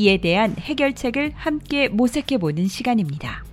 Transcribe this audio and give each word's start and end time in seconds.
이에 0.00 0.16
대한 0.16 0.56
해결책을 0.58 1.32
함께 1.34 1.88
모색해 1.88 2.38
보는 2.38 2.68
시간입니다. 2.68 3.44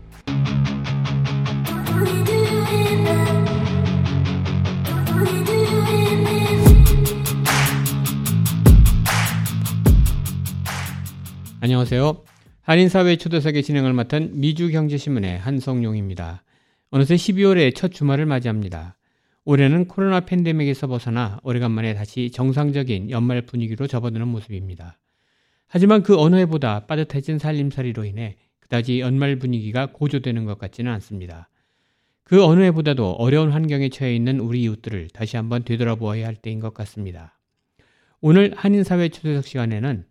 안녕하세요. 11.59 12.23
한인사회 12.61 13.17
초대석의 13.17 13.63
진행을 13.63 13.91
맡은 13.91 14.39
미주경제신문의 14.39 15.39
한성용입니다. 15.39 16.43
어느새 16.91 17.15
12월의 17.15 17.75
첫 17.75 17.91
주말을 17.91 18.25
맞이합니다. 18.25 18.95
올해는 19.43 19.89
코로나 19.89 20.21
팬데믹에서 20.21 20.87
벗어나 20.87 21.41
오래간만에 21.43 21.93
다시 21.93 22.31
정상적인 22.31 23.09
연말 23.09 23.41
분위기로 23.41 23.87
접어드는 23.87 24.29
모습입니다. 24.29 24.97
하지만 25.67 26.03
그 26.03 26.17
어느 26.17 26.35
해보다 26.37 26.85
빠듯해진 26.87 27.39
살림살이로 27.39 28.05
인해 28.05 28.37
그다지 28.59 28.99
연말 28.99 29.37
분위기가 29.37 29.87
고조되는 29.87 30.45
것 30.45 30.57
같지는 30.57 30.91
않습니다. 30.93 31.49
그 32.23 32.43
어느 32.43 32.61
해보다도 32.61 33.13
어려운 33.13 33.51
환경에 33.51 33.89
처해 33.89 34.13
있는 34.13 34.39
우리 34.39 34.63
이웃들을 34.63 35.09
다시 35.13 35.37
한번 35.37 35.63
되돌아보아야 35.63 36.27
할 36.27 36.35
때인 36.35 36.59
것 36.59 36.73
같습니다. 36.73 37.37
오늘 38.19 38.53
한인사회 38.55 39.09
초대석 39.09 39.45
시간에는 39.45 40.05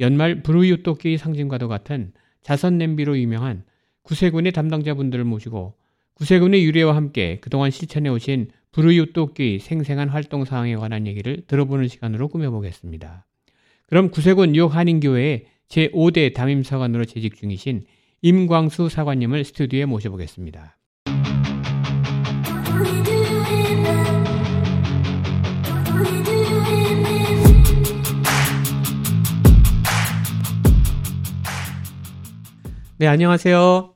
연말 0.00 0.42
불우이웃 0.42 0.82
돕기 0.82 1.16
상징과도 1.16 1.68
같은 1.68 2.12
자선 2.42 2.76
냄비로 2.76 3.18
유명한 3.18 3.64
구세군의 4.02 4.52
담당자분들을 4.52 5.24
모시고 5.24 5.74
구세군의 6.14 6.64
유래와 6.64 6.94
함께 6.94 7.38
그동안 7.40 7.70
실천해 7.70 8.10
오신 8.10 8.50
불우이웃 8.72 9.12
돕기 9.12 9.60
생생한 9.60 10.08
활동 10.08 10.44
사항에 10.44 10.76
관한 10.76 11.06
얘기를 11.06 11.42
들어보는 11.46 11.88
시간으로 11.88 12.28
꾸며보겠습니다. 12.28 13.24
그럼 13.92 14.08
구세군 14.08 14.56
유한인교회의 14.56 15.44
제5대 15.68 16.32
담임사관으로 16.32 17.04
재직 17.04 17.36
중이신 17.36 17.84
임광수 18.22 18.88
사관님을 18.88 19.44
스튜디오에 19.44 19.84
모셔보겠습니다. 19.84 20.78
네, 32.96 33.06
안녕하세요. 33.06 33.92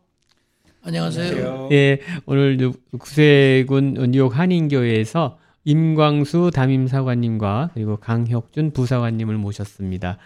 안녕하세요. 0.82 1.68
예, 1.72 2.00
오늘 2.26 2.70
구세군 2.98 3.94
뉴욕 4.10 4.36
한인교회에서 4.36 5.38
임광수 5.66 6.52
담임사관님과 6.54 7.72
그리고 7.74 7.96
강혁준 7.96 8.70
부사관님을 8.70 9.36
모셨습니다. 9.36 10.16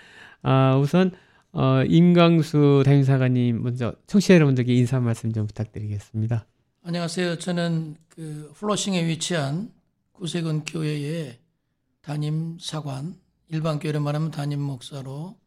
아, 0.43 0.77
우선 0.77 1.13
어, 1.53 1.83
임광수 1.83 2.83
담임사관님 2.85 3.63
먼저 3.63 3.95
청취자 4.07 4.35
여러분들께 4.35 4.75
인사 4.75 5.01
말씀 5.01 5.33
좀 5.33 5.47
부탁드리겠습니다. 5.47 6.47
안녕하세요. 6.83 7.39
저는 7.39 7.97
그 8.11 8.53
플러싱에 8.55 9.07
위치한 9.07 9.73
구세군 10.13 10.65
교회의 10.65 11.39
담임 12.03 12.59
사관, 12.61 13.15
일반 13.49 13.79
교회를 13.79 14.01
말하면 14.01 14.31
담임 14.31 14.61
목사로 14.61 15.39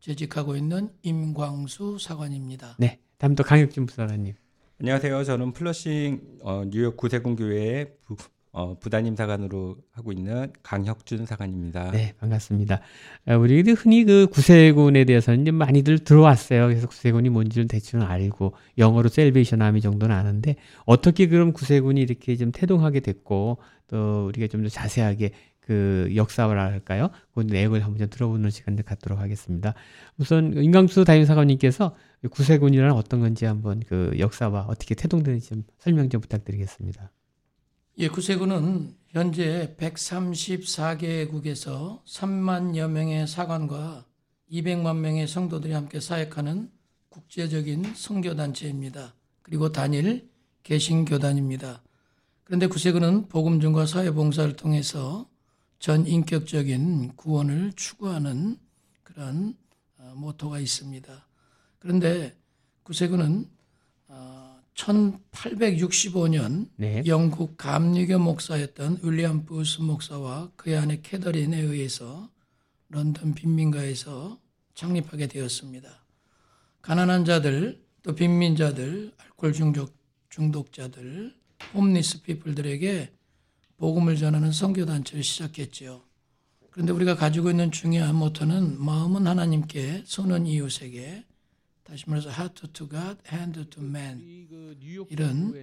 재직하고 0.00 0.56
있는 0.56 0.90
임광수 1.02 1.96
사관입니다. 1.98 2.76
네, 2.78 3.00
다음 3.16 3.34
또 3.34 3.42
강혁준 3.44 3.86
부사관님. 3.86 4.34
안녕하세요. 4.80 5.24
저는 5.24 5.52
플러싱 5.54 6.20
어, 6.42 6.64
뉴욕 6.66 6.98
구세군 6.98 7.34
교회의 7.34 7.94
부, 8.04 8.14
어, 8.58 8.76
부담임 8.80 9.14
사관으로 9.14 9.76
하고 9.92 10.10
있는 10.10 10.52
강혁준 10.64 11.26
사관입니다. 11.26 11.92
네, 11.92 12.12
반갑습니다. 12.18 12.80
아, 13.26 13.36
우리 13.36 13.62
흔히 13.62 14.02
그 14.02 14.26
구세군에 14.26 15.04
대해서는 15.04 15.42
이제 15.42 15.52
많이들 15.52 16.00
들어왔어요. 16.00 16.66
그래서 16.66 16.88
구세군이 16.88 17.28
뭔지는 17.28 17.68
대충 17.68 18.02
알고 18.02 18.54
영어로 18.76 19.10
Salvation 19.10 19.62
Army 19.62 19.80
정도는 19.80 20.12
아는데 20.16 20.56
어떻게 20.86 21.28
그럼 21.28 21.52
구세군이 21.52 22.00
이렇게 22.00 22.34
좀 22.34 22.50
태동하게 22.50 22.98
됐고 22.98 23.58
또 23.86 24.26
우리가 24.26 24.48
좀 24.48 24.64
더 24.64 24.68
자세하게 24.68 25.30
그 25.60 26.10
역사를 26.16 26.58
할까요? 26.58 27.10
그 27.34 27.42
내용을 27.42 27.84
한번 27.84 27.98
좀 27.98 28.08
들어보는 28.10 28.50
시간을 28.50 28.82
갖도록 28.82 29.20
하겠습니다. 29.20 29.74
우선 30.18 30.54
임강수 30.56 31.04
담임사관님께서 31.04 31.94
구세군이란 32.28 32.90
어떤 32.90 33.20
건지 33.20 33.44
한번 33.44 33.80
그 33.86 34.10
역사와 34.18 34.62
어떻게 34.68 34.96
태동되는지 34.96 35.48
좀 35.48 35.64
설명 35.78 36.08
좀 36.08 36.20
부탁드리겠습니다. 36.20 37.12
예, 38.00 38.06
구세군은 38.06 38.94
현재 39.08 39.74
134개국에서 39.76 42.00
3만여 42.04 42.88
명의 42.88 43.26
사관과 43.26 44.06
200만 44.52 44.98
명의 44.98 45.26
성도들이 45.26 45.72
함께 45.72 45.98
사역하는 45.98 46.70
국제적인 47.08 47.94
선교단체입니다. 47.96 49.16
그리고 49.42 49.72
단일 49.72 50.30
개신교단입니다. 50.62 51.82
그런데 52.44 52.68
구세군은 52.68 53.26
복음전과 53.26 53.86
사회 53.86 54.12
봉사를 54.12 54.54
통해서 54.54 55.28
전 55.80 56.06
인격적인 56.06 57.16
구원을 57.16 57.72
추구하는 57.74 58.60
그런 59.02 59.56
모토가 60.14 60.60
있습니다. 60.60 61.26
그런데 61.80 62.38
구세군은 62.84 63.50
1865년 64.78 66.68
네. 66.76 67.02
영국 67.06 67.56
감리교 67.56 68.18
목사였던 68.18 69.00
윌리엄 69.02 69.44
부스 69.44 69.80
목사와 69.80 70.52
그의 70.56 70.78
아내 70.78 71.00
캐더린에 71.02 71.60
의해서 71.60 72.30
런던 72.88 73.34
빈민가에서 73.34 74.38
창립하게 74.74 75.26
되었습니다. 75.26 76.06
가난한 76.80 77.24
자들, 77.24 77.84
또 78.02 78.14
빈민자들, 78.14 79.12
알코올 79.18 79.52
중독, 79.52 79.94
중독자들, 80.30 81.34
홈리스 81.74 82.22
피플들에게 82.22 83.12
복음을 83.76 84.16
전하는 84.16 84.52
선교단체를 84.52 85.22
시작했지요. 85.22 86.02
그런데 86.70 86.92
우리가 86.92 87.16
가지고 87.16 87.50
있는 87.50 87.72
중요한 87.72 88.14
모토는 88.14 88.80
마음은 88.80 89.26
하나님께, 89.26 90.04
손은 90.06 90.46
이웃에게, 90.46 91.24
다시 91.88 92.04
말해서 92.06 92.28
heart 92.28 92.68
to 92.74 92.86
God, 92.86 93.16
hand 93.32 93.64
to 93.70 93.82
man 93.82 94.20
이런 95.08 95.54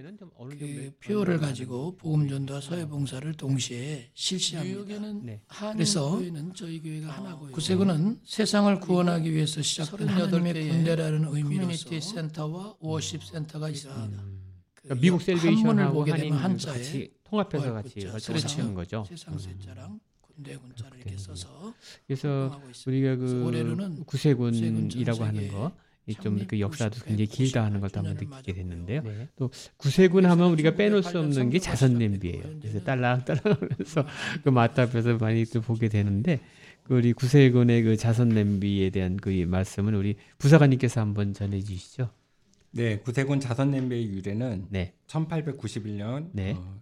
그 0.58 0.92
표어를 0.98 1.38
가지고 1.38 1.96
복음 1.96 2.28
전도와 2.28 2.60
사회 2.60 2.84
봉사를 2.84 3.32
동시에 3.34 4.10
실시합니다. 4.12 4.98
네. 5.22 5.40
그래서 5.72 6.20
하나고요. 6.20 7.52
구세군은 7.52 8.18
세상을 8.24 8.80
구원하기 8.80 9.32
위해서 9.32 9.62
시작된 9.62 10.08
하나님의 10.08 10.68
군대라는 10.68 11.28
의미로서 11.32 12.00
센터와 12.00 12.74
워십 12.80 13.22
센터가 13.22 13.70
있습니다. 13.70 14.02
음. 14.06 14.42
그러니까 14.74 15.00
미국 15.00 15.22
셀베이션하고 15.22 16.10
한인 16.10 16.34
같이 16.34 17.12
통합해서 17.22 17.72
같이 17.72 18.04
활동하는 18.04 18.74
거죠. 18.74 19.04
세상 19.08 19.38
세자랑 19.38 20.00
군대 20.20 20.56
군자를 20.56 20.98
이렇게 20.98 21.16
써서 21.18 21.72
그래서 22.04 22.60
우리가 22.84 23.14
그 23.14 24.02
구세군이라고 24.06 25.22
하는 25.24 25.48
거. 25.52 25.70
좀 26.14 26.46
그 26.46 26.60
역사도 26.60 27.00
굉장히 27.04 27.26
길다 27.26 27.64
하는 27.64 27.80
것도 27.80 27.98
한번 28.00 28.14
느끼게 28.14 28.52
됐는데요. 28.52 29.02
네. 29.02 29.28
또 29.36 29.50
구세군 29.76 30.26
하면 30.26 30.50
우리가 30.52 30.76
빼놓을 30.76 31.02
수 31.02 31.18
없는 31.18 31.50
게 31.50 31.58
자선 31.58 31.94
냄비예요. 31.98 32.42
그래서 32.60 32.80
딸랑딸랑 32.84 33.42
하면서 33.44 34.06
그 34.44 34.50
마트 34.50 34.80
앞에서 34.80 35.16
많이 35.16 35.44
또 35.46 35.60
보게 35.60 35.88
되는데 35.88 36.40
그 36.84 36.94
우리 36.94 37.12
구세군의 37.12 37.82
그 37.82 37.96
자선 37.96 38.28
냄비에 38.28 38.90
대한 38.90 39.16
그 39.16 39.30
말씀은 39.30 39.94
우리 39.94 40.16
부사관님께서 40.38 41.00
한번 41.00 41.34
전해 41.34 41.60
주시죠. 41.60 42.10
네, 42.70 42.98
구세군 42.98 43.40
자선 43.40 43.70
냄비의 43.70 44.08
유래는 44.08 44.66
네. 44.70 44.94
1891년 45.06 46.28
네. 46.32 46.52
어, 46.56 46.80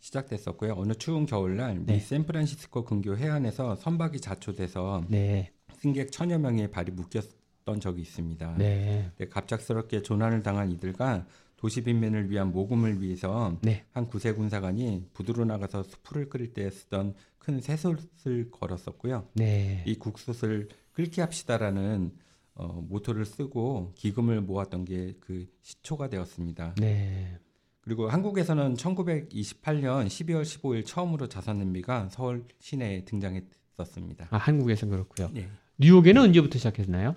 시작됐었고요. 0.00 0.74
어느 0.76 0.94
추운 0.94 1.26
겨울날 1.26 1.84
네. 1.84 1.94
미 1.94 2.00
샌프란시스코 2.00 2.84
근교 2.84 3.16
해안에서 3.16 3.76
선박이 3.76 4.20
자초돼서 4.20 5.04
네. 5.08 5.52
승객 5.80 6.10
천여 6.10 6.38
명의 6.38 6.70
발이 6.70 6.90
묶였 6.92 7.37
던 7.68 7.80
적이 7.80 8.00
있습니다. 8.00 8.54
네. 8.56 9.12
네, 9.18 9.28
갑작스럽게 9.28 10.00
조난을 10.00 10.42
당한 10.42 10.72
이들과 10.72 11.26
도시 11.56 11.82
빈민을 11.82 12.30
위한 12.30 12.50
모금을 12.50 13.02
위해서 13.02 13.58
네. 13.60 13.84
한 13.92 14.06
구세 14.08 14.32
군사관이 14.32 15.10
부두로 15.12 15.44
나가서 15.44 15.82
수풀을 15.82 16.30
끓일 16.30 16.54
때 16.54 16.70
쓰던 16.70 17.12
큰 17.38 17.60
쇠솥을 17.60 18.50
걸었었고요. 18.50 19.28
네. 19.34 19.84
이 19.86 19.96
국솥을 19.96 20.68
끓게 20.94 21.20
합시다라는 21.20 22.12
어, 22.54 22.82
모토를 22.88 23.26
쓰고 23.26 23.92
기금을 23.96 24.40
모았던 24.40 24.86
게 24.86 25.14
그 25.20 25.46
시초가 25.60 26.08
되었습니다. 26.08 26.74
네. 26.80 27.38
그리고 27.82 28.08
한국에서는 28.08 28.74
1928년 28.74 30.06
12월 30.06 30.42
15일 30.42 30.86
처음으로 30.86 31.28
자선냄비가 31.28 32.08
서울 32.10 32.46
시내에 32.60 33.04
등장했었습니다. 33.04 34.28
아, 34.30 34.36
한국에서는 34.38 34.90
그렇고요. 34.90 35.30
네. 35.34 35.48
뉴욕에는 35.78 36.22
언제부터 36.22 36.58
시작했나요? 36.58 37.14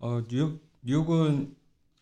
어, 0.00 0.22
뉴욕 0.28 0.60
뉴욕은 0.82 1.54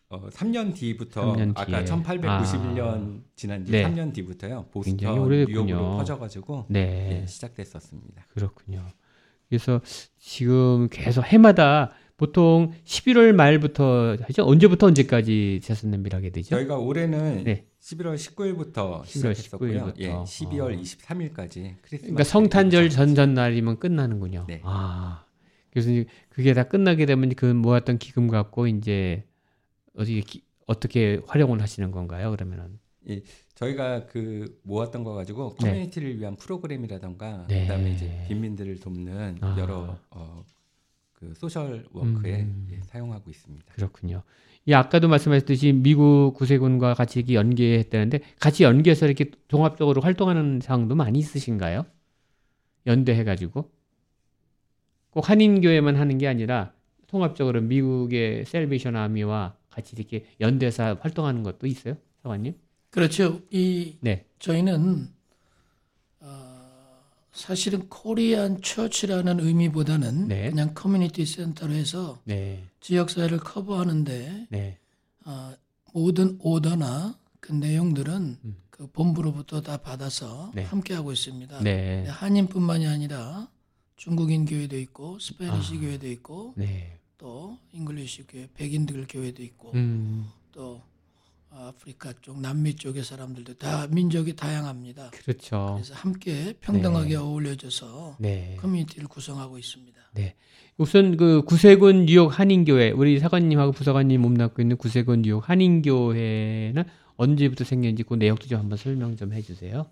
어, 0.09 0.29
3년 0.29 0.73
뒤부터 0.73 1.33
3년 1.35 1.51
아까 1.55 1.83
1891년 1.83 2.79
아. 2.79 3.21
지난 3.35 3.65
지 3.65 3.71
네. 3.71 3.83
3년 3.83 4.13
뒤부터요. 4.13 4.65
보스턴 4.71 4.97
뉴욕으로 4.97 5.97
퍼져가지고 5.97 6.65
네. 6.69 6.85
네, 6.85 7.25
시작됐었습니다. 7.27 8.25
그렇군요. 8.29 8.83
그래서 9.49 9.81
지금 10.17 10.87
계속 10.89 11.23
해마다 11.25 11.91
보통 12.17 12.73
11월 12.85 13.33
말부터 13.33 14.17
하죠. 14.21 14.45
언제부터 14.45 14.87
언제까지 14.87 15.59
재선 15.63 15.91
냄비를 15.91 16.17
하게 16.17 16.29
되죠? 16.31 16.49
저희가 16.49 16.77
올해는 16.77 17.43
네. 17.43 17.65
11월 17.81 18.15
19일부터 18.15 19.01
11월 19.03 19.05
시작했었고요. 19.05 19.85
19일부터. 19.85 19.99
예, 19.99 20.09
12월 20.11 20.77
어. 20.77 20.81
23일까지 20.81 21.75
크리스마스. 21.81 22.01
그러니까 22.01 22.23
성탄절 22.23 22.89
전전날이면 22.89 23.79
끝나는군요. 23.79 24.45
네. 24.47 24.61
아. 24.63 25.23
그래서 25.71 25.89
그게 26.29 26.53
다 26.53 26.63
끝나게 26.63 27.05
되면 27.05 27.29
그 27.35 27.45
모았던 27.45 27.97
기금 27.97 28.27
갖고 28.27 28.67
이제 28.67 29.23
어떻게 29.95 30.41
어떻게 30.65 31.21
활용을 31.27 31.61
하시는 31.61 31.91
건가요? 31.91 32.31
그러면은 32.31 32.79
예, 33.09 33.21
저희가 33.55 34.05
그 34.05 34.59
모았던 34.63 35.03
거 35.03 35.13
가지고 35.13 35.55
네. 35.61 35.69
커뮤니티를 35.69 36.13
네. 36.13 36.19
위한 36.19 36.35
프로그램이라던가 36.35 37.47
네. 37.47 37.61
그다음에 37.61 37.91
이제 37.91 38.25
빈민들을 38.27 38.79
돕는 38.79 39.37
아. 39.41 39.55
여러 39.57 39.97
어, 40.11 40.43
그 41.13 41.33
social 41.35 41.85
work에 41.91 42.41
음. 42.41 42.67
예, 42.71 42.81
사용하고 42.83 43.29
있습니다. 43.29 43.73
그렇군요. 43.73 44.23
이 44.65 44.73
아까도 44.73 45.07
말씀하셨듯이 45.07 45.73
미국 45.73 46.33
구세군과 46.35 46.93
같이 46.93 47.25
연계했다는데 47.27 48.19
같이 48.39 48.63
연계해서 48.63 49.05
이렇게 49.05 49.31
종합적으로 49.47 50.01
활동하는 50.01 50.59
상황도 50.61 50.95
많이 50.95 51.19
있으신가요? 51.19 51.85
연대해 52.85 53.23
가지고 53.23 53.71
꼭 55.11 55.29
한인교회만 55.29 55.95
하는 55.95 56.17
게 56.17 56.27
아니라 56.27 56.73
통합적으로 57.07 57.61
미국의 57.61 58.45
Salvation 58.45 58.95
Army와 58.95 59.55
같이 59.69 59.95
이렇게 59.97 60.25
연대해서 60.39 60.97
활동하는 61.01 61.43
것도 61.43 61.67
있어요, 61.67 61.95
사관님? 62.21 62.53
그렇죠. 62.91 63.41
이 63.49 63.95
네. 64.01 64.25
저희는 64.39 65.09
어, 66.21 66.59
사실은 67.31 67.87
Korean 67.89 68.61
church라는 68.61 69.39
의미보다는 69.39 70.27
네. 70.27 70.49
그냥 70.49 70.73
community 70.73 71.25
center로 71.25 71.73
해서 71.73 72.21
네. 72.25 72.63
지역 72.79 73.09
사회를 73.09 73.39
커버하는데 73.39 74.47
네. 74.49 74.77
어, 75.25 75.53
모든 75.93 76.37
오더나 76.41 77.17
그 77.39 77.53
내용들은 77.53 78.37
음. 78.43 78.55
그 78.69 78.87
본부로부터 78.87 79.61
다 79.61 79.77
받아서 79.77 80.51
네. 80.53 80.63
함께 80.63 80.93
하고 80.93 81.11
있습니다. 81.11 81.61
네. 81.63 82.05
한인뿐만이 82.07 82.87
아니라 82.87 83.49
중국인 83.99 84.45
교회도 84.45 84.77
있고 84.79 85.19
Spanish 85.19 85.75
아. 85.75 85.79
교회도 85.81 86.07
있고 86.07 86.55
또 87.17 87.57
English 87.73 88.27
교회 88.27 88.47
백인들 88.53 89.05
교회도 89.09 89.43
있고 89.43 89.73
음. 89.75 90.25
또 90.53 90.81
아프리카 91.51 92.13
쪽, 92.21 92.39
남미 92.39 92.75
쪽의 92.75 93.03
사람들도 93.03 93.55
다 93.55 93.87
민족이 93.87 94.37
다양합니다. 94.37 95.09
그렇죠. 95.09 95.73
그래서 95.75 95.93
함께 95.95 96.53
평등하게 96.61 97.09
네. 97.09 97.15
어울려져서 97.15 98.17
네. 98.19 98.57
커뮤니티를 98.61 99.09
구성하고 99.09 99.57
있습니다. 99.57 99.99
네. 100.13 100.35
우선 100.77 101.17
그 101.17 101.41
구세군 101.41 102.05
뉴욕 102.05 102.27
한인교회 102.27 102.91
우리 102.91 103.19
사관님하고 103.19 103.73
부사관님 103.73 104.21
몸담고 104.21 104.61
있는 104.61 104.77
구세군 104.77 105.23
뉴욕 105.23 105.49
한인교회는 105.49 106.83
언제부터 107.17 107.65
생겼는지 107.65 108.03
그 108.03 108.13
내용도 108.13 108.47
좀 108.47 108.59
한번 108.59 108.77
설명 108.77 109.17
좀 109.17 109.33
해주세요. 109.33 109.87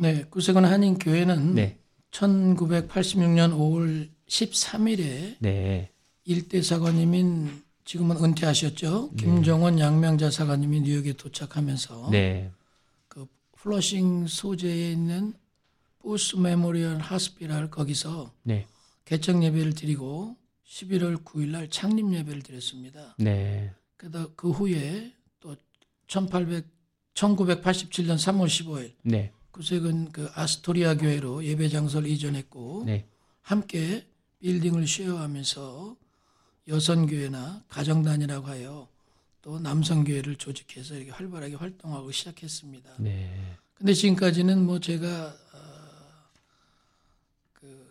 네, 0.00 0.24
구세군 0.30 0.64
한인교회는 0.64 1.54
네. 1.54 1.78
1986년 2.16 3.52
5월 3.52 4.08
13일에 4.26 5.36
네. 5.38 5.90
일대 6.24 6.62
사관님인 6.62 7.62
지금은 7.84 8.16
은퇴하셨죠. 8.16 9.10
네. 9.12 9.22
김정원 9.22 9.78
양명자 9.78 10.30
사관님이 10.30 10.80
뉴욕에 10.80 11.12
도착하면서 11.12 12.08
네. 12.10 12.50
그 13.08 13.26
플러싱 13.52 14.26
소재에 14.26 14.92
있는 14.92 15.34
Booth 16.00 16.36
Memorial 16.36 16.98
Hospital 16.98 17.70
거기서 17.70 18.32
네. 18.42 18.66
개척 19.04 19.42
예배를 19.42 19.74
드리고 19.74 20.36
11월 20.66 21.22
9일 21.22 21.48
날 21.48 21.68
창립 21.68 22.12
예배를 22.12 22.42
드렸습니다. 22.42 23.14
네. 23.18 23.72
그다 23.96 24.26
그 24.36 24.50
후에 24.50 25.12
또 25.38 25.54
1800, 26.06 26.66
1987년 27.14 28.16
3월 28.16 28.46
15일 28.46 28.92
네. 29.02 29.32
구세군 29.56 30.12
그 30.12 30.28
아스토리아 30.34 30.96
교회로 30.96 31.44
예배 31.44 31.70
장소를 31.70 32.08
이전했고 32.10 32.84
네. 32.84 33.06
함께 33.40 34.06
빌딩을 34.40 34.86
쉐어하면서 34.86 35.96
여성 36.68 37.06
교회나 37.06 37.64
가정단이라고 37.68 38.46
하여 38.46 38.88
또 39.40 39.58
남성 39.58 40.04
교회를 40.04 40.36
조직해서 40.36 40.96
이렇게 40.96 41.10
활발하게 41.10 41.54
활동하고 41.54 42.10
시작했습니다. 42.10 42.96
네. 42.98 43.56
근데 43.74 43.94
지금까지는 43.94 44.64
뭐 44.64 44.78
제가 44.78 45.28
어, 45.28 45.58
그 47.54 47.86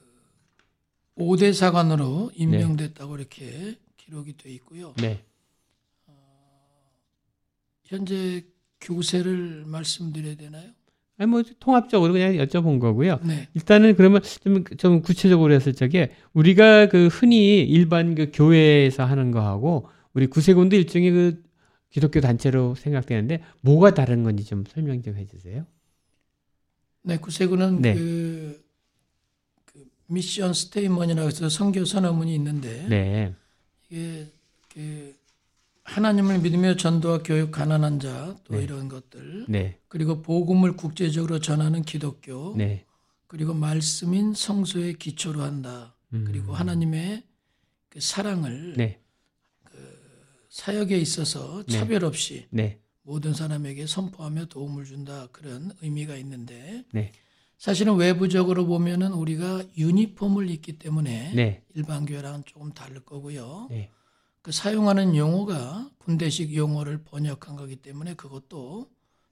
5대 1.17 1.53
사관으로 1.53 2.31
임명됐다고 2.35 3.15
네. 3.15 3.21
이렇게 3.21 3.79
기록이 3.97 4.37
돼 4.37 4.51
있고요. 4.51 4.93
네. 4.97 5.25
어, 6.05 6.91
현재 7.85 8.45
교세를 8.81 9.65
말씀드려야 9.65 10.35
되나요? 10.35 10.71
아니 11.17 11.29
뭐 11.29 11.43
통합적으로 11.59 12.13
그냥 12.13 12.33
여쭤본 12.33 12.79
거고요. 12.79 13.19
네. 13.23 13.47
일단은 13.53 13.95
그러면 13.95 14.21
좀, 14.43 14.63
좀 14.77 15.01
구체적으로 15.01 15.53
했을 15.53 15.73
적에 15.73 16.11
우리가 16.33 16.87
그 16.89 17.07
흔히 17.07 17.61
일반 17.61 18.15
그 18.15 18.31
교회에서 18.33 19.05
하는 19.05 19.31
거하고 19.31 19.87
우리 20.13 20.27
구세군도 20.27 20.75
일종의 20.75 21.11
그 21.11 21.43
기독교 21.89 22.19
단체로 22.19 22.75
생각되는데 22.75 23.41
뭐가 23.61 23.93
다른 23.93 24.23
건지 24.23 24.43
좀 24.43 24.65
설명 24.67 25.01
좀 25.01 25.15
해주세요. 25.15 25.65
네, 27.03 27.17
구세군은 27.17 27.81
네. 27.81 27.93
그, 27.93 28.61
그 29.65 29.85
mission 30.07 30.53
statement이라고 30.53 31.27
해서 31.27 31.47
성교 31.47 31.85
선언문이 31.85 32.35
있는데 32.35 32.85
네. 32.89 33.33
이게 33.89 34.27
그 34.73 35.14
하나님을 35.85 36.39
믿으며 36.39 36.75
전도와 36.75 37.19
교육 37.23 37.51
가난한 37.51 37.99
자 37.99 38.35
또 38.43 38.55
네. 38.55 38.63
이런 38.63 38.89
것들 38.89 39.45
네. 39.47 39.79
그리고 39.87 40.21
복음을 40.21 40.75
국제적으로 40.75 41.39
전하는 41.39 41.83
기독교 41.83 42.55
네. 42.57 42.85
그리고 43.27 43.53
말씀인 43.53 44.33
성소의 44.33 44.95
기초로 44.95 45.41
한다 45.41 45.95
음. 46.13 46.25
그리고 46.27 46.53
하나님의 46.53 47.23
그 47.89 47.99
사랑을 47.99 48.73
네. 48.77 48.99
그 49.63 49.77
사역에 50.49 50.97
있어서 50.97 51.63
네. 51.63 51.73
차별 51.77 52.03
없이 52.03 52.47
네. 52.49 52.79
모든 53.03 53.33
사람에게 53.33 53.85
선포하며 53.85 54.45
도움을 54.45 54.85
준다 54.85 55.27
그런 55.31 55.71
의미가 55.81 56.15
있는데 56.17 56.83
사실은 57.57 57.95
외부적으로 57.95 58.65
보면은 58.65 59.13
우리가 59.13 59.63
유니폼을 59.77 60.49
입기 60.49 60.79
때문에 60.79 61.63
일반 61.75 62.05
교회랑은 62.05 62.43
조금 62.45 62.73
다를 62.73 63.01
거고요. 63.05 63.69
그 64.45 64.51
사용하는 64.51 65.15
용어가 65.15 65.89
군대식 65.97 66.55
용어를 66.55 66.99
번역한 67.03 67.55
거기 67.55 67.77
때문에 67.77 68.13
그것도 68.13 68.87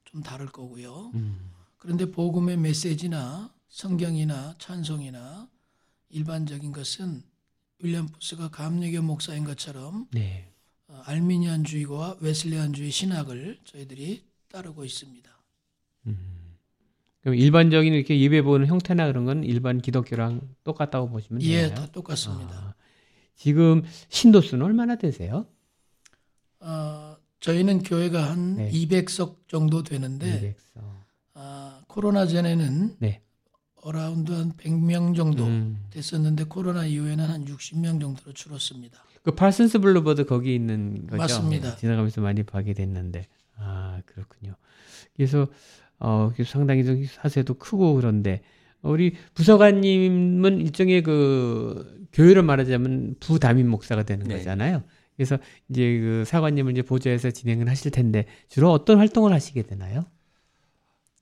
좀 0.06 0.24
다를 0.24 0.48
거고요. 0.48 1.12
음. 1.14 1.52
그런데 1.78 2.10
복음의 2.10 2.58
메시지나 2.58 3.54
성경이나 3.68 4.56
찬송이나 4.58 5.48
일반적인 6.10 6.72
것은 6.72 7.22
윌리엄 7.78 8.08
부스가 8.08 8.50
감리교 8.50 9.04
목사인 9.04 9.44
것처럼 9.44 10.08
네. 10.10 10.52
어, 10.88 11.04
알미니안주의와 11.06 12.18
웨슬리안주의 12.20 12.90
신학을 12.90 13.60
저희들이 13.66 14.24
따르고 14.50 14.84
있습니다. 14.84 15.30
음. 16.08 16.58
그럼 17.22 17.36
일반적인 17.36 17.94
이렇게 17.94 18.20
예배 18.20 18.42
보는 18.42 18.66
형태나 18.66 19.06
그런 19.06 19.26
건 19.26 19.44
일반 19.44 19.80
기독교랑 19.80 20.42
똑같다고 20.64 21.10
보시면 21.10 21.40
돼요? 21.40 21.52
예, 21.52 21.70
다 21.72 21.86
똑같습니다. 21.92 22.56
아. 22.56 22.83
지금 23.36 23.84
신도수는 24.10 24.66
얼마나 24.66 24.96
되세요? 24.96 25.46
어, 26.60 27.16
저희는 27.40 27.84
교회가 27.84 28.32
한 28.32 28.56
네. 28.56 28.72
200석 28.72 29.48
정도 29.48 29.84
되는데 29.84 30.56
200석. 30.76 30.82
아, 31.34 31.82
코로나 31.88 32.26
전에는 32.26 32.96
네. 33.00 33.22
around 33.82 34.32
한 34.32 34.54
100명 34.54 35.16
정도 35.16 35.46
음. 35.46 35.84
됐었는데 35.90 36.46
코로나 36.46 36.86
이후에는 36.86 37.26
한 37.26 37.46
60명 37.46 38.00
정도로 38.00 38.32
줄었습니다. 38.34 39.04
그 39.24 39.32
Parsons 39.32 39.80
Boulevard 39.80 40.26
거기 40.26 40.56
있는 40.56 41.06
거죠? 41.08 41.18
맞습니다. 41.18 41.72
네, 41.72 41.78
지나가면서 41.78 42.22
많이 42.22 42.44
보게 42.44 42.74
됐는데 42.74 43.28
아 43.58 44.02
그렇군요. 44.06 44.56
그래서 45.16 45.48
어 46.00 46.32
상당히 46.46 47.06
사세도 47.06 47.56
크고 47.56 47.96
그런데 47.96 48.42
우리 48.82 49.16
부사관님은 49.34 50.60
일종의 50.62 51.04
그 51.04 52.03
교회로 52.14 52.44
말하자면 52.44 53.16
부담임 53.20 53.68
목사가 53.70 54.04
되는 54.04 54.28
네. 54.28 54.38
거잖아요. 54.38 54.84
그래서 55.16 55.38
이제 55.70 56.00
그 56.00 56.24
사관님을 56.26 56.72
이제 56.72 56.82
보좌해서 56.82 57.32
진행을 57.32 57.70
하실 57.70 57.92
텐데 57.92 58.26
주로 58.48 58.72
어떤 58.72 58.98
활동을 58.98 59.34
하시게 59.34 59.64
되나요? 59.64 60.06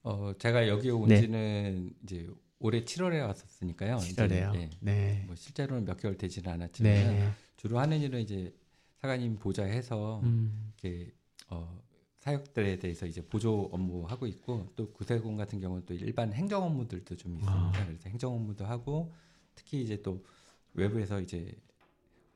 어, 0.03 0.33
제가 0.37 0.67
여기 0.67 0.89
온 0.89 1.07
네. 1.07 1.21
지는 1.21 1.93
이제 2.03 2.27
올해 2.59 2.83
7월에 2.83 3.21
왔었으니까요. 3.25 3.97
7월에요. 3.97 4.51
네. 4.53 4.69
네. 4.79 5.23
뭐 5.27 5.35
실제로는 5.35 5.85
몇 5.85 5.97
개월 5.97 6.17
되지는 6.17 6.51
않았지만 6.51 6.93
네. 6.93 7.31
주로 7.57 7.79
하는 7.79 7.99
일은 7.99 8.21
이제 8.21 8.53
사관님 8.97 9.37
보좌해서 9.37 10.21
음. 10.23 10.71
이렇게 10.81 11.11
어, 11.49 11.81
사역들에 12.19 12.77
대해서 12.77 13.07
이제 13.07 13.21
보조 13.21 13.69
업무 13.71 14.05
하고 14.05 14.27
있고 14.27 14.71
또 14.75 14.91
구세군 14.91 15.37
같은 15.37 15.59
경우는 15.59 15.85
또 15.85 15.93
일반 15.95 16.31
행정 16.33 16.63
업무들도 16.63 17.17
좀 17.17 17.35
있습니다. 17.35 17.51
아. 17.51 17.85
그래서 17.85 18.09
행정 18.09 18.33
업무도 18.33 18.65
하고 18.65 19.11
특히 19.55 19.81
이제 19.81 20.01
또 20.01 20.23
외부에서 20.73 21.19
이제 21.19 21.51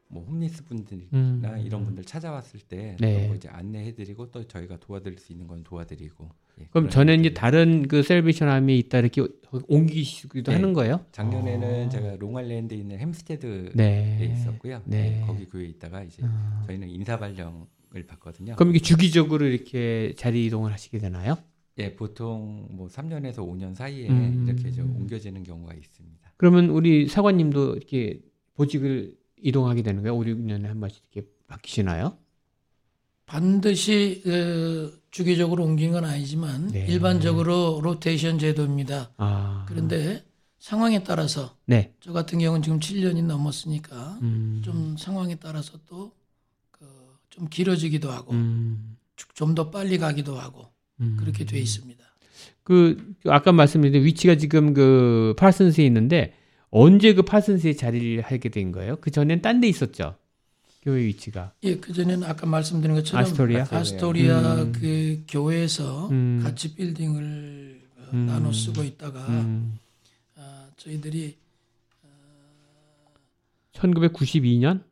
뭐 0.08 0.24
홈리스 0.24 0.64
분들이나 0.66 1.10
음. 1.14 1.62
이런 1.64 1.84
분들 1.84 2.06
찾아왔을 2.06 2.60
때 2.62 2.96
네. 3.00 3.32
이제 3.36 3.50
안내해드리고 3.50 4.32
또 4.32 4.48
저희가 4.48 4.78
도와드릴 4.78 5.18
수 5.18 5.32
있는 5.32 5.48
건 5.48 5.64
도와드리고. 5.64 6.30
예, 6.62 6.68
그럼 6.72 6.90
전에 6.90 7.16
이제 7.16 7.34
다른 7.34 7.88
그 7.88 8.02
아미에 8.42 8.78
있다 8.78 9.00
이렇게 9.00 9.24
옮기시기도 9.68 10.52
네. 10.52 10.56
하는 10.56 10.74
거예요? 10.74 11.06
작년에는 11.12 11.68
오. 11.68 11.86
어. 11.86 11.90
제가 11.90 12.16
롱알랜드에 12.18 12.78
있는 12.78 13.00
햄스테드에 13.00 13.72
네. 13.74 14.34
있었고요. 14.34 14.82
네. 14.86 15.20
네. 15.20 15.24
거기 15.26 15.46
교회에 15.48 15.68
있다가 15.68 16.04
이제 16.04 16.24
음. 16.24 16.62
저희는 16.68 16.90
인사 16.90 17.18
발령을 17.18 18.04
받거든요. 18.08 18.56
그럼 18.56 18.70
이게 18.70 18.80
주기적으로 18.80 19.46
이렇게 19.46 20.14
자리 20.16 20.46
이동을 20.46 20.72
하시게 20.72 21.00
되나요? 21.00 21.36
예, 21.78 21.96
보통 21.96 22.68
뭐 22.72 22.88
3년에서 22.88 23.38
5년 23.38 23.76
사이에 23.76 24.10
음. 24.10 24.46
이렇게 24.48 24.72
좀 24.72 24.96
옮겨지는 24.96 25.44
경우가 25.44 25.74
있습니다. 25.74 26.32
그러면 26.38 26.70
우리 26.70 27.08
사관님도 27.08 27.76
이렇게 27.76 28.22
보직을 28.54 29.16
이동하게 29.38 29.82
되는 29.84 30.02
거예요? 30.02 30.16
5, 30.16 30.22
6년에 30.22 30.64
한 30.64 30.80
번씩 30.80 31.04
이렇게 31.12 31.30
바뀌시나요? 31.48 32.18
반드시 33.26 34.24
어, 34.26 34.92
주기적으로 35.12 35.64
옮긴 35.64 35.92
건 35.92 36.06
아니지만 36.06 36.68
네. 36.68 36.86
일반적으로 36.88 37.80
로테이션 37.82 38.40
제도입니다. 38.40 39.12
아. 39.18 39.66
그런데 39.68 40.24
상황에 40.60 41.04
따라서 41.04 41.58
네. 41.66 41.94
저 42.00 42.14
같은 42.14 42.40
경우는 42.40 42.62
지금 42.62 42.80
7년이 42.80 43.24
넘었으니까 43.26 44.20
음. 44.22 44.62
좀 44.64 44.96
상황에 44.98 45.36
따라서 45.36 45.78
또좀 45.86 46.12
그 46.72 47.50
길어지기도 47.50 48.12
하고 48.12 48.34
음. 48.34 48.98
좀더 49.34 49.70
빨리 49.72 49.98
가기도 49.98 50.38
하고 50.38 50.75
음. 51.02 51.18
그렇게 51.20 51.46
돼 51.46 51.60
있습니다. 51.60 52.04
그 52.64 53.14
아까 53.26 53.52
말씀드린 53.52 54.04
위치가 54.04 54.36
지금 54.36 54.74
그 54.74 55.36
파슨스에 55.38 55.86
있는데 55.86 56.34
언제 56.72 57.14
그 57.14 57.22
파슨스에 57.22 57.74
자리를 57.74 58.22
하게 58.22 58.50
된 58.50 58.72
거예요? 58.72 58.98
그 58.98 59.12
전엔 59.12 59.42
딴 59.42 59.62
데 59.62 59.68
있었죠. 59.68 60.16
교회 60.82 61.04
위치가. 61.06 61.52
예, 61.64 61.78
그 61.78 61.94
전에는 61.94 62.24
아까 62.28 62.46
말씀드린 62.46 62.96
것처럼 62.96 63.24
아스토리아, 63.24 63.68
아스토리아 63.70 64.62
음. 64.62 64.72
그 64.72 65.24
교회에서 65.28 66.10
음. 66.10 66.42
같이 66.44 66.76
빌딩을 66.76 67.82
어, 67.98 68.10
음. 68.14 68.26
나눠 68.28 68.52
쓰고 68.52 68.84
있다가 68.84 69.28
음. 69.28 69.80
어, 70.36 70.68
저희들이 70.78 71.38
어, 72.04 72.08
1992년? 73.74 74.84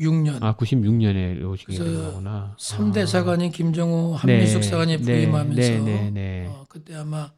1996년. 0.00 0.42
아, 0.42 0.56
96년에 0.56 1.44
오시게 1.44 1.74
된 1.74 1.94
거구나. 1.94 2.56
3대 2.58 3.02
아. 3.02 3.06
사관인 3.06 3.52
김정우 3.52 4.14
한미숙 4.14 4.62
네. 4.62 4.68
사관이 4.68 4.96
네. 4.98 5.02
부임하면서 5.02 5.60
네. 5.60 5.80
네. 5.80 6.10
네. 6.10 6.46
어, 6.48 6.64
그때 6.68 6.94
아마 6.94 7.30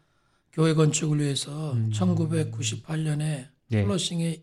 교회 0.53 0.75
건축을 0.75 1.21
위해서 1.21 1.73
음. 1.73 1.91
1998년에 1.93 3.49
네. 3.69 3.85
플러싱에 3.85 4.43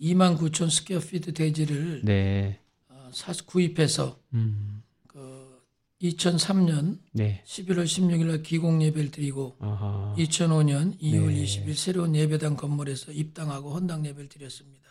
2만 0.00 0.36
9천 0.38 0.70
square 0.70 0.98
feet 0.98 1.34
대지를 1.34 2.02
네. 2.04 2.58
어, 2.88 3.10
사, 3.12 3.32
구입해서 3.46 4.18
음. 4.34 4.82
그 5.06 5.60
2003년 6.02 6.98
네. 7.12 7.42
11월 7.46 7.84
16일 7.84 8.26
날 8.26 8.42
기공 8.42 8.82
예배를 8.82 9.10
드리고 9.10 9.56
아하. 9.60 10.14
2005년 10.18 10.98
2월 11.00 11.26
네. 11.28 11.44
20일 11.44 11.74
새로운 11.74 12.16
예배당 12.16 12.56
건물에서 12.56 13.12
입당하고 13.12 13.74
헌당 13.74 14.04
예배를 14.06 14.28
드렸습니다. 14.28 14.82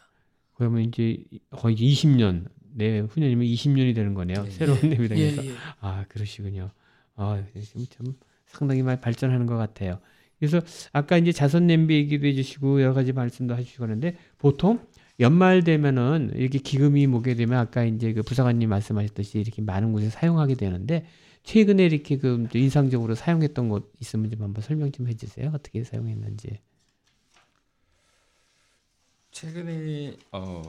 그러면 0.54 0.84
이제 0.84 1.24
거의 1.50 1.76
20년 1.76 2.46
네 2.74 3.00
후년이면 3.00 3.46
20년이 3.46 3.96
되는 3.96 4.14
거네요. 4.14 4.44
네. 4.44 4.50
새로운 4.52 4.80
예. 4.84 4.92
예배당에서 4.92 5.46
예, 5.46 5.50
예. 5.50 5.54
아 5.80 6.06
그러시군요. 6.08 6.72
아 7.16 7.44
지금 7.62 7.86
참 7.90 8.14
상당히 8.46 8.84
많이 8.84 9.00
발전하는 9.00 9.46
것 9.46 9.58
같아요. 9.58 10.00
그래서 10.40 10.60
아까 10.92 11.18
이제 11.18 11.32
자선 11.32 11.68
냄비 11.68 11.94
얘기도 11.96 12.26
해주시고 12.26 12.82
여러 12.82 12.94
가지 12.94 13.14
말씀도 13.14 13.56
해주시고 13.56 13.84
하는데 13.84 14.18
보통 14.40 14.80
연말 15.20 15.64
되면은 15.64 16.32
이렇게 16.36 16.58
기금이 16.58 17.06
모게 17.06 17.36
되면 17.36 17.60
아까 17.60 17.84
이제 17.84 18.12
그 18.12 18.24
부사관님 18.24 18.70
말씀하셨듯이 18.70 19.40
이렇게 19.40 19.62
많은 19.62 19.92
곳에 19.92 20.10
사용하게 20.10 20.56
되는데 20.56 21.06
최근에 21.44 21.86
이렇게 21.86 22.18
그 22.18 22.48
인상적으로 22.54 23.14
사용했던 23.16 23.70
곳 23.70 23.94
있으면 24.00 24.32
좀 24.32 24.42
한번 24.42 24.64
설명 24.64 24.92
좀 24.92 25.08
해주세요. 25.08 25.52
어떻게 25.54 25.84
사용했는지. 25.84 26.60
최근에 29.32 30.18
어 30.32 30.62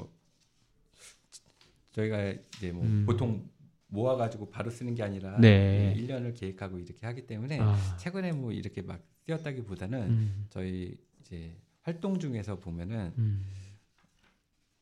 저희가 1.92 2.34
이제 2.56 2.72
뭐 2.72 2.84
음. 2.84 3.04
보통 3.06 3.48
모아가지고 3.88 4.50
바로 4.50 4.70
쓰는 4.70 4.94
게 4.94 5.02
아니라 5.02 5.38
네. 5.38 5.94
1년을 5.96 6.38
계획하고 6.38 6.78
이렇게 6.78 7.06
하기 7.06 7.26
때문에 7.26 7.58
아. 7.60 7.96
최근에 7.98 8.32
뭐 8.32 8.52
이렇게 8.52 8.82
막 8.82 9.02
쓰였다기보다는 9.26 10.00
음. 10.00 10.46
저희 10.50 10.96
이제 11.20 11.54
활동 11.82 12.18
중에서 12.18 12.56
보면은 12.58 13.12
음. 13.18 13.44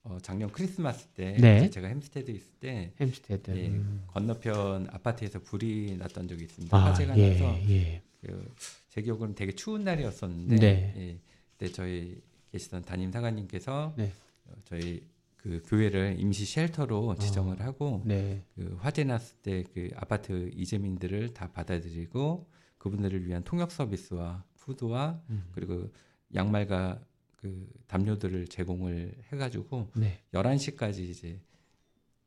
어, 0.03 0.19
작년 0.23 0.51
크리스마스 0.51 1.09
때 1.09 1.37
네. 1.39 1.69
제가 1.69 1.89
햄스테드 1.89 2.31
있을 2.31 2.53
때 2.61 2.93
햄스테드 3.01 3.51
예, 3.51 3.69
음. 3.69 4.05
건너편 4.07 4.89
아파트에서 4.91 5.41
불이 5.41 5.97
났던 5.99 6.27
적이 6.29 6.45
있습니다. 6.45 6.75
아, 6.75 6.87
화재가 6.87 7.19
예, 7.19 7.33
나서 7.33 7.59
예. 7.69 8.03
그, 8.21 8.55
제 8.89 9.03
기억으로는 9.03 9.35
되게 9.35 9.53
추운 9.53 9.85
날이었었는데 9.85 10.57
네. 10.57 10.95
예, 10.97 11.19
그때 11.53 11.71
저희 11.73 12.21
계시던 12.51 12.83
담임 12.83 13.13
사관님께서 13.13 13.95
네. 13.97 14.11
어, 14.47 14.55
저희 14.65 15.03
그 15.43 15.63
교회를 15.67 16.17
임시 16.19 16.45
쉘터로 16.45 17.13
아, 17.13 17.15
지정을 17.17 17.61
어, 17.63 17.65
하고 17.65 18.03
네. 18.05 18.45
그 18.55 18.77
화재 18.81 19.05
났을 19.05 19.37
때 19.39 19.65
그 19.73 19.89
아파트 19.97 20.51
이재민들을 20.55 21.33
다 21.33 21.51
받아들이고 21.51 22.47
그분들을 22.79 23.27
위한 23.27 23.43
통역 23.45 23.71
서비스와 23.71 24.45
푸드와 24.57 25.21
음. 25.31 25.45
그리고 25.53 25.89
양말과 26.35 27.01
그 27.37 27.67
담요들을 27.87 28.49
제공을 28.49 29.15
해가지고 29.33 29.89
네. 29.97 30.21
11시까지 30.35 30.99
이제 31.01 31.41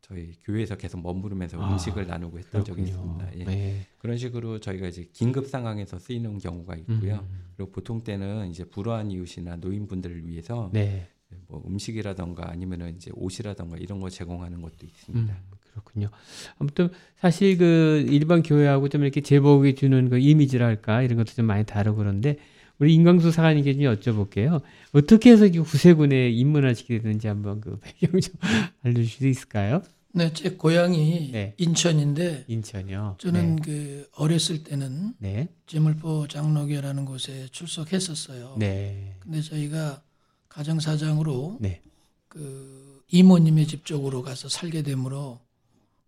저희 0.02 0.34
교회에서 0.44 0.76
계속 0.76 1.02
머무르면서 1.02 1.62
아, 1.62 1.72
음식을 1.72 2.08
나누고 2.08 2.40
했던 2.40 2.64
그렇군요. 2.64 2.88
적이 2.88 2.90
있습니다. 2.90 3.40
예. 3.40 3.44
네. 3.46 3.88
그런 4.00 4.18
식으로 4.18 4.60
저희가 4.60 4.88
이제 4.88 5.08
긴급 5.14 5.48
상황에서 5.48 5.98
쓰이는 6.00 6.40
경우가 6.40 6.76
있고요. 6.78 7.26
음. 7.30 7.46
그리고 7.56 7.72
보통 7.72 8.04
때는 8.04 8.50
이제 8.50 8.66
불우한 8.66 9.12
이웃이나 9.12 9.56
노인분들을 9.58 10.28
위해서 10.28 10.70
네. 10.74 11.08
뭐 11.48 11.64
음식이라던가 11.68 12.50
아니면은 12.50 12.96
이제 12.96 13.12
옷이라던가 13.16 13.78
이런 13.78 14.00
거 14.00 14.10
제공하는 14.10 14.62
것도 14.62 14.86
있습니다. 14.86 15.34
음, 15.34 15.58
그렇군요. 15.72 16.10
아무튼 16.58 16.90
사실 17.20 17.58
그 17.58 18.06
일반 18.10 18.44
교회하고 18.44 18.90
좀 18.90 19.04
이렇게 19.04 19.22
제복이 19.22 19.76
주는 19.76 20.10
그 20.10 20.20
이미지랄까 20.20 21.02
이런 21.02 21.18
것도 21.18 21.34
좀 21.34 21.46
많이 21.46 21.66
다르고 21.66 21.98
그런데 21.98 22.38
우리 22.80 22.94
인광수 22.96 23.32
사관님께 23.32 23.74
좀 23.74 23.84
여쭤볼게요. 23.84 24.62
어떻게 24.94 25.32
해서 25.32 25.50
구세군에 25.50 26.30
입문하시게 26.30 27.00
됐는지 27.00 27.28
한번 27.28 27.62
그 27.62 27.80
배경 27.80 28.20
좀 28.20 28.34
알려주실 28.84 29.18
수 29.20 29.28
있을까요? 29.28 29.82
네, 30.16 30.32
제 30.32 30.52
고향이 30.52 31.32
네. 31.32 31.56
인천인데 31.58 32.46
인천이요. 32.48 33.16
저는 33.18 33.56
네. 33.56 33.62
그 33.64 34.10
어렸을 34.16 34.64
때는 34.64 35.16
네. 35.18 35.50
제물포 35.66 36.28
장로교라는 36.28 37.06
곳에 37.06 37.48
출석했었어요. 37.52 38.58
네. 38.60 39.16
근데 39.20 39.42
저희가 39.42 40.04
가정사장으로 40.54 41.58
네. 41.60 41.82
그 42.28 43.04
이모님의 43.10 43.68
집 43.68 43.86
쪽으로 43.86 44.22
가서 44.22 44.50
살게 44.50 44.84
되므로 44.84 45.40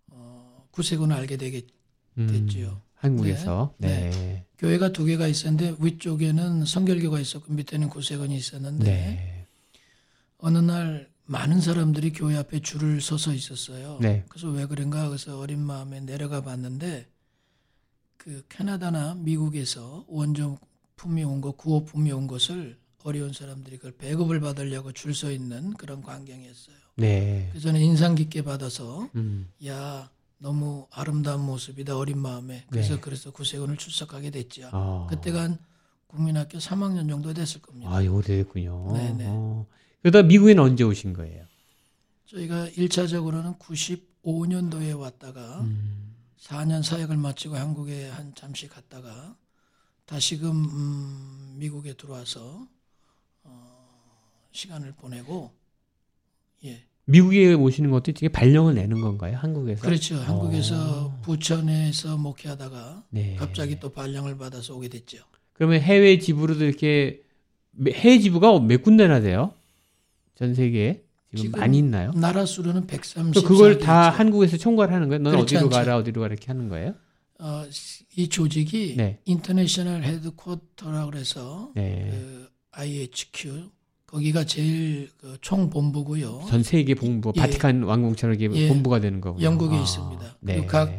어, 0.08 0.68
구세군을 0.72 1.16
알게 1.16 1.38
되게 1.38 1.66
음, 2.18 2.28
됐지요. 2.28 2.70
음, 2.70 2.82
한국에서. 2.96 3.74
네. 3.78 4.10
네. 4.10 4.46
교회가 4.58 4.92
두 4.92 5.06
개가 5.06 5.28
있었는데 5.28 5.76
위쪽에는 5.80 6.66
성결교가 6.66 7.20
있었고 7.20 7.54
밑에는 7.54 7.90
구세군이 7.90 8.36
있었는데 8.36 8.86
네. 8.86 9.48
어느 10.38 10.60
날 10.60 11.10
많은 11.26 11.60
사람들이 11.60 12.14
교회 12.14 12.38
앞에 12.38 12.60
줄을 12.60 13.02
서서 13.02 13.34
있었어요. 13.34 13.98
네. 14.00 14.24
그래서 14.30 14.50
왜 14.50 14.68
그런가 14.68 15.08
그래서 15.08 15.40
어린 15.40 15.60
마음에 15.60 16.00
내려가 16.00 16.42
봤는데 16.42 17.08
그 18.18 18.46
캐나다나 18.48 19.16
미국에서 19.16 20.06
원조품이 20.08 21.24
온 21.24 21.42
것, 21.42 21.58
구호품이 21.58 22.12
온 22.12 22.28
것을 22.28 22.78
어려운 23.06 23.34
사람들이 23.34 23.78
그걸 23.78 23.92
배급을 23.94 24.40
받으려고 24.40 24.92
줄 24.92 25.14
서 25.14 25.32
있는 25.32 25.74
그런 25.76 26.02
광경이었어요. 26.02 26.76
네. 26.98 27.48
그래서 27.52 27.68
저는 27.68 27.80
인상 27.82 28.16
깊게 28.16 28.42
받아서 28.42 29.10
음. 29.16 29.48
야 29.68 30.10
너무 30.40 30.88
아름다운 30.92 31.42
모습이다 31.42 31.98
어린 31.98 32.18
마음에 32.18 32.66
그래서 32.70 32.96
네. 32.96 33.02
그래서 33.02 33.32
구세군을 33.32 33.78
출석하게 33.78 34.32
됐죠. 34.32 34.70
어. 34.74 35.08
그때가 35.10 35.44
한 35.44 35.58
국민학교 36.08 36.58
3학년 36.58 37.08
정도 37.08 37.34
됐을 37.34 37.62
겁니다. 37.62 37.90
아, 37.96 38.02
오래됐군요. 38.02 38.94
네네. 38.94 39.26
어. 39.28 39.66
그러다 40.02 40.24
미국에는 40.24 40.62
언제 40.64 40.84
오신 40.84 41.14
거예요? 41.14 41.46
저희가 42.26 42.70
1차적으로는 42.70 43.60
95년도에 43.60 44.98
왔다가 45.00 45.62
음. 45.62 46.16
4년 46.42 46.84
사역을 46.84 47.18
마치고 47.18 47.56
한국에 47.56 48.10
한 48.10 48.34
잠시 48.36 48.68
갔다가 48.68 49.36
다시금 50.06 50.50
음, 50.52 51.56
미국에 51.58 51.94
들어와서 51.94 52.42
어, 52.62 52.68
시간을 54.56 54.94
보내고 54.94 55.52
예. 56.64 56.84
미국에 57.06 57.54
오시는 57.54 57.92
것도 57.92 58.14
되게 58.14 58.30
발령을 58.30 58.74
내는 58.74 59.02
건가요? 59.02 59.38
한국에서? 59.38 59.82
그렇죠. 59.84 60.16
한국에서 60.16 61.06
어. 61.06 61.22
부천에서 61.22 62.18
목회하다가 62.18 63.04
네. 63.12 63.36
갑자기 63.36 63.80
또 63.80 63.90
발령을 63.90 64.38
받아서 64.38 64.76
오게 64.76 64.88
됐죠. 64.88 65.20
그러면 65.54 65.82
해외 65.82 66.18
지부로도 66.18 66.66
이렇게 66.66 67.22
해외 67.88 68.20
지부가 68.20 68.60
몇 68.60 68.82
군데나 68.82 69.20
돼요? 69.20 69.54
전 70.34 70.56
세계에 70.56 71.04
지금, 71.36 71.44
지금 71.44 71.60
많이 71.60 71.78
있나요? 71.78 72.12
나라 72.14 72.46
수로는 72.46 72.88
130. 72.88 73.46
그걸 73.46 73.78
다 73.78 74.08
있죠. 74.08 74.18
한국에서 74.18 74.58
총괄 74.58 74.92
하는 74.92 75.08
거예요? 75.10 75.22
넌 75.22 75.36
어디로 75.36 75.60
않죠. 75.60 75.70
가라 75.70 75.98
어디로 75.98 76.22
가라 76.22 76.34
이렇게 76.34 76.48
하는 76.48 76.70
거예요? 76.70 76.96
어, 77.40 77.66
이 78.16 78.30
조직이 78.30 78.96
네. 78.98 79.20
International 79.26 80.04
Headquarter라 80.04 81.06
그래서 81.06 81.72
네. 81.76 82.10
그 82.10 82.50
IHQ 82.72 83.70
거기가 84.08 84.46
제일 84.46 85.10
그 85.18 85.38
총본부고요. 85.42 86.46
전 86.48 86.64
세계 86.64 86.94
본부, 86.96 87.34
예. 87.36 87.40
바티칸 87.42 87.84
왕궁처럼 87.84 88.36
이게 88.36 88.50
예. 88.54 88.68
본부가 88.68 89.00
되는 89.00 89.20
거고요. 89.20 89.44
영국에 89.44 89.76
아, 89.76 89.82
있습니다. 89.82 90.38
네. 90.42 90.54
그리고 90.56 90.68
각 90.68 90.90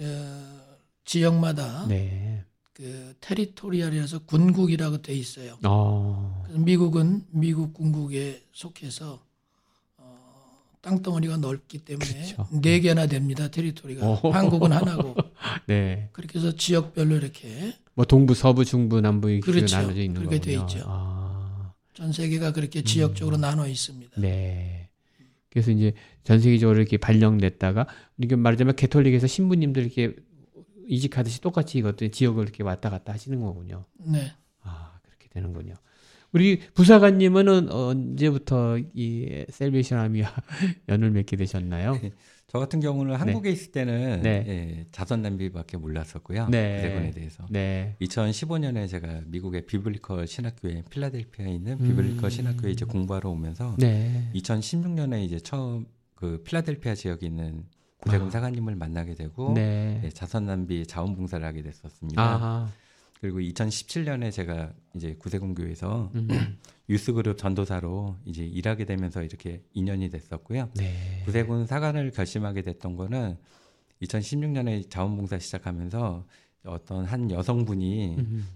어, 0.00 0.64
지역마다 1.04 1.86
네. 1.88 2.44
그 2.72 3.14
territorial이라서 3.20 4.20
군국이라고 4.20 5.00
돼 5.02 5.14
있어요. 5.14 5.56
아. 5.62 6.42
미국은 6.50 7.24
미국 7.30 7.72
군국에 7.72 8.42
속해서 8.52 9.20
어, 9.96 10.18
땅덩어리가 10.80 11.36
넓기 11.38 11.78
때문에 11.78 12.06
그렇죠. 12.06 12.48
네 12.50 12.80
개나 12.80 13.06
됩니다. 13.06 13.48
테리토리가. 13.48 14.06
오. 14.06 14.30
한국은 14.32 14.72
하나고. 14.72 15.14
네. 15.66 16.08
그렇게 16.12 16.38
해서 16.38 16.54
지역별로 16.54 17.16
이렇게 17.16 17.74
뭐 17.94 18.04
동부, 18.04 18.34
서부, 18.34 18.64
중부, 18.64 19.00
남부 19.00 19.30
이렇게 19.30 19.50
그렇죠. 19.52 19.76
나눠져 19.76 20.00
있는 20.02 20.20
그렇게 20.20 20.38
거군요. 20.38 20.66
돼 20.66 20.74
있죠. 20.74 20.84
아. 20.88 21.13
전 21.94 22.12
세계가 22.12 22.52
그렇게 22.52 22.82
지역적으로 22.82 23.36
음. 23.36 23.40
나눠 23.40 23.66
있습니다. 23.66 24.20
네. 24.20 24.88
그래서 25.48 25.70
이제 25.70 25.94
전 26.24 26.40
세계적으로 26.40 26.78
이렇게 26.78 26.98
발령됐다가 26.98 27.86
이게 28.18 28.34
말하자면 28.34 28.74
개톨릭에서 28.74 29.28
신부님들 29.28 29.82
이렇게 29.84 30.14
이직하듯이 30.88 31.40
똑같이 31.40 31.78
이것도 31.78 32.08
지역을 32.08 32.42
이렇게 32.42 32.62
왔다 32.62 32.90
갔다 32.90 33.12
하시는 33.12 33.40
거군요. 33.40 33.84
네. 33.98 34.32
아 34.62 34.98
그렇게 35.02 35.28
되는군요. 35.28 35.74
우리 36.32 36.58
부사관님은 36.74 37.70
언제부터 37.70 38.78
이 38.92 39.44
Salvation 39.48 40.00
Army와 40.00 40.34
연을 40.90 41.12
맺게 41.12 41.36
되셨나요? 41.36 42.00
저 42.54 42.60
같은 42.60 42.78
경우는 42.78 43.14
네. 43.14 43.18
한국에 43.18 43.50
있을 43.50 43.72
때는 43.72 44.22
네. 44.22 44.44
예, 44.46 44.86
자선냄비밖에 44.92 45.76
몰랐었고요. 45.76 46.46
네. 46.50 46.82
구세군에 46.82 47.10
대해서. 47.10 47.44
네. 47.50 47.96
2015년에 48.00 48.88
제가 48.88 49.22
미국의 49.26 49.66
Biblical 49.66 50.28
신학교에 50.28 50.84
필라델피아에 50.88 51.52
있는 51.52 51.78
Biblical 51.78 52.26
음. 52.26 52.30
신학교에 52.30 52.70
이제 52.70 52.84
공부하러 52.84 53.28
오면서 53.30 53.74
네. 53.76 54.30
2016년에 54.36 55.24
이제 55.24 55.40
처음 55.40 55.86
그 56.14 56.44
필라델피아 56.44 56.94
지역에 56.94 57.26
있는 57.26 57.64
구세군 57.98 58.28
아. 58.28 58.30
사관님을 58.30 58.76
만나게 58.76 59.16
되고 59.16 59.52
네. 59.52 60.00
예, 60.04 60.10
자선냄비 60.10 60.86
자원봉사를 60.86 61.44
하게 61.44 61.60
됐었습니다. 61.62 62.22
아하. 62.22 62.68
그리고 63.24 63.38
2017년에 63.38 64.30
제가 64.30 64.74
이제 64.94 65.14
구세군교에서 65.14 66.10
음. 66.14 66.28
유스그룹 66.90 67.38
전도사로 67.38 68.18
이제 68.26 68.44
일하게 68.44 68.84
되면서 68.84 69.22
이렇게 69.22 69.62
인연이 69.72 70.10
됐었고요. 70.10 70.68
네. 70.74 71.22
구세군 71.24 71.64
사관을 71.64 72.10
결심하게 72.10 72.60
됐던 72.60 72.96
거는 72.96 73.38
2016년에 74.02 74.90
자원봉사 74.90 75.38
시작하면서 75.38 76.26
어떤 76.66 77.06
한 77.06 77.30
여성분이 77.30 78.16
음. 78.18 78.46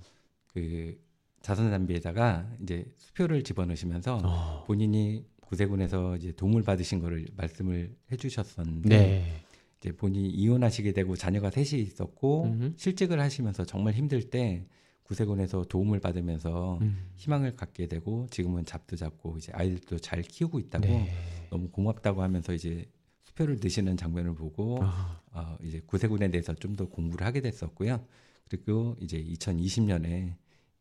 그 0.48 1.00
자선 1.40 1.70
담비에다가 1.70 2.46
이제 2.62 2.85
수표를 2.98 3.44
집어넣으시면서 3.44 4.20
어. 4.22 4.64
본인이 4.66 5.24
구세군에서 5.40 6.16
이제 6.16 6.33
도움을 6.33 6.62
받으신 6.62 6.98
거를 6.98 7.26
말씀을 7.38 7.96
해주셨었는데 8.12 8.88
네. 8.90 9.44
이제 9.80 9.92
본인이 9.92 10.28
이혼하시게 10.30 10.92
되고 10.92 11.16
자녀가 11.16 11.50
셋이 11.50 11.80
있었고 11.82 12.44
음흠. 12.44 12.72
실직을 12.76 13.20
하시면서 13.20 13.64
정말 13.64 13.94
힘들 13.94 14.28
때 14.30 14.66
구세군에서 15.04 15.64
도움을 15.64 16.00
받으면서 16.00 16.78
음. 16.82 17.10
희망을 17.16 17.56
갖게 17.56 17.86
되고 17.86 18.26
지금은 18.30 18.64
잡도 18.66 18.96
잡고 18.96 19.38
이제 19.38 19.52
아이들도 19.54 19.98
잘 19.98 20.20
키우고 20.22 20.58
있다고 20.58 20.86
네. 20.86 21.10
너무 21.50 21.70
고맙다고 21.70 22.22
하면서 22.22 22.52
이제 22.52 22.84
수표를 23.24 23.58
드시는 23.58 23.96
장면을 23.96 24.34
보고 24.34 24.80
아. 24.82 25.20
어, 25.32 25.56
이제 25.62 25.80
구세군에 25.86 26.28
대해서 26.30 26.54
좀 26.54 26.76
더 26.76 26.86
공부를 26.88 27.26
하게 27.26 27.40
됐었고요. 27.40 28.04
그리고 28.48 28.96
이제 29.00 29.22
2020년에 29.22 30.34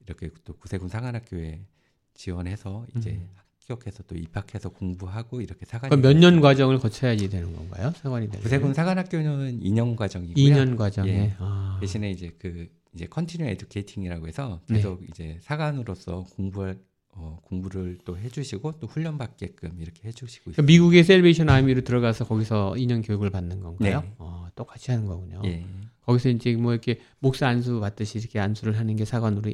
이렇게 0.05 0.29
또 0.43 0.53
구세군 0.53 0.89
상한학교에 0.89 1.65
지원해서 2.13 2.85
이제 2.95 3.11
음. 3.11 3.29
합격해서 3.67 4.03
또 4.07 4.15
입학해서 4.15 4.69
공부하고 4.69 5.41
이렇게 5.41 5.65
사관이 5.65 5.95
몇년 6.01 6.41
과정을 6.41 6.79
거쳐야지 6.79 7.29
되는 7.29 7.53
건가요? 7.53 7.91
사관이 7.95 8.27
되는 8.29 8.41
구세군 8.41 8.73
사관학교는 8.73 9.59
2년 9.61 9.95
과정이고요. 9.95 10.35
2년 10.35 10.77
과정에 10.77 11.09
예. 11.09 11.35
아. 11.39 11.77
대신에 11.81 12.09
이제 12.11 12.31
그 12.39 12.67
이제 12.93 13.05
continue 13.05 13.45
educating이라고 13.45 14.27
해서 14.27 14.61
네. 14.67 14.77
계속 14.77 15.01
네. 15.01 15.07
이제 15.09 15.37
사관으로서 15.41 16.25
공부할 16.35 16.79
어, 17.19 17.39
공부를 17.43 17.97
또 18.05 18.17
해주시고 18.17 18.73
또 18.79 18.87
훈련 18.87 19.17
받게끔 19.17 19.79
이렇게 19.79 20.07
해주시고 20.07 20.51
그러니까 20.51 20.61
미국의 20.63 21.03
Salvation 21.03 21.49
Army로 21.49 21.81
들어가서 21.81 22.25
거기서 22.25 22.75
2년 22.77 23.05
교육을 23.05 23.31
받는 23.31 23.59
건가요? 23.59 24.01
네. 24.01 24.13
어, 24.19 24.47
똑같이 24.55 24.91
하는 24.91 25.07
거군요. 25.07 25.41
예. 25.45 25.65
거기서 26.05 26.29
이제 26.29 26.55
뭐 26.55 26.71
이렇게 26.71 26.99
목사 27.19 27.47
안수 27.47 27.79
받듯이 27.79 28.19
이렇게 28.19 28.39
안수를 28.39 28.77
하는 28.77 28.95
게 28.95 29.03
사관으로 29.03 29.51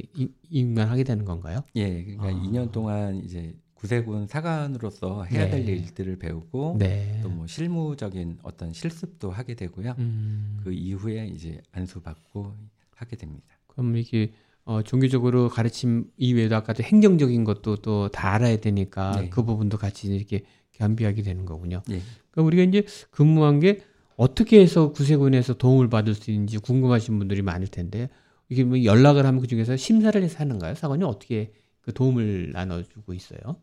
임관하게 0.50 1.02
되는 1.02 1.24
건가요? 1.24 1.64
예, 1.74 2.04
그러니까 2.04 2.26
아. 2.26 2.30
2년 2.30 2.70
동안 2.70 3.16
이제 3.24 3.56
구세군 3.84 4.26
사관으로서 4.26 5.24
해야 5.24 5.50
될 5.50 5.66
네. 5.66 5.72
일들을 5.72 6.16
배우고 6.18 6.76
네. 6.78 7.20
또뭐 7.22 7.46
실무적인 7.46 8.38
어떤 8.42 8.72
실습도 8.72 9.30
하게 9.30 9.54
되고요. 9.54 9.94
음. 9.98 10.58
그 10.64 10.72
이후에 10.72 11.26
이제 11.26 11.60
안수 11.70 12.00
받고 12.00 12.54
하게 12.94 13.16
됩니다. 13.16 13.44
그럼 13.66 13.94
이게 13.98 14.32
어, 14.64 14.80
종교적으로 14.80 15.50
가르침 15.50 16.06
이외에도 16.16 16.56
아까도 16.56 16.82
행정적인 16.82 17.44
것도 17.44 17.76
또 17.76 18.08
다 18.08 18.32
알아야 18.32 18.56
되니까 18.56 19.20
네. 19.20 19.28
그 19.28 19.42
부분도 19.44 19.76
같이 19.76 20.06
이렇게 20.06 20.44
겸비하게 20.72 21.20
되는 21.20 21.44
거군요. 21.44 21.82
네. 21.86 22.00
그러니까 22.30 22.46
우리가 22.46 22.62
이제 22.62 22.86
근무한 23.10 23.60
게 23.60 23.82
어떻게 24.16 24.62
해서 24.62 24.92
구세군에서 24.92 25.58
도움을 25.58 25.90
받을 25.90 26.14
수 26.14 26.30
있는지 26.30 26.56
궁금하신 26.56 27.18
분들이 27.18 27.42
많을 27.42 27.66
텐데 27.68 28.08
이게 28.48 28.64
뭐 28.64 28.82
연락을 28.82 29.26
하면 29.26 29.42
그 29.42 29.46
중에서 29.46 29.76
심사를 29.76 30.22
해서 30.22 30.38
하는가요? 30.38 30.74
사관이 30.74 31.04
어떻게 31.04 31.52
그 31.82 31.92
도움을 31.92 32.52
나눠주고 32.54 33.12
있어요? 33.12 33.56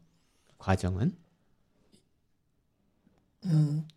그 0.62 0.66
과정은? 0.66 1.18
음, 3.46 3.88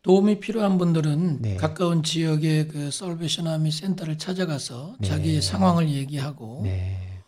도움이 0.00 0.40
필요한 0.40 0.78
분들은 0.78 1.42
네. 1.42 1.56
가까운 1.56 2.02
지역의 2.02 2.68
그 2.68 2.90
Salvation 2.90 3.46
Army 3.46 3.70
센터를 3.70 4.16
찾아가서 4.16 4.96
네. 5.00 5.08
자기의 5.08 5.42
상황을 5.42 5.90
얘기하고 5.90 6.62
네. 6.64 7.22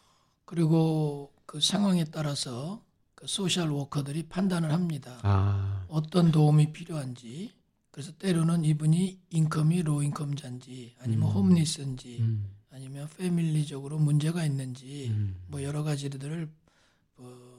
그리고 0.47 1.31
그 1.45 1.61
상황에 1.61 2.05
따라서 2.05 2.83
그 3.15 3.27
social 3.27 3.71
worker들이 3.71 4.29
판단을 4.29 4.73
합니다. 4.73 5.19
아. 5.23 5.85
어떤 5.89 6.33
도움이 6.33 6.73
필요한지. 6.73 7.53
그래서 7.91 8.13
때로는 8.13 8.65
이분이 8.65 9.21
income이 9.29 9.83
low 9.83 10.03
income자인지 10.03 10.95
아니면 11.01 11.29
음. 11.29 11.33
홈리스인지 11.35 12.19
음. 12.21 12.49
아니면 12.71 13.09
family적으로 13.19 13.99
문제가 13.99 14.45
있는지 14.47 15.09
음. 15.11 15.37
뭐 15.49 15.63
여러 15.63 15.83
가지들을 15.83 16.49
어, 17.19 17.50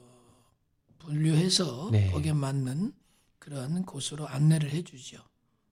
분류해서 1.04 1.90
네. 1.92 2.10
거기에 2.10 2.32
맞는 2.32 2.92
그러한 3.38 3.84
곳으로 3.84 4.26
안내를 4.28 4.70
해주죠. 4.70 5.18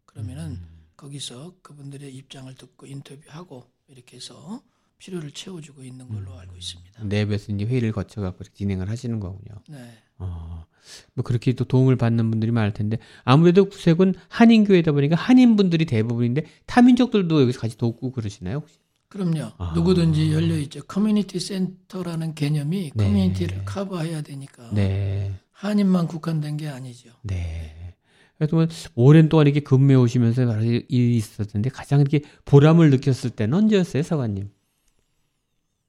그러면은 0.05 0.53
음. 0.53 0.87
거기서 0.97 1.55
그분들의 1.63 2.15
입장을 2.15 2.53
듣고 2.55 2.87
인터뷰하고 2.87 3.71
이렇게 3.89 4.17
해서 4.17 4.63
필요를 4.99 5.31
채워주고 5.31 5.83
있는 5.83 6.09
걸로 6.09 6.33
음. 6.33 6.39
알고 6.39 6.57
있습니다. 6.57 7.03
랩에서 7.03 7.55
이제 7.55 7.65
회의를 7.65 7.93
거쳐갖고 7.93 8.45
진행을 8.45 8.89
하시는 8.91 9.19
거군요. 9.19 9.63
네. 9.69 9.99
어, 10.19 10.67
뭐 11.15 11.23
그렇게 11.23 11.53
또 11.55 11.65
도움을 11.65 11.97
받는 11.97 12.31
분들이 12.31 12.53
많을 12.53 12.73
텐데 12.73 12.99
아무래도 13.25 13.67
구색은 13.67 14.15
한인교회다 14.29 14.93
보니까 14.93 15.17
한인분들이 15.17 15.87
대부분인데 15.87 16.45
타민족들도 16.67 17.41
여기서 17.41 17.61
같이 17.61 17.79
돕고 17.79 18.13
그러시나요 18.13 18.59
혹시? 18.59 18.79
그럼요. 19.11 19.53
아. 19.59 19.73
누구든지 19.75 20.33
열려 20.33 20.57
있죠. 20.61 20.83
커뮤니티 20.85 21.41
센터라는 21.41 22.35
개념이 22.35 22.93
네. 22.95 23.05
커뮤니티를 23.05 23.65
커버해야 23.65 24.23
되니까. 24.23 24.71
네. 24.73 25.35
한인만 25.51 26.07
국한된 26.07 26.57
게 26.57 26.69
아니죠. 26.69 27.11
네. 27.23 27.97
그래도 28.39 28.67
오랜 28.95 29.29
동안 29.29 29.47
이렇게 29.47 29.61
근무해 29.61 29.97
오시면서 29.97 30.43
여러 30.45 30.63
일이 30.63 31.17
있었는데 31.17 31.71
가장 31.71 32.01
이렇게 32.01 32.23
보람을 32.47 32.91
느꼈을 32.91 33.31
때는 33.31 33.59
언제였어요, 33.59 34.03
사관님? 34.03 34.49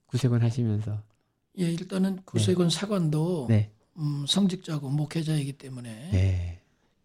구세군 0.07 0.41
하시면서. 0.41 1.01
예, 1.59 1.71
일단은 1.71 2.19
구세군 2.25 2.69
네. 2.69 2.75
사관도 2.75 3.45
네. 3.49 3.71
음, 3.97 4.25
성직자고 4.27 4.89
목회자이기 4.89 5.53
때문에 5.53 6.09
네. 6.11 6.60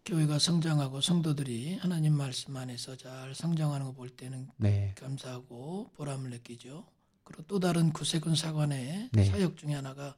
교회가 0.07 0.39
성장하고 0.39 1.01
성도들이 1.01 1.75
하나님 1.79 2.13
말씀 2.13 2.55
안에서 2.55 2.95
잘 2.95 3.35
성장하는 3.35 3.87
거 3.87 3.91
볼 3.91 4.09
때는 4.09 4.47
네. 4.55 4.93
감사하고 4.95 5.91
보람을 5.95 6.29
느끼죠. 6.29 6.85
그리고 7.25 7.43
또 7.45 7.59
다른 7.59 7.91
구세군 7.91 8.35
사관의 8.35 9.09
네. 9.11 9.25
사역 9.25 9.57
중에 9.57 9.73
하나가 9.73 10.15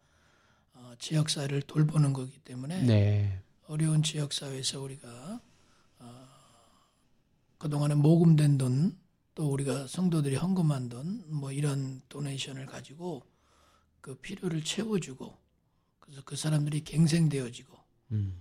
어, 0.75 0.93
지역사회를 0.99 1.63
돌보는 1.63 2.13
거기 2.13 2.37
때문에 2.37 2.83
네. 2.83 3.41
어려운 3.67 4.03
지역사회에서 4.03 4.79
우리가 4.79 5.41
어, 5.97 6.27
그동안에 7.57 7.95
모금된 7.95 8.59
돈, 8.59 8.95
또 9.33 9.51
우리가 9.51 9.87
성도들이 9.87 10.35
헌금한 10.35 10.89
돈, 10.89 11.23
뭐 11.33 11.51
이런 11.51 12.03
도네이션을 12.09 12.67
가지고 12.67 13.23
그 14.01 14.13
필요를 14.15 14.63
채워주고 14.63 15.35
그래서 15.99 16.21
그 16.25 16.35
사람들이 16.35 16.83
갱생되어지고 16.83 17.75
음. 18.11 18.35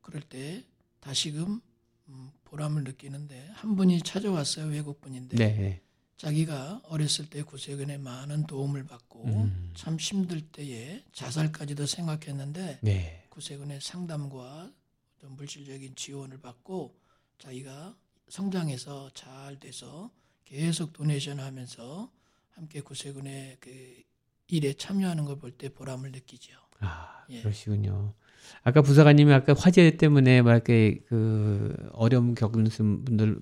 그럴 0.00 0.22
때 0.22 0.64
다시금 1.04 1.60
음, 2.08 2.30
보람을 2.44 2.84
느끼는데 2.84 3.48
한 3.52 3.76
분이 3.76 4.00
찾아왔어요 4.02 4.66
외국 4.68 5.00
분인데 5.02 5.36
네. 5.36 5.82
자기가 6.16 6.80
어렸을 6.84 7.28
때 7.28 7.42
구세군의 7.42 7.98
많은 7.98 8.46
도움을 8.46 8.84
받고 8.84 9.24
음. 9.26 9.72
참 9.76 9.96
힘들 9.98 10.40
때에 10.40 11.04
자살까지도 11.12 11.84
생각했는데 11.86 12.78
네. 12.82 13.26
구세군의 13.28 13.80
상담과 13.82 14.72
어떤 15.18 15.32
물질적인 15.36 15.94
지원을 15.94 16.40
받고 16.40 16.98
자기가 17.38 17.94
성장해서 18.28 19.10
잘 19.12 19.60
돼서 19.60 20.10
계속 20.44 20.92
도네이션 20.94 21.40
하면서 21.40 22.10
함께 22.52 22.80
구세군의 22.80 23.58
그 23.60 24.02
일에 24.48 24.72
참여하는 24.72 25.24
걸 25.26 25.38
볼 25.38 25.50
때 25.58 25.68
보람을 25.68 26.12
느끼죠. 26.12 26.52
아, 26.80 27.24
예. 27.28 27.42
그러시군요. 27.42 28.14
아까 28.62 28.82
부사관님이 28.82 29.32
아까 29.32 29.54
화재 29.56 29.96
때문에 29.96 30.42
막 30.42 30.52
이렇게 30.52 31.00
그 31.08 31.74
어려움 31.92 32.34
겪는 32.34 32.70
분들 33.04 33.38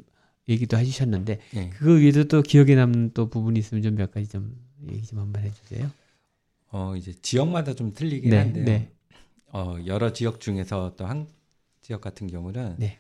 얘기도 0.49 0.77
해주셨는데 0.77 1.39
네. 1.55 1.71
그거 1.71 1.93
외에도 1.93 2.25
또 2.25 2.43
기억에 2.43 2.75
남는 2.75 3.13
또 3.15 3.29
부분이 3.31 3.59
있으면 3.59 3.83
좀 3.83 3.95
몇 3.95 4.11
가지 4.11 4.29
좀 4.29 4.57
얘기 4.91 5.03
좀 5.07 5.19
한번 5.21 5.45
해주세요. 5.45 5.91
어 6.71 6.97
이제 6.97 7.13
지역마다 7.23 7.75
좀 7.75 7.93
틀리긴 7.93 8.31
네, 8.31 8.37
한데요. 8.39 8.65
네. 8.65 8.91
어 9.53 9.77
여러 9.87 10.13
지역 10.13 10.41
중에서 10.41 10.95
또 10.97 11.05
한 11.07 11.29
지역 11.81 12.01
같은 12.01 12.27
경우는 12.27 12.77
네. 12.79 12.99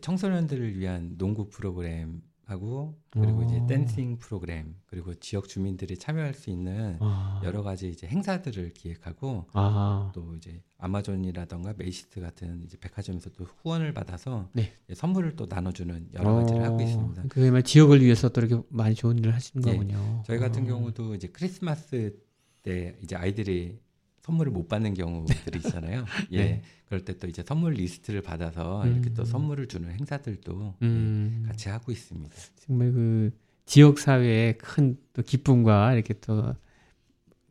청소년들을 0.00 0.78
위한 0.78 1.16
농구 1.18 1.48
프로그램 1.48 2.22
하고 2.52 2.98
그리고 3.10 3.40
오. 3.40 3.42
이제 3.42 3.60
dancing 3.66 4.18
프로그램 4.18 4.76
그리고 4.86 5.14
지역 5.14 5.48
주민들이 5.48 5.98
참여할 5.98 6.34
수 6.34 6.50
있는 6.50 6.96
아. 7.00 7.40
여러 7.44 7.62
가지 7.62 7.88
이제 7.88 8.06
행사들을 8.06 8.72
기획하고 8.74 9.46
아. 9.52 10.12
또 10.14 10.34
이제 10.36 10.62
아마존이라던가 10.78 11.74
메이시트 11.76 12.20
같은 12.20 12.62
이제 12.64 12.76
백화점에서 12.78 13.30
또 13.30 13.44
후원을 13.44 13.92
받아서 13.94 14.48
네. 14.52 14.72
선물을 14.94 15.36
또 15.36 15.46
나눠주는 15.48 16.10
여러 16.14 16.34
가지를 16.34 16.62
하고 16.62 16.80
있습니다. 16.80 17.24
그게 17.28 17.62
지역을 17.62 18.02
위해서 18.02 18.28
또 18.28 18.40
이렇게 18.40 18.62
많이 18.68 18.94
좋은 18.94 19.18
일을 19.18 19.34
하시는 19.34 19.64
네. 19.64 19.72
거군요. 19.72 20.22
저희 20.26 20.38
같은 20.38 20.64
아. 20.64 20.66
경우도 20.66 21.14
이제 21.14 21.28
크리스마스 21.28 22.16
때 22.62 22.96
이제 23.02 23.16
아이들이 23.16 23.80
선물을 24.22 24.52
못 24.52 24.68
받는 24.68 24.94
경우들이 24.94 25.58
있잖아요. 25.58 26.04
예. 26.32 26.36
네. 26.38 26.62
그럴 26.86 27.04
때 27.04 27.14
또 27.14 27.26
이제 27.26 27.42
선물 27.46 27.72
리스트를 27.74 28.20
받아서 28.22 28.82
음. 28.84 28.92
이렇게 28.92 29.14
또 29.14 29.24
선물을 29.24 29.66
주는 29.68 29.90
행사들도 29.90 30.74
예, 30.82 30.86
음. 30.86 31.42
예, 31.44 31.48
같이 31.48 31.68
하고 31.68 31.90
있습니다. 31.92 32.34
정말 32.66 32.92
그 32.92 33.30
지역 33.66 33.98
사회에 33.98 34.54
큰 34.54 34.98
또 35.14 35.22
기쁨과 35.22 35.92
이렇게 35.94 36.14
또 36.20 36.54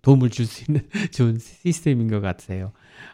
도움을 0.02 0.30
줄 0.32 0.46
수 0.48 0.64
있는 0.68 0.88
좋은 1.14 1.38
시스템인 1.40 2.08
것 2.10 2.22
같아요. 2.22 2.72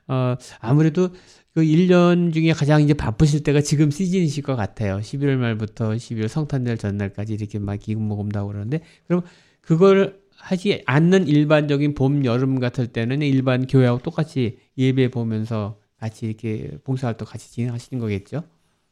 어, 0.07 0.35
아무래도 0.59 1.09
그 1.53 1.61
1년 1.61 2.31
중에 2.33 2.53
가장 2.53 2.81
이제 2.81 2.93
바쁘실 2.93 3.43
때가 3.43 3.61
지금 3.61 3.91
시즌이실 3.91 4.43
것 4.43 4.55
같아요. 4.55 4.99
11월 4.99 5.35
말부터 5.37 5.89
12월 5.91 6.27
성탄절 6.29 6.77
전날까지 6.77 7.33
이렇게 7.33 7.59
막 7.59 7.77
기금 7.77 8.03
모금도 8.03 8.39
하고 8.39 8.49
그러는데, 8.49 8.81
그럼 9.07 9.21
그걸 9.61 10.21
하지 10.37 10.83
않는 10.85 11.27
일반적인 11.27 11.93
봄, 11.95 12.23
여름 12.25 12.59
같을 12.59 12.87
때는 12.87 13.21
일반 13.21 13.67
교회하고 13.67 13.99
똑같이 13.99 14.59
예배 14.77 15.09
보면서 15.11 15.79
같이 15.99 16.27
이렇게 16.27 16.77
봉사활동 16.83 17.27
같이 17.27 17.51
진행하시는 17.51 17.99
거겠죠. 17.99 18.43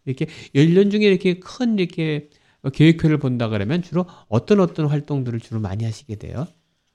이렇게 0.05 0.25
1년 0.53 0.91
중에 0.91 1.01
이렇게 1.01 1.39
큰 1.39 1.77
이렇게 1.79 2.29
계획표를 2.73 3.19
본다 3.19 3.47
그러면 3.47 3.81
주로 3.81 4.05
어떤 4.27 4.59
어떤 4.59 4.87
활동들을 4.87 5.39
주로 5.39 5.59
많이 5.59 5.85
하시게 5.85 6.15
돼요? 6.15 6.47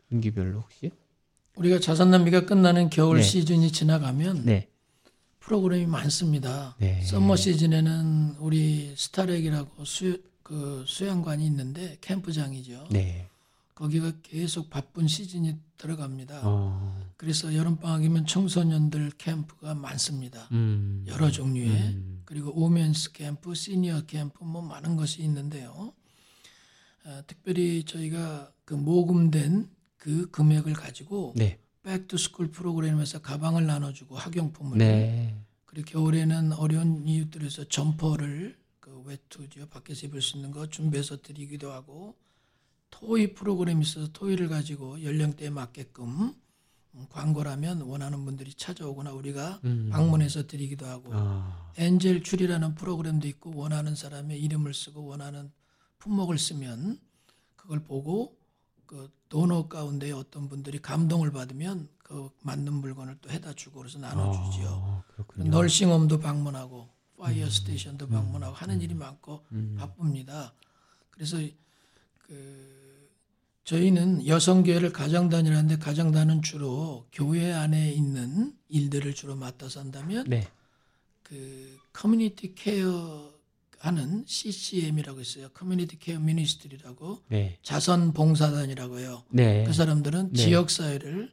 분기별로 0.08 0.60
혹시? 0.60 0.90
우리가 1.56 1.78
자선냄비가 1.78 2.46
끝나는 2.46 2.90
겨울 2.90 3.18
네. 3.18 3.22
시즌이 3.22 3.70
지나가면 3.70 4.44
네. 4.44 4.68
프로그램이 5.38 5.86
많습니다. 5.86 6.76
네. 6.78 7.00
summer 7.02 7.36
시즌에는 7.36 8.36
우리 8.40 8.92
Star 8.96 9.23
Lake이라고 9.23 9.84
수, 9.84 10.20
그 10.42 10.84
수양관이 10.86 11.44
있는데 11.46 11.98
캠프장이죠. 12.00 12.88
네. 12.90 13.28
거기가 13.74 14.12
계속 14.22 14.68
바쁜 14.70 15.08
시즌이 15.08 15.56
들어갑니다. 15.78 16.42
어. 16.44 17.10
그래서 17.16 17.54
여름방학이면 17.54 18.26
청소년들 18.26 19.12
캠프가 19.18 19.74
많습니다. 19.74 20.48
음. 20.52 21.04
여러 21.08 21.30
종류의. 21.30 21.68
음. 21.68 22.22
그리고 22.24 22.50
women's 22.54 23.12
캠프, 23.12 23.54
시니어 23.54 24.02
캠프 24.06 24.44
뭐 24.44 24.62
많은 24.62 24.96
것이 24.96 25.22
있는데요. 25.22 25.92
어, 27.04 27.22
특별히 27.26 27.84
저희가 27.84 28.52
그 28.64 28.74
모금된 28.74 29.68
그 29.96 30.30
금액을 30.30 30.74
가지고 30.74 31.32
네. 31.36 31.58
back 31.82 32.05
to 32.05 32.16
school 32.16 32.50
프로그램에서 32.50 33.20
가방을 33.20 33.66
나눠주고 33.66 34.16
학용품을 34.16 34.78
네. 34.78 35.34
그리고 35.64 35.90
겨울에는 35.90 36.52
어려운 36.52 37.06
이웃들에서 37.06 37.64
점퍼를 37.64 38.58
그 38.80 39.02
외투죠 39.04 39.66
밖에서 39.68 40.06
입을 40.06 40.20
수 40.20 40.36
있는 40.36 40.50
거 40.50 40.66
준비해서 40.68 41.20
드리기도 41.22 41.72
하고 41.72 42.16
toy 42.90 43.34
프로그램이 43.34 43.82
있어서 43.82 44.08
toy를 44.12 44.48
가지고 44.48 45.02
연령대에 45.02 45.50
맞게끔 45.50 46.34
광고하면 47.08 47.82
원하는 47.82 48.24
분들이 48.24 48.52
찾아오거나 48.52 49.12
우리가 49.12 49.60
음. 49.64 49.90
방문해서 49.92 50.46
드리기도 50.46 50.86
하고 50.86 51.10
아. 51.12 51.72
Angel 51.76 52.22
Tree라는 52.22 52.74
프로그램도 52.74 53.28
있고 53.28 53.54
원하는 53.54 53.94
사람의 53.94 54.40
이름을 54.42 54.74
쓰고 54.74 55.06
원하는 55.06 55.50
품목을 55.98 56.38
쓰면 56.38 56.98
그걸 57.56 57.82
보고 57.84 58.36
그 58.86 59.08
donor 59.28 59.68
가운데 59.68 60.10
어떤 60.10 60.48
분들이 60.48 60.82
감동을 60.82 61.30
받으면 61.30 61.88
그 61.98 62.28
맞는 62.42 62.72
물건을 62.72 63.18
또 63.20 63.30
해다 63.30 63.52
주고 63.52 63.78
그래서 63.80 63.98
나눠주죠. 64.00 64.66
아, 64.66 65.04
nursing 65.36 65.80
home도 65.80 66.18
방문하고 66.18 66.88
fire 67.16 67.44
음. 67.44 67.50
station도 67.50 68.08
방문하고 68.08 68.54
하는 68.54 68.76
음. 68.76 68.82
일이 68.82 68.94
많고 68.94 69.44
음. 69.52 69.76
바쁩니다. 69.78 70.52
그래서 71.10 71.36
그 72.18 72.79
저희는 73.70 74.26
여선교회를 74.26 74.92
가정단이라는데 74.92 75.78
가정단은 75.78 76.42
주로 76.42 77.06
교회 77.12 77.52
안에 77.52 77.92
있는 77.92 78.52
일들을 78.68 79.14
주로 79.14 79.36
맡아서 79.36 79.78
한다면 79.78 80.24
네. 80.28 80.48
그 81.22 81.78
community 81.92 82.56
care 82.56 83.32
하는 83.78 84.24
CCM이라고 84.26 85.20
있어요. 85.20 85.50
community 85.50 86.00
care 86.00 86.18
ministry라고 86.18 87.22
네. 87.28 87.58
자선 87.62 88.12
봉사단이라고 88.12 88.98
해요. 88.98 89.22
네. 89.30 89.62
그 89.62 89.72
사람들은 89.72 90.32
네. 90.32 90.42
지역 90.42 90.68
사회를 90.68 91.32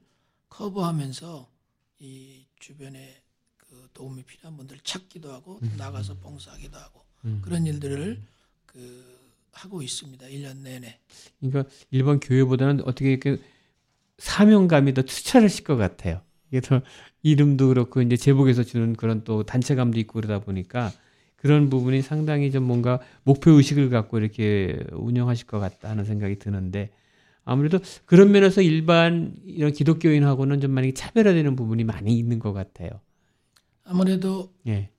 커버하면서 0.50 1.50
이 2.02 2.45
주변에 2.60 3.19
그 3.58 3.89
도움이 3.95 4.21
필요한 4.26 4.58
분들 4.58 4.82
찾기도 4.84 5.34
하고 5.34 5.58
음. 5.63 5.73
나가서 5.76 6.19
봉사하기도 6.19 6.78
하고 6.78 7.04
음. 7.26 7.41
그런 7.43 7.65
일들을 7.65 8.21
그 8.67 9.16
하고 9.58 9.82
있습니다. 9.82 10.28
1년 10.28 10.58
내내. 10.63 11.00
그러니까 11.39 11.70
일본 11.91 12.20
교회보다는 12.20 12.82
어떻게 12.86 13.12
이렇게 13.12 13.38
사명감이 14.20 14.93
더 14.93 15.02
투철하실 15.02 15.63
것 15.63 15.76
같아요. 15.76 16.22
이게 16.50 16.62
더 16.62 16.82
이름도 17.24 17.70
그렇고 17.70 18.02
이제 18.02 18.15
제복에서 18.15 18.63
주는 18.63 18.96
그런 18.96 19.24
또 19.24 19.43
단체감도 19.43 20.00
있고 20.00 20.13
그러다 20.13 20.39
보니까 20.39 20.91
그런 21.36 21.70
부분이 21.70 22.02
상당히 22.02 22.52
좀 22.52 22.63
뭔가 22.63 23.00
목표 23.24 23.52
의식을 23.52 23.89
갖고 23.89 24.17
이렇게 24.20 24.80
운영하실 24.91 25.48
것 25.48 25.60
같다 25.60 25.89
하는 25.89 26.06
생각이 26.06 26.39
드는데 26.39 26.91
아무래도 27.43 27.80
그런 28.06 28.32
면에서 28.32 28.62
일반 28.62 29.36
이런 29.46 29.72
기독교인하고는 29.72 30.62
좀 30.62 30.72
많이 30.72 30.93
차별화되는 30.93 31.56
부분이 31.56 31.84
많이 31.84 32.17
있는 32.17 32.39
것 32.39 32.54
같아요. 32.54 32.89
아무래도 33.84 34.54
예. 34.67 34.89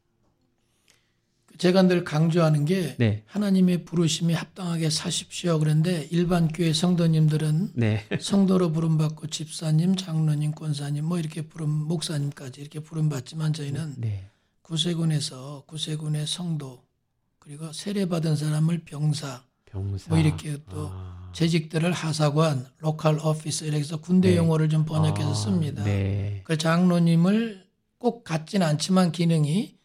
제가 1.58 1.82
늘 1.82 2.04
강조하는 2.04 2.64
게 2.64 2.94
네. 2.98 3.24
하나님의 3.26 3.84
부르심이 3.84 4.32
합당하게 4.32 4.90
사십시오. 4.90 5.58
그런데 5.58 6.06
일반 6.10 6.48
교회 6.48 6.72
성도님들은 6.72 7.72
네. 7.74 8.04
성도로 8.20 8.70
부름받고 8.70 9.26
집사님, 9.26 9.96
장로님, 9.96 10.52
권사님 10.52 11.04
뭐 11.04 11.18
이렇게 11.18 11.42
부름 11.42 11.70
목사님까지 11.70 12.60
이렇게 12.60 12.78
부름받지만 12.80 13.52
저희는 13.52 13.94
네. 13.98 14.24
구세군에서 14.62 15.64
구세군의 15.66 16.26
성도 16.26 16.84
그리고 17.40 17.72
세례받은 17.72 18.36
사람을 18.36 18.84
병사, 18.84 19.42
병사. 19.64 20.10
뭐 20.10 20.18
이렇게 20.18 20.58
또 20.70 20.90
아. 20.92 21.30
재직들을 21.32 21.90
하사관, 21.92 22.66
로컬 22.78 23.18
오피스 23.18 23.64
이렇게 23.64 23.80
해서 23.80 23.96
군대 23.96 24.30
네. 24.30 24.36
용어를 24.36 24.68
좀 24.68 24.84
번역해서 24.84 25.30
아, 25.30 25.34
씁니다. 25.34 25.82
네. 25.82 26.42
그 26.44 26.56
장로님을 26.56 27.66
꼭 27.98 28.22
같진 28.22 28.62
않지만 28.62 29.10
기능이 29.10 29.77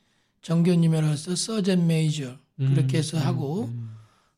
정교님으로서 0.44 1.36
서전 1.36 1.88
메이저 1.88 2.38
그렇게 2.58 3.00
해서 3.00 3.18
음, 3.18 3.24
하고 3.24 3.64
음, 3.66 3.70
음. 3.70 3.94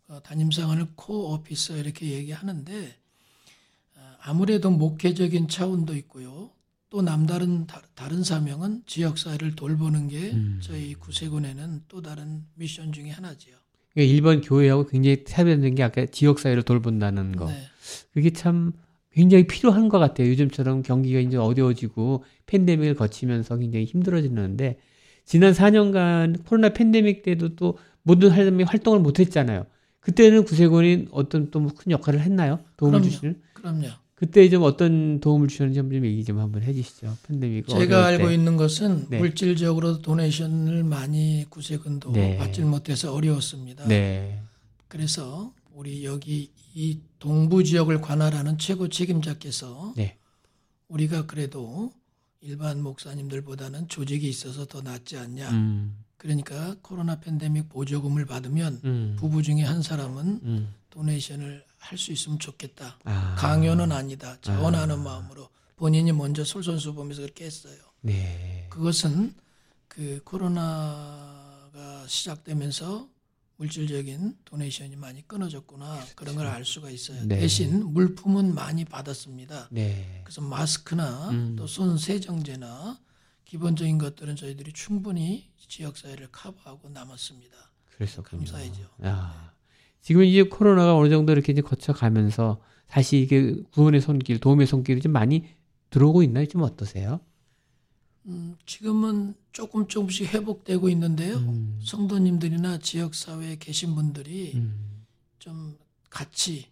어, 0.08 0.22
담임상을 0.24 0.88
코 0.96 1.34
오피서 1.34 1.78
이렇게 1.78 2.12
얘기하는데 2.12 2.96
어, 3.98 4.00
아무래도 4.22 4.72
목회적인 4.72 5.50
차원도 5.50 5.96
있고요. 5.98 6.52
또 6.90 7.02
남다른 7.02 7.68
다, 7.68 7.82
른 8.08 8.24
사명은 8.24 8.84
지역사회를 8.86 9.56
돌보는 9.56 10.08
게 10.08 10.32
음. 10.32 10.60
저희 10.62 10.94
구세군에는 10.94 11.84
또 11.88 12.02
다른 12.02 12.46
미션 12.54 12.94
중에 12.94 13.10
하나지요. 13.10 13.56
그러니까 13.92 14.14
일본 14.14 14.42
교회하고 14.42 14.86
굉장히 14.88 15.24
차별된 15.26 15.76
게 15.76 15.84
아까 15.84 16.06
지역사회를 16.06 16.64
돌본다는 16.64 17.36
거. 17.36 17.48
네. 17.48 17.64
그게 18.14 18.30
참 18.30 18.74
굉장히 19.12 19.48
필요한 19.48 19.90
것 19.90 19.98
같아요. 20.00 20.30
요즘처럼 20.30 20.84
경기가 20.84 21.20
이제 21.20 21.38
어려워지고 21.38 22.24
팬데믹을 22.46 22.96
거치면서 22.96 23.58
굉장히 23.58 23.86
힘들어지는데 23.86 24.78
지난 25.26 25.54
4년간 25.54 26.46
코로나 26.46 26.70
팬데믹 26.70 27.24
때도 27.24 27.56
또 27.56 27.78
모든 28.04 28.30
사람이 28.30 28.64
활동을 28.64 29.00
못 29.00 29.20
했잖아요. 29.20 29.66
그때는 30.00 30.46
구세군이 30.46 31.08
어떤 31.12 31.50
또 31.50 31.62
큰 31.68 31.92
역할을 31.92 32.22
했나요? 32.22 32.60
도움을 32.78 33.00
그럼요. 33.00 33.12
주시는? 33.12 33.42
그럼요. 33.54 33.88
그때 34.14 34.48
좀 34.50 34.64
어떤 34.64 35.20
도움을 35.20 35.48
주셨는지 35.50 35.78
좀 35.80 36.06
얘기 36.06 36.24
좀 36.24 36.40
한번 36.40 36.62
해주시죠. 36.62 37.18
팬데믹 37.28 37.68
제가 37.68 38.06
알고 38.06 38.32
있는 38.32 38.56
것은 38.56 39.08
네. 39.10 39.18
물질적으로 39.18 40.02
도네이션을 40.02 40.84
많이 40.84 41.46
구세군도 41.50 42.12
네. 42.14 42.38
받지 42.38 42.62
못해서 42.62 43.14
어려웠습니다. 43.14 43.88
네. 43.88 44.40
그래서 44.88 45.52
우리 45.74 46.06
여기 46.06 46.52
이 46.74 47.00
동부 47.20 47.64
지역을 47.64 48.00
관할하는 48.02 48.58
최고 48.58 48.88
책임자께서 48.88 49.94
네. 49.98 50.18
우리가 50.88 51.26
그래도 51.26 51.92
일반 52.46 52.82
목사님들보다는 52.84 53.88
조직이 53.88 54.30
있어서 54.30 54.66
더 54.66 54.82
낫지 54.82 55.18
않냐. 55.18 55.50
음. 55.50 55.98
그러니까 56.18 56.76
코로나 56.84 57.20
팬데믹 57.20 57.70
보조금을 57.70 58.26
받으면 58.26 58.82
음. 58.86 59.16
부부 59.20 59.42
중에 59.42 59.64
한 59.64 59.82
사람은 59.82 60.40
음. 60.44 60.74
도네이션을 60.92 61.66
할 61.80 61.98
수 62.00 62.12
있으면 62.12 62.40
좋겠다. 62.40 62.98
아. 63.04 63.36
강요는 63.38 63.92
아니다. 63.92 64.38
자원하는 64.42 64.96
아. 65.00 65.04
마음으로 65.04 65.50
본인이 65.76 66.12
먼저 66.12 66.44
솔선수범해서 66.44 67.22
그렇게 67.22 67.46
했어요. 67.46 67.78
네. 68.02 68.68
그것은 68.70 69.34
그 69.88 70.20
코로나가 70.24 72.06
시작되면서 72.08 73.08
물질적인 73.58 74.38
도네이션이 74.46 74.96
많이 74.98 75.26
끊어졌구나 75.28 76.00
그런 76.16 76.36
걸 76.36 76.46
알 76.48 76.66
수가 76.66 76.90
있어요. 76.90 77.24
네. 77.26 77.38
대신 77.40 77.86
물품은 77.94 78.54
많이 78.54 78.86
받았습니다. 78.86 79.70
네. 79.72 80.22
그래서 80.24 80.42
마스크나 80.42 81.30
음. 81.30 81.56
또손 81.56 81.98
세정제나 81.98 83.00
기본적인 83.46 83.98
것들은 83.98 84.36
저희들이 84.36 84.74
충분히 84.74 85.50
지역 85.68 85.98
사회를 85.98 86.28
커버하고 86.32 86.90
남았습니다. 86.90 87.56
그래서 87.96 88.22
감사하죠. 88.24 88.90
야. 89.06 89.54
지금 90.02 90.24
이제 90.24 90.44
코로나가 90.44 90.96
어느 90.96 91.10
정도 91.10 91.32
이렇게 91.32 91.52
이제 91.54 91.62
거쳐가면서 91.62 92.62
다시 92.88 93.18
이게 93.20 93.56
구원의 93.72 94.02
손길, 94.02 94.40
도움의 94.40 94.68
손길이 94.68 95.02
좀 95.02 95.12
많이 95.14 95.48
들어오고 95.90 96.22
있나요? 96.24 96.46
좀 96.48 96.62
어떠세요? 96.62 97.20
음, 98.28 98.56
지금은 98.66 99.36
조금 99.56 99.88
조금씩 99.88 100.34
회복되고 100.34 100.90
있는데요. 100.90 101.38
음. 101.38 101.80
성도님들이나 101.82 102.78
지역 102.80 103.16
사회에 103.16 103.56
계신 103.58 103.96
분들이 103.96 104.52
음. 104.56 105.06
좀 105.40 105.78
같이 106.10 106.66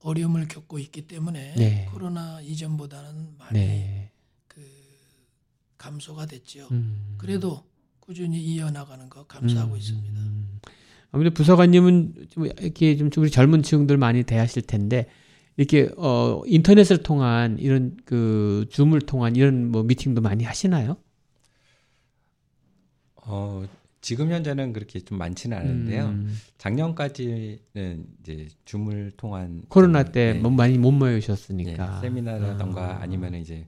어려움을 0.00 0.48
겪고 0.48 0.80
있기 0.80 1.06
때문에 1.06 1.54
네. 1.54 1.88
코로나 1.92 2.40
이전보다는 2.40 3.38
많이 3.38 3.52
네. 3.52 4.10
감소가 5.78 6.26
됐죠. 6.26 6.66
음. 6.72 7.14
그래도 7.18 7.62
꾸준히 8.00 8.40
이어나가는 8.40 9.08
거 9.08 9.24
감사하고 9.26 9.74
음. 9.74 9.78
있습니다. 9.78 10.20
아무래도 11.12 11.34
부서관님은 11.34 12.26
좀 12.30 12.46
이렇게 12.46 12.96
좀 12.96 13.10
우리 13.16 13.30
젊은 13.30 13.62
층들 13.62 13.96
많이 13.96 14.24
대하실 14.24 14.62
텐데 14.62 15.06
이렇게 15.56 15.88
어 15.96 16.42
인터넷을 16.46 17.04
통한 17.04 17.58
이런 17.60 17.96
그 18.04 18.66
줌을 18.70 19.00
통한 19.02 19.36
이런 19.36 19.70
뭐 19.70 19.84
미팅도 19.84 20.20
많이 20.20 20.42
하시나요? 20.42 20.96
어 23.26 23.64
지금 24.00 24.30
현재는 24.30 24.72
그렇게 24.74 25.00
좀 25.00 25.16
많지는 25.18 25.56
않은데요. 25.56 26.04
음. 26.06 26.36
작년까지는 26.58 28.06
이제 28.20 28.48
줌을 28.64 29.12
통한 29.16 29.62
코로나 29.68 30.02
때 30.04 30.34
네. 30.42 30.50
많이 30.50 30.78
못 30.78 30.92
모이셨으니까 30.92 31.94
네, 31.94 32.00
세미나라던가 32.02 32.98
아. 32.98 33.02
아니면 33.02 33.34
이제 33.34 33.66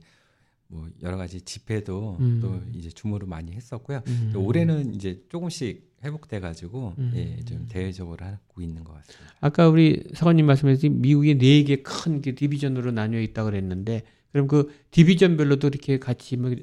뭐 0.67 0.87
여러 1.01 1.17
가지 1.17 1.41
집회도 1.41 2.17
음. 2.19 2.39
또 2.41 2.61
이제 2.77 2.89
줌으로 2.89 3.25
많이 3.25 3.51
했었고요. 3.53 4.01
음. 4.07 4.33
올해는 4.35 4.93
이제 4.93 5.23
조금씩 5.29 5.87
회복돼 6.03 6.39
가지고 6.39 6.93
음. 6.99 7.11
예, 7.15 7.43
좀 7.43 7.65
대외적으로 7.69 8.23
하고 8.23 8.61
있는 8.61 8.83
것 8.83 8.93
같습니다. 8.93 9.33
아까 9.41 9.67
우리 9.67 10.03
사관님 10.13 10.45
말씀하신 10.45 11.01
미국이 11.01 11.35
네 11.39 11.63
개 11.63 11.77
큰 11.77 12.21
디비전으로 12.21 12.91
나뉘어 12.91 13.21
있다 13.21 13.43
그랬는데 13.43 14.03
그럼 14.31 14.47
그 14.47 14.71
디비전별로도 14.91 15.69
이렇게 15.69 15.97
같이 15.97 16.37
뭐 16.37 16.53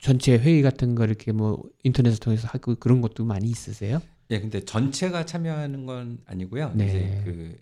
전체 0.00 0.36
회의 0.36 0.62
같은 0.62 0.94
거 0.94 1.04
이렇게 1.04 1.32
뭐 1.32 1.62
인터넷을 1.82 2.18
통해서 2.18 2.48
하고 2.48 2.74
그런 2.76 3.00
것도 3.00 3.24
많이 3.24 3.48
있으세요? 3.48 4.00
예, 4.30 4.40
근데 4.40 4.60
전체가 4.60 5.24
참여하는 5.24 5.86
건 5.86 6.18
아니고요. 6.26 6.72
네. 6.74 6.86
이제 6.86 7.22
그 7.24 7.58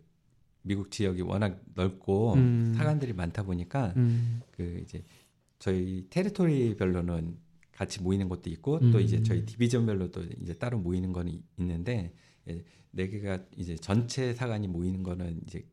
미국 0.63 0.91
지역이 0.91 1.23
워낙 1.23 1.61
넓고 1.75 2.35
음. 2.35 2.75
사관들이 2.77 3.13
많다 3.13 3.45
보니까 3.45 3.95
음. 3.97 4.41
그 4.51 4.81
이제 4.83 5.05
저희 5.59 6.07
테리토리별로는 6.11 7.37
같이 7.73 8.03
모이는 8.03 8.29
것도 8.29 8.51
있고 8.51 8.79
음. 8.83 8.91
또 8.91 9.01
이제 9.01 9.23
저희 9.23 9.45
디비전별로도 9.47 10.23
이제 10.41 10.55
따로 10.55 10.79
모이는 10.79 11.13
거는 11.13 11.41
있는데 11.59 12.13
예, 12.49 12.65
네 12.91 13.09
개가 13.09 13.45
이제 13.57 13.77
전체 13.77 14.35
사관이 14.35 14.67
모이는 14.67 15.03
거는 15.03 15.41
이제 15.47 15.65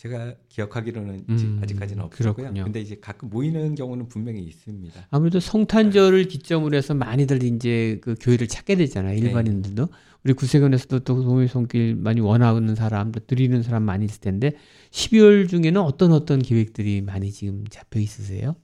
제가 0.00 0.34
기억하기로는 0.48 1.26
음, 1.28 1.60
아직까지는 1.62 2.04
없고요. 2.04 2.34
근데 2.64 2.80
이제 2.80 2.96
가끔 3.02 3.28
모이는 3.28 3.74
경우는 3.74 4.08
분명히 4.08 4.40
있습니다. 4.40 5.08
아무래도 5.10 5.40
성탄절을 5.40 6.24
기점으로 6.24 6.74
해서 6.74 6.94
많이들 6.94 7.42
이제 7.42 7.98
그 8.00 8.14
교회를 8.18 8.48
찾게 8.48 8.76
되잖아요. 8.76 9.20
네. 9.20 9.26
일반인들도 9.26 9.84
네. 9.84 9.92
우리 10.24 10.32
구세군에서도 10.32 11.00
또 11.00 11.22
도움의 11.22 11.48
손길 11.48 11.96
많이 11.96 12.22
원하는 12.22 12.74
사람, 12.74 13.12
또 13.12 13.20
드리는 13.20 13.62
사람 13.62 13.82
많이 13.82 14.06
있을 14.06 14.22
텐데 14.22 14.52
12월 14.90 15.46
중에는 15.50 15.78
어떤 15.82 16.12
어떤 16.12 16.40
계획들이 16.40 17.02
많이 17.02 17.30
지금 17.30 17.64
잡혀 17.68 18.00
있으세요? 18.00 18.56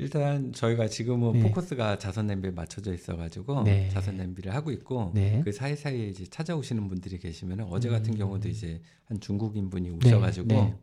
일단 0.00 0.52
저희가 0.52 0.88
지금은 0.88 1.32
네. 1.34 1.42
포커스가 1.42 1.98
자선 1.98 2.26
냄비에 2.26 2.50
맞춰져 2.50 2.92
있어가지고 2.94 3.64
네. 3.64 3.88
자선 3.90 4.16
냄비를 4.16 4.54
하고 4.54 4.70
있고 4.70 5.12
네. 5.14 5.40
그 5.44 5.52
사이사이에 5.52 6.08
이제 6.08 6.24
찾아오시는 6.26 6.88
분들이 6.88 7.18
계시면 7.18 7.60
어제 7.70 7.88
같은 7.88 8.14
음. 8.14 8.18
경우도 8.18 8.48
이제 8.48 8.80
한 9.04 9.20
중국인 9.20 9.68
분이 9.70 9.90
네. 9.90 9.96
오셔가지고 9.96 10.48
네. 10.48 10.74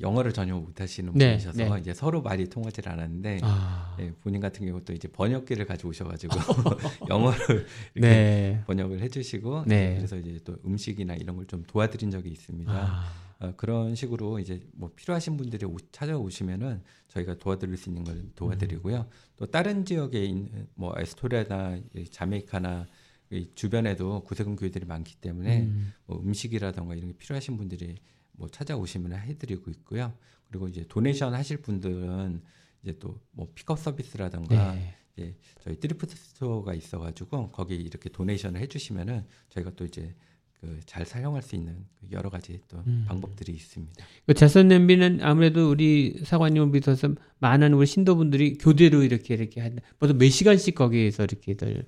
영어를 0.00 0.32
전혀 0.32 0.56
못하시는 0.56 1.12
네. 1.14 1.38
분이셔서 1.38 1.78
이제 1.78 1.94
서로 1.94 2.20
말이 2.20 2.48
통하지 2.48 2.80
않았는데 2.84 3.38
아. 3.42 3.96
예, 4.00 4.10
본인 4.22 4.40
같은 4.40 4.66
경우도 4.66 4.92
이제 4.92 5.06
번역기를 5.06 5.66
가져오셔가지고 5.66 6.34
영어를 7.08 7.66
이렇게 7.94 8.60
번역을 8.66 9.00
해주시고 9.02 9.64
그래서 9.66 10.16
이제 10.16 10.40
또 10.44 10.56
음식이나 10.64 11.14
이런 11.14 11.36
걸 11.36 11.46
좀 11.46 11.62
도와드린 11.66 12.10
적이 12.10 12.30
있습니다. 12.30 12.72
아. 12.72 13.28
어, 13.40 13.52
그런 13.56 13.94
식으로 13.94 14.40
이제 14.40 14.60
뭐 14.72 14.90
필요하신 14.96 15.36
분들이 15.36 15.64
오, 15.64 15.76
찾아오시면은 15.92 16.82
저희가 17.08 17.38
도와드릴 17.38 17.76
수 17.76 17.88
있는 17.88 18.04
걸 18.04 18.22
도와드리고요. 18.34 18.96
음. 18.98 19.10
또 19.36 19.46
다른 19.46 19.84
지역에 19.84 20.24
있는 20.24 20.68
뭐 20.74 20.94
에스토리아나 20.98 21.80
자메이카나 22.10 22.86
이 23.30 23.50
주변에도 23.54 24.22
구세군 24.24 24.56
교회들이 24.56 24.86
많기 24.86 25.16
때문에 25.16 25.62
음. 25.62 25.92
뭐 26.06 26.18
음식이라던가 26.20 26.94
이런 26.94 27.12
게 27.12 27.18
필요하신 27.18 27.56
분들이 27.56 27.96
뭐 28.32 28.48
찾아오시면 28.48 29.12
해드리고 29.12 29.70
있고요. 29.70 30.12
그리고 30.48 30.68
이제 30.68 30.84
donation 30.88 31.34
하실 31.34 31.60
분들은 31.60 32.40
이제 32.82 32.98
또 32.98 33.18
뭐 33.32 33.50
픽업 33.54 33.78
서비스라던가 33.78 34.74
네. 34.74 34.94
이제 35.16 35.36
저희 35.62 35.78
thrift 35.78 36.14
store가 36.16 36.74
있어가지고 36.74 37.52
거기 37.52 37.76
이렇게 37.76 38.08
donation을 38.08 38.60
해주시면은 38.62 39.26
저희가 39.50 39.70
또 39.76 39.84
이제 39.84 40.14
그 40.60 40.80
잘 40.86 41.04
사용할 41.06 41.42
수 41.42 41.54
있는 41.54 41.84
그 42.00 42.08
여러 42.10 42.30
가지 42.30 42.60
또 42.68 42.78
음. 42.86 43.04
방법들이 43.06 43.52
있습니다. 43.52 44.04
그 44.26 44.34
자선 44.34 44.68
냄비는 44.68 45.20
아무래도 45.22 45.70
우리 45.70 46.20
사관님을 46.24 46.72
비롯해서 46.72 47.14
많은 47.38 47.74
우리 47.74 47.86
신도분들이 47.86 48.58
교대로 48.58 49.02
이렇게 49.02 49.34
이렇게 49.34 49.60
한다. 49.60 49.82
보통 49.98 50.18
몇 50.18 50.28
시간씩 50.30 50.74
거기에서 50.74 51.24
이렇게들 51.24 51.86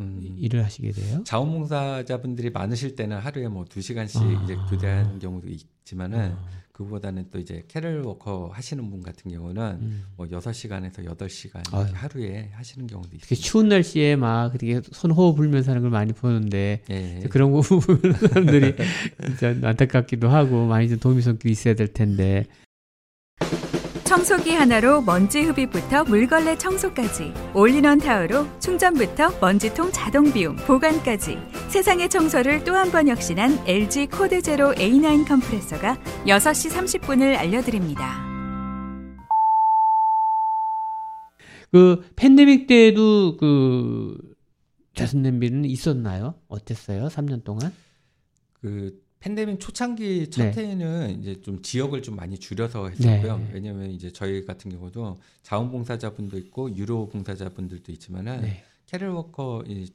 음, 0.00 0.36
일을 0.38 0.64
하시게 0.64 0.92
돼요? 0.92 1.24
자원봉사자분들이 1.24 2.50
많으실 2.50 2.94
때는 2.94 3.18
하루에 3.18 3.48
뭐 3.48 3.64
두 3.64 3.80
시간씩 3.80 4.20
아. 4.22 4.42
이제 4.44 4.54
교대하는 4.70 5.18
경우도 5.18 5.48
있지만은 5.48 6.32
아. 6.32 6.48
그보다는 6.78 7.26
또 7.32 7.40
이제 7.40 7.64
kettle 7.66 8.02
worker 8.02 8.50
하시는 8.52 8.88
분 8.88 9.02
같은 9.02 9.32
경우는 9.32 9.62
음. 9.82 10.04
뭐 10.16 10.28
여섯 10.30 10.52
시간에서 10.52 11.04
여덟 11.04 11.28
시간 11.28 11.60
하루에 11.72 12.50
하시는 12.52 12.86
경우도 12.86 13.16
있어요. 13.16 13.40
추운 13.40 13.68
날씨에 13.68 14.14
막 14.14 14.52
그렇게 14.52 14.80
손 14.92 15.10
호호 15.10 15.34
불면서 15.34 15.72
하는 15.72 15.82
걸 15.82 15.90
많이 15.90 16.12
보는데 16.12 16.82
네. 16.86 17.24
그런 17.30 17.50
거 17.50 17.62
보면 17.62 18.12
사람들이 18.30 18.76
진짜 19.26 19.56
안타깝기도 19.68 20.28
하고 20.28 20.68
많이 20.68 20.88
좀 20.88 21.00
도움의 21.00 21.20
손길 21.20 21.50
있어야 21.50 21.74
될 21.74 21.92
텐데 21.92 22.46
청소기 24.08 24.52
하나로 24.52 25.02
먼지 25.02 25.42
흡입부터 25.42 26.04
물걸레 26.04 26.56
청소까지 26.56 27.30
올인원 27.54 27.98
타워로 27.98 28.46
충전부터 28.58 29.38
먼지통 29.38 29.92
자동 29.92 30.32
비움 30.32 30.56
보관까지 30.56 31.36
세상의 31.68 32.08
청소를 32.08 32.64
또 32.64 32.74
한 32.74 32.90
번 32.90 33.06
혁신한 33.08 33.66
LG 33.66 34.06
CordZero 34.06 34.72
A9 34.72 35.28
Kompressor가 35.28 35.96
6시 36.26 36.70
30분을 37.02 37.36
알려드립니다. 37.36 38.26
그 41.70 42.02
팬데믹 42.16 42.66
때에도 42.66 43.36
그 43.36 44.16
자선 44.94 45.20
냄비는 45.20 45.66
있었나요? 45.66 46.34
어땠어요? 46.48 47.08
3년 47.08 47.44
동안? 47.44 47.74
그 48.62 48.98
팬데믹 49.20 49.58
초창기 49.58 50.30
첫 50.30 50.44
네. 50.50 50.62
해에는 50.62 51.20
이제 51.20 51.40
좀 51.40 51.60
지역을 51.60 52.02
좀 52.02 52.14
많이 52.16 52.38
줄여서 52.38 52.88
했었고요. 52.90 53.38
네. 53.38 53.50
왜냐하면 53.52 53.90
이제 53.90 54.12
저희 54.12 54.44
같은 54.44 54.70
경우도 54.70 55.18
자원봉사자분도 55.42 56.38
있고 56.38 56.74
유료 56.76 57.08
봉사자분들도 57.08 57.90
있지만은 57.92 58.42
네. 58.42 58.62
kettle 58.86 59.25
worker 59.25 59.64
이 59.66 59.90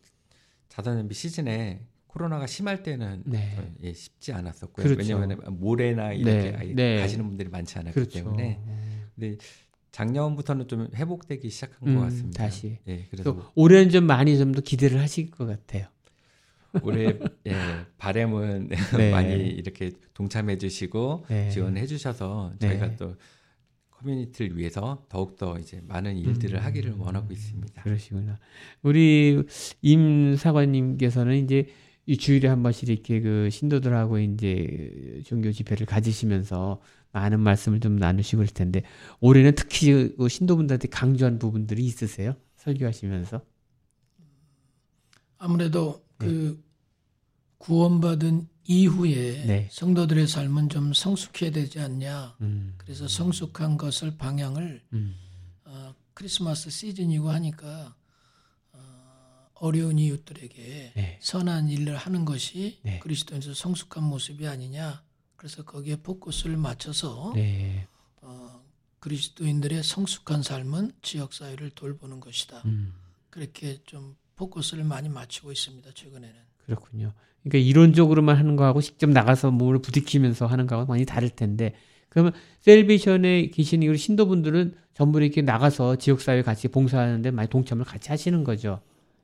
자선냄비 0.70 1.16
시즌에 1.16 1.82
코로나가 2.08 2.46
심할 2.46 2.84
때는 2.84 3.24
네. 3.26 3.58
예, 3.82 3.94
쉽지 3.94 4.34
않았었고요. 4.34 4.84
그렇죠. 4.84 5.00
왜냐하면 5.00 5.40
모래나 5.60 6.14
이렇게 6.14 6.52
네. 6.52 6.74
네. 6.74 7.00
가시는 7.00 7.26
분들이 7.28 7.50
많지 7.50 7.80
않았기 7.80 7.94
그렇죠. 7.94 8.20
때문에. 8.20 8.60
근데 9.16 9.38
작년부터는 9.92 10.68
좀 10.68 10.88
회복되기 10.94 11.50
시작한 11.50 11.88
음, 11.88 11.96
것 11.96 12.02
같습니다. 12.02 12.44
다시. 12.44 12.78
예, 12.88 13.08
그래서 13.10 13.52
올해는 13.56 13.90
좀 13.90 14.06
많이 14.06 14.38
좀 14.38 14.52
더 14.52 14.62
기대를 14.62 15.00
하실 15.00 15.32
것 15.32 15.46
같아요. 15.46 15.88
올해 16.82 17.20
예, 17.46 17.54
바램은 17.98 18.70
네. 18.98 19.12
많이 19.12 19.48
이렇게 19.48 19.92
동참해 20.14 20.58
주시고 20.58 21.26
네. 21.30 21.50
지원해 21.50 21.86
주셔서 21.86 22.54
저희가 22.60 22.88
네. 22.88 22.96
또 22.96 23.16
커뮤니티를 23.90 24.58
위해서 24.58 25.06
더욱더 25.10 25.58
이제 25.60 25.82
많은 25.88 26.18
일들을 26.18 26.60
음, 26.60 26.64
하기를 26.64 26.94
원하고 26.98 27.32
있습니다. 27.32 27.84
그러시구나. 27.84 28.40
우리 28.82 29.44
임 29.82 30.36
사관님께서는 30.36 31.44
이제 31.44 31.68
이 32.06 32.18
주일에 32.18 32.50
한 32.50 32.64
번씩 32.64 32.90
이렇게 32.90 33.22
그 33.22 33.50
신도들하고 33.50 34.20
이제 34.20 35.22
종교 35.26 35.52
집회를 35.52 35.86
가지시면서 35.86 36.82
많은 37.14 37.40
말씀을 37.40 37.80
좀 37.80 37.96
나누시고 37.96 38.42
할 38.42 38.48
텐데 38.48 38.84
올해는 39.22 39.54
특히 39.56 40.14
그 40.18 40.28
신도분들한테 40.28 40.90
강조한 40.90 41.40
부분들이 41.40 41.86
있으세요? 41.86 42.36
설교하시면서? 42.58 43.42
아무래도 45.38 46.04
네. 46.20 46.28
그 46.28 46.63
구원받은 47.64 48.50
이후에 48.66 49.46
네. 49.46 49.70
성도들의 49.72 50.28
삶은 50.28 50.68
좀 50.68 50.94
성숙해야 50.94 51.52
되지 51.52 51.80
않냐. 51.80 52.36
음. 52.42 52.74
그래서 52.78 53.08
성숙한 53.08 53.78
것을 53.78 54.18
방향을 54.18 54.84
음. 54.92 55.16
어, 55.64 55.96
크리스마스 56.14 56.70
시즌이고 56.70 57.30
하니까 57.30 57.96
어, 58.74 59.48
어려운 59.54 59.98
이웃들에게 59.98 60.92
네. 60.94 61.20
선한 61.22 61.70
일을 61.70 61.96
하는 61.96 62.26
것이 62.26 62.82
네. 62.84 63.00
그리스도인에서 63.00 63.54
성숙한 63.54 64.04
모습이 64.04 64.46
아니냐. 64.46 65.02
그래서 65.38 65.64
거기에 65.64 65.96
포커스를 65.98 66.58
맞춰서 66.58 67.32
네. 67.34 67.88
어, 68.22 68.62
그리스도인들의 69.00 69.84
성숙한 69.84 70.44
삶은 70.44 70.92
지역 71.02 71.34
사회를 71.34 71.70
돌보는 71.70 72.20
것이다. 72.20 72.62
음. 72.66 72.94
그렇게 73.30 73.82
좀 73.86 74.18
포커스를 74.36 74.84
많이 74.84 75.08
맞추고 75.08 75.54
있습니다. 75.54 75.92
최근에는. 75.94 76.36
그렇군요. 76.66 77.14
그러니까 77.44 77.70
이론적으로만 77.70 78.38
하는 78.38 78.56
거하고 78.56 78.82
직접 78.82 79.10
나가서 79.10 79.52
몸을 79.52 79.80
부딪히면서 79.80 80.46
하는 80.46 80.68
거하고 80.68 80.92
많이 80.92 81.06
다를 81.06 81.30
텐데 81.30 81.74
그러면 82.10 82.32
셀비션에 82.62 83.48
계신 83.48 83.84
이 83.84 83.98
신도분들은 83.98 84.76
전부 84.94 85.22
이렇게 85.22 85.42
나가서 85.42 85.98
지역사회 85.98 86.44
같이 86.44 86.68
봉사하는데 86.68 87.32
많이 87.32 87.50
동참을 87.50 87.84
같이 87.84 88.10
하시는 88.10 88.44
거죠. 88.44 88.80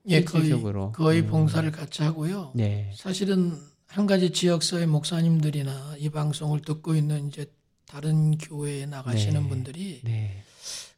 예, 0.07 0.23
거의, 0.23 0.51
거의 0.93 1.21
음. 1.21 1.27
봉사를 1.27 1.69
같이 1.71 2.01
하고요. 2.01 2.53
네. 2.55 2.91
사실은 2.95 3.53
한 3.85 4.07
가지 4.07 4.31
지역사회 4.31 4.87
목사님들이나 4.87 5.95
이 5.99 6.09
방송을 6.09 6.61
듣고 6.61 6.95
있는 6.95 7.27
이제 7.27 7.45
다른 7.85 8.37
교회에 8.37 8.85
나가시는 8.87 9.43
네. 9.43 9.49
분들이 9.49 10.01
네. 10.03 10.43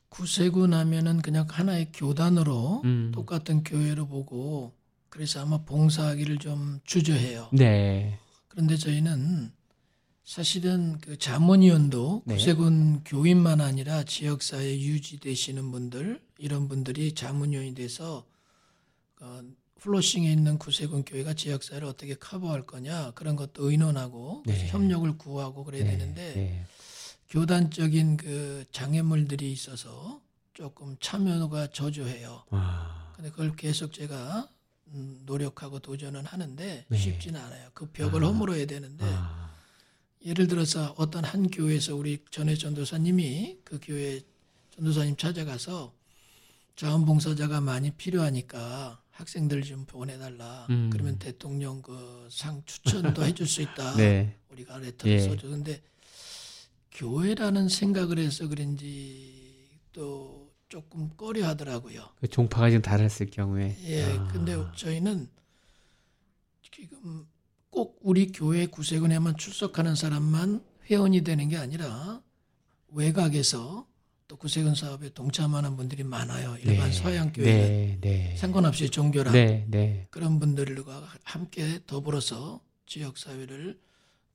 구세구 0.09 0.67
나면은 0.67 1.21
그냥 1.21 1.45
하나의 1.49 1.89
교단으로 1.93 2.81
음. 2.85 3.11
똑같은 3.13 3.63
교회로 3.63 4.07
보고 4.07 4.73
그래서 5.11 5.41
아마 5.41 5.57
봉사하기를 5.59 6.37
좀 6.37 6.79
주저해요. 6.85 7.49
네. 7.51 8.17
그런데 8.47 8.77
저희는 8.77 9.51
사실은 10.23 10.97
그 10.99 11.17
자문위원도 11.17 12.23
네. 12.25 12.35
구세군 12.35 13.03
교인만 13.03 13.59
아니라 13.59 14.03
지역사회 14.03 14.79
유지되시는 14.79 15.69
분들 15.69 16.21
이런 16.37 16.69
분들이 16.69 17.13
자문위원이 17.13 17.75
돼서 17.75 18.25
어, 19.19 19.41
플로싱에 19.79 20.31
있는 20.31 20.57
구세군 20.57 21.03
교회가 21.03 21.33
지역사회를 21.33 21.85
어떻게 21.87 22.13
커버할 22.13 22.65
거냐 22.65 23.11
그런 23.11 23.35
것도 23.35 23.69
의논하고 23.69 24.43
네. 24.45 24.69
협력을 24.69 25.17
구하고 25.17 25.65
그래야 25.65 25.83
네. 25.83 25.91
되는데 25.91 26.33
네. 26.33 26.65
교단적인 27.27 28.15
그 28.15 28.63
장애물들이 28.71 29.51
있어서 29.51 30.21
조금 30.53 30.95
참여가 31.01 31.67
저조해요. 31.67 32.45
아. 32.51 33.11
근데 33.15 33.29
그걸 33.29 33.55
계속 33.57 33.91
제가 33.91 34.47
음, 34.47 34.60
노력하고 35.25 35.79
도전은 35.79 36.25
하는데 36.25 36.85
네. 36.87 36.97
쉽지는 36.97 37.39
않아요. 37.39 37.69
그 37.73 37.89
벽을 37.91 38.23
아. 38.23 38.27
허물어야 38.27 38.65
되는데 38.65 39.05
아. 39.07 39.51
예를 40.25 40.47
들어서 40.47 40.93
어떤 40.97 41.23
한 41.23 41.49
교회에서 41.49 41.95
우리 41.95 42.23
전해 42.29 42.55
전도사님이 42.55 43.59
그 43.63 43.79
교회 43.81 44.21
전도사님 44.75 45.15
찾아가서 45.17 45.93
자원봉사자가 46.75 47.61
많이 47.61 47.91
필요하니까 47.91 49.01
학생들 49.11 49.63
좀 49.63 49.85
보내달라. 49.85 50.67
음. 50.69 50.89
그러면 50.91 51.19
대통령 51.19 51.81
그 51.81 52.11
상 52.31 52.63
추천도 52.65 53.25
해줄 53.25 53.45
수 53.45 53.61
있다. 53.61 53.95
네. 53.97 54.37
우리가 54.49 54.77
레터를 54.77 55.15
예. 55.15 55.19
써줘. 55.19 55.49
근데 55.49 55.81
교회라는 56.93 57.67
생각을 57.67 58.19
해서 58.19 58.47
그런지 58.47 59.69
또 59.91 60.40
조금 60.71 61.09
꺼려 61.17 61.47
하더라고요. 61.49 62.01
그 62.21 62.29
종파가 62.29 62.71
좀 62.71 62.81
달았을 62.81 63.29
경우에. 63.29 63.75
예. 63.83 64.03
아. 64.05 64.27
근데 64.29 64.55
저희는 64.73 65.27
지금 66.73 67.27
꼭 67.69 67.99
우리 68.01 68.31
교회 68.31 68.65
구세군에만 68.67 69.35
출석하는 69.35 69.95
사람만 69.95 70.63
회원이 70.89 71.25
되는 71.25 71.49
게 71.49 71.57
아니라 71.57 72.21
외곽에서 72.87 73.85
또 74.29 74.37
구세군 74.37 74.73
사업에 74.73 75.09
동참하는 75.09 75.75
분들이 75.75 76.05
많아요. 76.05 76.55
일반 76.63 76.89
네. 76.89 76.91
서양 76.93 77.33
교회 77.33 77.45
네. 77.45 77.97
네. 77.99 78.37
상관없이 78.37 78.89
종교랑 78.89 79.33
네. 79.33 79.65
네. 79.67 80.07
그런 80.09 80.39
분들과 80.39 81.05
함께 81.25 81.81
더불어서 81.85 82.61
지역 82.85 83.17
사회를 83.17 83.77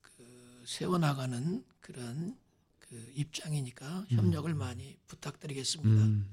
그 0.03 0.22
세워나가는 0.66 1.64
그런 1.81 2.37
그 2.88 3.05
입장이니까 3.14 4.07
협력을 4.09 4.51
음. 4.51 4.59
많이 4.59 4.96
부탁드리겠습니다. 5.07 6.05
음. 6.05 6.27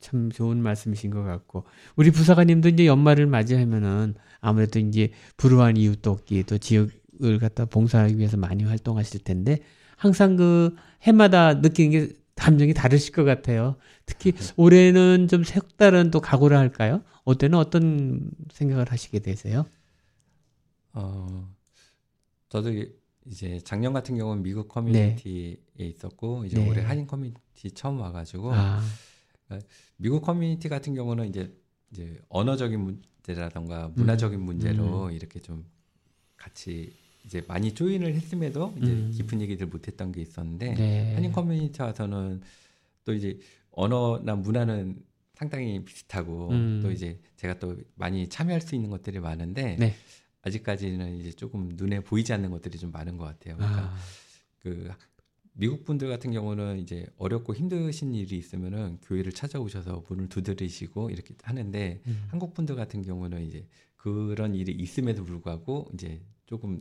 참 0.00 0.30
좋은 0.30 0.60
말씀이신 0.62 1.10
것 1.10 1.22
같고 1.22 1.64
우리 1.94 2.10
부사관님도 2.10 2.70
이제 2.70 2.86
연말을 2.86 3.26
맞이하면은 3.26 4.14
아무래도 4.40 4.78
이제 4.80 5.12
불우한 5.36 5.76
이웃 5.76 6.02
돕기 6.02 6.44
또 6.44 6.58
지역을 6.58 7.38
갖다 7.40 7.64
봉사하기 7.64 8.18
위해서 8.18 8.36
많이 8.36 8.64
활동하실 8.64 9.22
텐데 9.22 9.60
항상 9.96 10.36
그 10.36 10.74
해마다 11.02 11.54
느끼는 11.54 11.90
게 11.90 12.12
감정이 12.34 12.74
다르실 12.74 13.12
것 13.14 13.24
같아요. 13.24 13.76
특히 14.04 14.32
올해는 14.56 15.26
좀 15.28 15.42
색다른 15.42 16.10
또 16.10 16.20
각오를 16.20 16.56
할까요? 16.56 17.02
어때는 17.24 17.58
어떤 17.58 18.30
생각을 18.52 18.92
하시게 18.92 19.20
되세요? 19.20 19.66
어, 20.92 21.48
저도 22.48 22.70
이제 23.28 23.60
작년 23.64 23.92
같은 23.92 24.16
경우는 24.16 24.42
미국 24.42 24.68
커뮤니티에 24.68 25.56
네. 25.76 25.86
있었고 25.86 26.44
이제 26.44 26.58
네. 26.58 26.68
올해 26.68 26.82
한인 26.82 27.06
커뮤니티 27.06 27.70
처음 27.72 28.00
와가지고 28.00 28.52
아. 28.52 28.80
그러니까 29.46 29.68
미국 29.96 30.22
커뮤니티 30.22 30.68
같은 30.68 30.94
경우는 30.94 31.28
이제 31.28 31.52
이제 31.90 32.20
언어적인 32.28 32.80
문제라던가 32.80 33.90
문화적인 33.94 34.38
음. 34.38 34.44
문제로 34.44 35.06
음. 35.06 35.12
이렇게 35.12 35.40
좀 35.40 35.64
같이 36.36 36.92
이제 37.24 37.42
많이 37.48 37.72
join을 37.72 38.14
했음에도 38.14 38.72
이제 38.78 38.92
음. 38.92 39.10
깊은 39.12 39.40
얘기들 39.40 39.66
못했던 39.66 40.12
게 40.12 40.20
있었는데 40.22 40.74
네. 40.74 41.14
한인 41.14 41.32
커뮤니티 41.32 41.82
와서는 41.82 42.40
또 43.04 43.12
이제 43.12 43.38
언어나 43.70 44.36
문화는 44.36 45.02
상당히 45.34 45.84
비슷하고 45.84 46.50
음. 46.50 46.80
또 46.82 46.90
이제 46.90 47.20
제가 47.36 47.58
또 47.58 47.76
많이 47.94 48.28
참여할 48.28 48.60
수 48.60 48.74
있는 48.74 48.90
것들이 48.90 49.20
많은데 49.20 49.76
네. 49.78 49.94
아직까지는 50.46 51.16
이제 51.16 51.32
조금 51.32 51.70
눈에 51.74 52.00
보이지 52.00 52.32
않는 52.32 52.50
것들이 52.50 52.78
좀 52.78 52.92
많은 52.92 53.16
것 53.16 53.24
같아요. 53.24 53.56
그러니까 53.56 53.82
아. 53.82 53.96
그 54.60 54.88
미국 55.52 55.84
분들 55.84 56.08
같은 56.08 56.32
경우는 56.32 56.78
이제 56.78 57.06
어렵고 57.16 57.54
힘드신 57.54 58.14
일이 58.14 58.36
있으면은 58.38 58.98
교회를 59.02 59.32
찾아오셔서 59.32 60.04
문을 60.08 60.28
두드리시고 60.28 61.10
이렇게 61.10 61.34
하는데 61.42 62.00
음. 62.06 62.24
한국 62.28 62.54
분들 62.54 62.76
같은 62.76 63.02
경우는 63.02 63.42
이제 63.42 63.66
그런 63.96 64.54
일이 64.54 64.72
있음에도 64.72 65.24
불구하고 65.24 65.90
이제 65.94 66.22
조금 66.44 66.80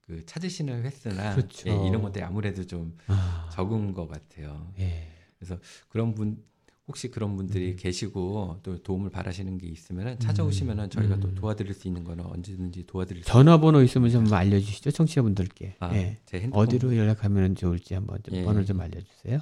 그 0.00 0.24
찾으시는 0.24 0.84
횟수나 0.84 1.36
그렇죠. 1.36 1.68
예, 1.68 1.72
이런 1.86 2.02
것들이 2.02 2.24
아무래도 2.24 2.64
좀 2.64 2.96
아. 3.06 3.48
적은 3.52 3.92
것 3.92 4.08
같아요. 4.08 4.72
예. 4.78 5.12
그래서 5.38 5.58
그런 5.88 6.14
분 6.14 6.42
혹시 6.88 7.10
그런 7.10 7.36
분들이 7.36 7.72
음. 7.72 7.76
계시고 7.76 8.60
또 8.62 8.82
도움을 8.82 9.10
바라시는 9.10 9.58
게 9.58 9.66
있으면 9.68 10.18
찾아오시면은 10.18 10.84
음. 10.84 10.90
저희가 10.90 11.16
음. 11.16 11.20
또 11.20 11.34
도와드릴 11.34 11.74
수 11.74 11.86
있는 11.86 12.02
거는 12.02 12.24
언제든지 12.24 12.86
도와드릴 12.86 13.22
수 13.22 13.28
전화번호 13.28 13.82
있으면 13.82 14.10
좀 14.10 14.32
알려주시죠 14.32 14.90
청취자분들께 14.90 15.76
아, 15.80 15.94
예. 15.94 16.18
제 16.24 16.40
핸드폰 16.40 16.62
어디로 16.62 16.96
연락하면 16.96 17.54
좋을지 17.54 17.92
한번 17.92 18.18
좀 18.22 18.34
예. 18.34 18.42
번호 18.42 18.64
좀 18.64 18.80
알려주세요. 18.80 19.40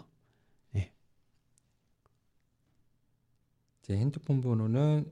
예. 0.75 0.91
제 3.83 3.97
핸드폰 3.97 4.41
번호는 4.41 5.07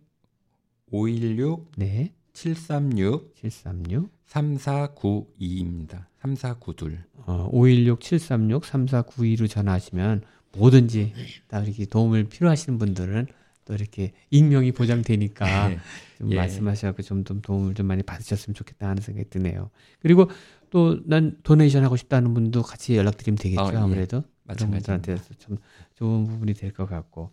516 0.90 1.70
네. 1.76 2.12
736 2.32 3.32
736 3.36 4.10
3492입니다. 4.28 6.06
3492. 6.18 6.98
어, 7.26 7.48
516 7.52 8.00
736 8.00 8.64
3492로 8.64 9.48
전화하시면 9.48 10.22
뭐든지 10.56 11.12
다 11.48 11.60
이렇게 11.60 11.84
도움을 11.86 12.24
필요하시는 12.24 12.78
분들은 12.78 13.26
또 13.64 13.74
이렇게 13.74 14.12
익명이 14.30 14.72
보장되니까 14.72 15.68
네. 15.68 15.78
좀 16.18 16.32
예. 16.32 16.36
말씀하셔서 16.36 17.02
좀, 17.02 17.24
좀 17.24 17.40
도움을 17.40 17.74
좀 17.74 17.86
많이 17.86 18.02
받으셨으면 18.02 18.54
좋겠다 18.54 18.88
하는 18.88 19.02
생각이 19.02 19.30
드네요. 19.30 19.70
그리고 20.00 20.28
또 20.70 20.98
난 21.06 21.36
도네이션 21.44 21.84
하고 21.84 21.96
싶다는 21.96 22.34
분도 22.34 22.62
같이 22.62 22.96
연락드리면 22.96 23.38
되겠죠. 23.38 23.62
어, 23.62 23.70
예. 23.72 23.76
아무래도 23.76 24.24
예. 24.50 24.54
분들한테 24.66 25.16
참 25.38 25.56
좋은 25.94 26.26
부분이 26.26 26.54
될 26.54 26.72
것 26.72 26.86
같고 26.88 27.30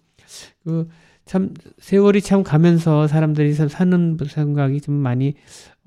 그 0.63 0.88
참 1.24 1.53
세월이 1.80 2.22
참 2.22 2.41
가면서 2.43 3.07
사람들이 3.07 3.53
사는 3.53 4.17
생각이 4.28 4.82
좀 4.82 4.95
많이 4.95 5.36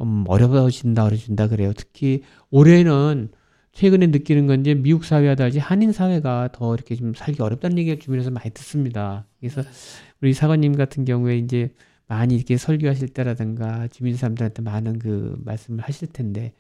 음, 0.00 0.24
어려워진다 0.28 1.04
어려진다 1.04 1.48
그래요. 1.48 1.72
특히 1.76 2.22
올해는 2.50 3.30
최근에 3.74 4.06
느끼는 4.08 4.46
건 4.46 4.60
이제 4.60 4.74
미국 4.74 5.04
사회와 5.04 5.34
달리 5.34 5.58
한인 5.58 5.92
사회가 5.92 6.50
더 6.52 6.74
이렇게 6.74 6.94
좀 6.94 7.12
살기 7.14 7.42
어렵다는 7.42 7.76
얘기가 7.78 8.00
주변에서 8.00 8.30
많이 8.30 8.50
듣습니다. 8.50 9.26
그래서 9.40 9.62
네. 9.62 9.68
우리 10.22 10.32
사관님 10.32 10.76
같은 10.76 11.04
경우에 11.04 11.38
이제 11.38 11.74
많이 12.06 12.36
이렇게 12.36 12.56
설교하실 12.56 13.08
때라든가 13.08 13.88
주민 13.88 14.16
사람들한테 14.16 14.62
많은 14.62 14.98
그 15.00 15.36
말씀을 15.44 15.82
하실 15.82 16.08
텐데 16.12 16.52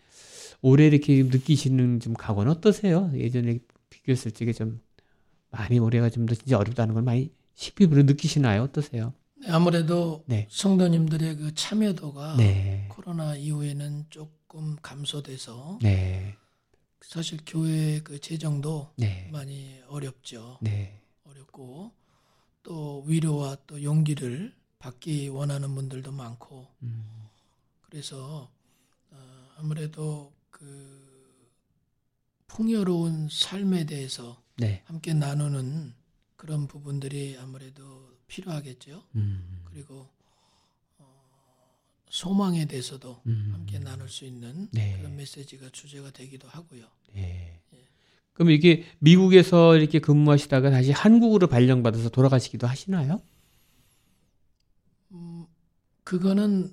올해 0.60 0.86
이렇게 0.86 1.22
느끼시는 1.22 2.00
좀 2.00 2.14
각오는 2.14 2.50
어떠세요? 2.50 3.10
예전에 3.14 3.58
비교했을 3.90 4.32
적에 4.32 4.52
좀 4.52 4.80
많이 5.50 5.78
올해가 5.78 6.10
좀 6.10 6.26
더 6.26 6.34
진짜 6.34 6.58
어렵다는 6.58 6.94
걸 6.94 7.02
많이 7.04 7.30
식비부로 7.54 8.02
느끼시나요? 8.02 8.62
어떠세요? 8.64 9.12
네, 9.40 9.50
아무래도 9.50 10.24
네. 10.26 10.48
성도님들의 10.50 11.36
그 11.36 11.54
참여도가 11.54 12.36
네. 12.38 12.86
코로나 12.90 13.36
이후에는 13.36 14.06
조금 14.10 14.74
감소돼서 14.82 15.78
네. 15.82 16.34
사실 17.08 17.38
교회 17.46 18.00
그 18.00 18.20
재정도 18.20 18.92
네. 18.96 19.28
많이 19.32 19.80
어렵죠. 19.88 20.58
네. 20.60 21.00
어렵고 21.24 21.92
또 22.62 23.02
위로와 23.06 23.58
또 23.66 23.82
용기를 23.82 24.54
받기 24.78 25.28
원하는 25.28 25.74
분들도 25.74 26.12
많고 26.12 26.66
음. 26.82 27.04
그래서 27.82 28.50
어, 29.10 29.48
아무래도 29.56 30.32
그 30.50 31.04
풍요로운 32.48 33.28
삶에 33.30 33.86
대해서 33.86 34.42
네. 34.56 34.82
함께 34.86 35.14
나누는 35.14 35.94
그런 36.36 36.66
부분들이 36.66 37.36
아무래도 37.38 38.14
필요하겠죠. 38.26 39.04
음. 39.16 39.62
그리고 39.64 40.08
소망에 42.14 42.66
대해서도 42.66 43.22
음. 43.26 43.50
함께 43.52 43.80
나눌 43.80 44.08
수 44.08 44.24
있는 44.24 44.68
네. 44.70 44.96
그런 44.98 45.16
메시지가 45.16 45.70
주제가 45.72 46.12
되기도 46.12 46.46
하고요. 46.46 46.84
네. 47.12 47.60
예. 47.74 47.78
그럼 48.34 48.52
이게 48.52 48.84
미국에서 49.00 49.76
이렇게 49.76 49.98
근무하시다가 49.98 50.70
다시 50.70 50.92
한국으로 50.92 51.48
발령받아서 51.48 52.10
돌아가시기도 52.10 52.68
하시나요? 52.68 53.20
음, 55.10 55.46
그거는 56.04 56.72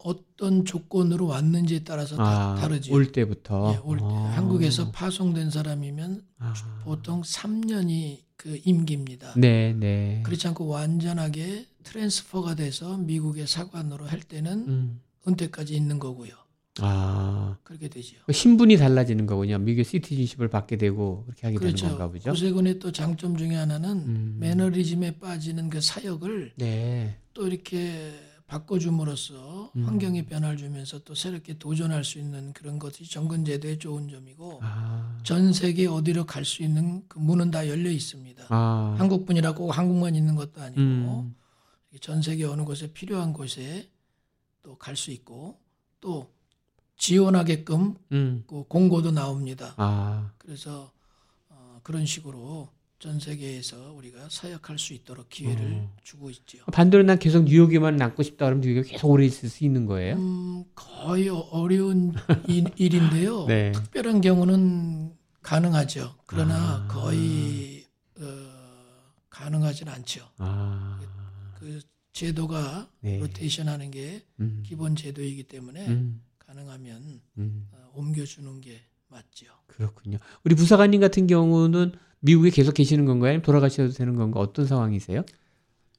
어떤 0.00 0.66
조건으로 0.66 1.26
왔는지에 1.28 1.84
따라서 1.84 2.16
아, 2.18 2.56
다르죠. 2.60 2.92
올 2.92 3.10
때부터. 3.10 3.72
예, 3.72 3.78
올 3.78 3.96
때. 3.96 4.04
아. 4.04 4.34
한국에서 4.36 4.90
파송된 4.90 5.50
사람이면 5.50 6.26
아. 6.40 6.52
보통 6.84 7.22
3년이 7.22 8.18
그 8.36 8.60
임기입니다. 8.64 9.32
네, 9.38 9.72
네. 9.72 10.22
그렇지 10.26 10.46
않고 10.46 10.68
완전하게 10.68 11.64
transfer가 11.88 12.54
돼서 12.54 12.98
미국의 12.98 13.46
사관으로 13.46 14.06
할 14.06 14.20
때는 14.20 14.68
음. 14.68 15.00
은퇴까지 15.26 15.74
있는 15.74 15.98
거고요. 15.98 16.32
아. 16.80 17.56
그렇게 17.64 17.88
되죠. 17.88 18.16
그 18.26 18.32
신분이 18.32 18.76
달라지는 18.76 19.26
거군요. 19.26 19.58
미국 19.58 19.84
시티즌십을 19.84 20.48
받게 20.48 20.76
되고 20.76 21.24
그렇게 21.24 21.46
하게 21.46 21.56
그렇죠. 21.58 21.76
되는 21.76 21.90
건가 21.98 22.12
보죠. 22.12 22.30
고세군의 22.30 22.78
또 22.78 22.92
장점 22.92 23.36
중에 23.36 23.54
하나는 23.54 23.90
음. 23.90 24.36
매너리즘에 24.38 25.18
빠지는 25.18 25.70
그 25.70 25.80
사역을 25.80 26.52
네. 26.56 27.16
또 27.34 27.48
이렇게 27.48 28.12
바꿔줌으로써 28.46 29.72
음. 29.76 29.86
환경에 29.86 30.24
변화를 30.24 30.56
주면서 30.56 31.00
또 31.00 31.14
새롭게 31.14 31.58
도전할 31.58 32.04
수 32.04 32.18
있는 32.18 32.52
그런 32.52 32.78
것이 32.78 33.04
정근제도의 33.10 33.78
좋은 33.78 34.08
점이고 34.08 34.60
아. 34.62 35.18
전 35.22 35.52
세계 35.52 35.86
어디로 35.86 36.24
갈 36.24 36.44
수 36.44 36.62
있는 36.62 37.02
그 37.08 37.18
문은 37.18 37.50
다 37.50 37.66
열려 37.68 37.90
있습니다. 37.90 38.44
아. 38.50 38.94
한국뿐이라고 38.98 39.72
한국만 39.72 40.14
있는 40.14 40.34
것도 40.36 40.60
아니고 40.62 40.80
음. 40.80 41.34
전 42.00 42.22
세계 42.22 42.44
어느 42.44 42.62
곳에 42.64 42.92
필요한 42.92 43.32
곳에 43.32 43.88
또 44.62 44.76
갈 44.76 44.94
수 44.96 45.10
있고 45.10 45.58
또 46.00 46.30
지원하게끔 46.96 47.94
음. 48.12 48.44
그 48.46 48.64
공고도 48.68 49.10
나옵니다. 49.12 49.74
아. 49.76 50.30
그래서 50.38 50.92
어, 51.48 51.80
그런 51.82 52.04
식으로 52.04 52.68
전 52.98 53.20
세계에서 53.20 53.92
우리가 53.92 54.28
사역할 54.28 54.78
수 54.78 54.92
있도록 54.92 55.28
기회를 55.28 55.64
음. 55.64 55.88
주고 56.02 56.28
있죠. 56.30 56.58
반대로 56.72 57.04
난 57.04 57.18
계속 57.18 57.44
뉴욕에만 57.44 57.96
남고 57.96 58.22
싶다 58.24 58.46
그러면 58.46 58.60
뉴욕에 58.62 58.82
계속 58.90 59.08
오래 59.10 59.24
있을 59.24 59.48
수 59.48 59.64
있는 59.64 59.86
거예요? 59.86 60.16
음, 60.16 60.64
거의 60.74 61.28
어려운 61.28 62.12
일, 62.48 62.66
인데요 62.92 63.46
네. 63.48 63.70
특별한 63.72 64.20
경우는 64.20 65.16
가능하죠. 65.42 66.16
그러나 66.26 66.84
아. 66.84 66.88
거의 66.88 67.86
어, 68.20 68.24
가능하진 69.30 69.88
않죠. 69.88 70.28
아. 70.38 70.98
그 71.58 71.80
제도가 72.12 72.90
네. 73.00 73.18
로테이션 73.18 73.68
하는 73.68 73.90
게 73.90 74.22
음. 74.40 74.62
기본 74.64 74.96
제도이기 74.96 75.44
때문에 75.44 75.86
음. 75.88 76.22
가능하면 76.38 77.20
음. 77.38 77.68
어, 77.72 77.92
옮겨주는 77.94 78.60
게 78.60 78.80
맞죠. 79.08 79.46
그렇군요. 79.66 80.18
우리 80.44 80.54
부사관님 80.54 81.00
같은 81.00 81.26
경우는 81.26 81.92
미국에 82.20 82.50
계속 82.50 82.74
계시는 82.74 83.04
건가요? 83.04 83.30
아니면 83.30 83.42
돌아가셔도 83.42 83.92
되는 83.92 84.16
건가? 84.16 84.40
어떤 84.40 84.66
상황이세요? 84.66 85.22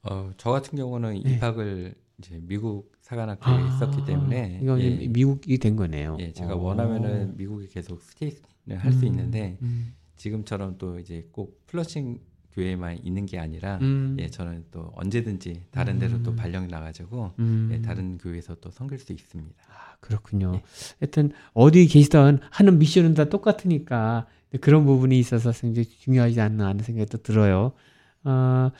어, 0.02 0.30
저 0.36 0.50
같은 0.50 0.76
경우는 0.76 1.22
네. 1.22 1.34
입학을 1.34 1.94
이제 2.18 2.38
미국 2.42 2.92
사관학교에 3.00 3.54
아, 3.54 3.76
있었기 3.76 4.04
때문에 4.04 4.60
이건 4.62 4.80
예, 4.80 5.08
미국이 5.08 5.58
된 5.58 5.76
거네요. 5.76 6.16
예, 6.20 6.32
제가 6.32 6.54
오. 6.54 6.64
원하면은 6.64 7.36
미국에 7.36 7.66
계속 7.66 8.02
스테이를 8.02 8.78
할수 8.78 9.00
음, 9.00 9.06
있는데 9.06 9.58
음. 9.62 9.94
지금처럼 10.16 10.76
또 10.78 10.98
이제 10.98 11.26
꼭 11.32 11.66
플러싱 11.66 12.20
교회만 12.54 12.98
있는 13.04 13.26
게 13.26 13.38
아니라 13.38 13.78
음. 13.80 14.16
예 14.18 14.28
저는 14.28 14.64
또 14.70 14.92
언제든지 14.94 15.62
다른 15.70 15.98
데로 15.98 16.22
또 16.22 16.32
음. 16.32 16.36
발령이 16.36 16.68
나가지고 16.68 17.32
음. 17.38 17.70
예, 17.72 17.80
다른 17.80 18.18
교회에서 18.18 18.56
또 18.60 18.70
섬길 18.70 18.98
수 18.98 19.12
있습니다. 19.12 19.54
아 19.68 19.96
그렇군요. 20.00 20.52
예. 20.56 20.62
하여튼 21.00 21.32
어디 21.52 21.86
계시던 21.86 22.40
하는 22.50 22.78
미션은 22.78 23.14
다 23.14 23.24
똑같으니까 23.24 24.26
그런 24.60 24.84
부분이 24.84 25.18
있어서 25.18 25.52
굉장히 25.52 25.88
중요하지 25.88 26.40
않나 26.40 26.66
하는 26.66 26.84
생각이 26.84 27.08
또 27.10 27.18
들어요. 27.18 27.72
아 28.24 28.70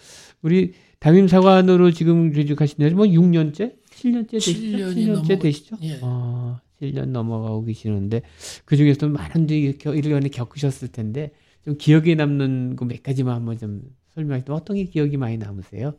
우리 0.42 0.74
담임 0.98 1.28
사관으로 1.28 1.92
지금 1.92 2.32
재직하신 2.32 2.76
지뭐 2.78 3.06
6년째, 3.06 3.74
7년째 3.90 4.30
되시죠? 4.30 4.60
7년이 4.60 4.96
7년째 4.96 5.28
넘어, 5.28 5.38
되시죠? 5.38 5.76
예. 5.82 5.98
아, 6.02 6.60
7년 6.82 7.06
넘어가고 7.06 7.64
계시는데 7.64 8.22
그 8.64 8.76
중에서도 8.76 9.08
많은 9.08 9.48
일년에 9.48 10.28
겪으셨을 10.28 10.88
텐데 10.88 11.32
좀 11.64 11.76
기억에 11.76 12.14
남는 12.14 12.76
그몇 12.76 13.02
가지만 13.02 13.34
한번 13.34 13.58
좀 13.58 13.94
설명해 14.14 14.42
주세요. 14.42 14.56
어떤 14.56 14.76
게 14.76 14.84
기억이 14.84 15.16
많이 15.16 15.36
남으세요? 15.36 15.94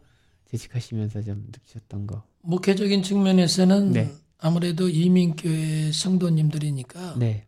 재직하시면서 0.45 1.21
좀 1.23 1.47
느끼셨던 1.51 2.07
거. 2.07 2.23
목회적인 2.41 3.03
측면에서는 3.03 3.91
네. 3.91 4.11
아무래도 4.37 4.89
이민교회 4.89 5.91
성도님들이니까 5.91 7.15
네. 7.19 7.45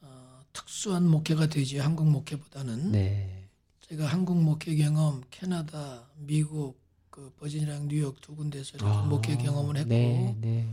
어, 0.00 0.40
특수한 0.52 1.06
목회가 1.06 1.46
되지 1.46 1.78
한국 1.78 2.08
목회보다는 2.08 2.92
네. 2.92 3.48
제가 3.82 4.06
한국 4.06 4.42
목회 4.42 4.74
경험, 4.74 5.22
캐나다, 5.30 6.08
미국, 6.16 6.80
그 7.10 7.30
버지니아랑 7.38 7.88
뉴욕 7.88 8.20
두 8.20 8.34
군데서 8.34 8.76
이렇게 8.78 8.90
아, 8.90 9.02
목회 9.02 9.36
경험을 9.36 9.76
했고 9.76 9.88
네, 9.88 10.36
네. 10.40 10.68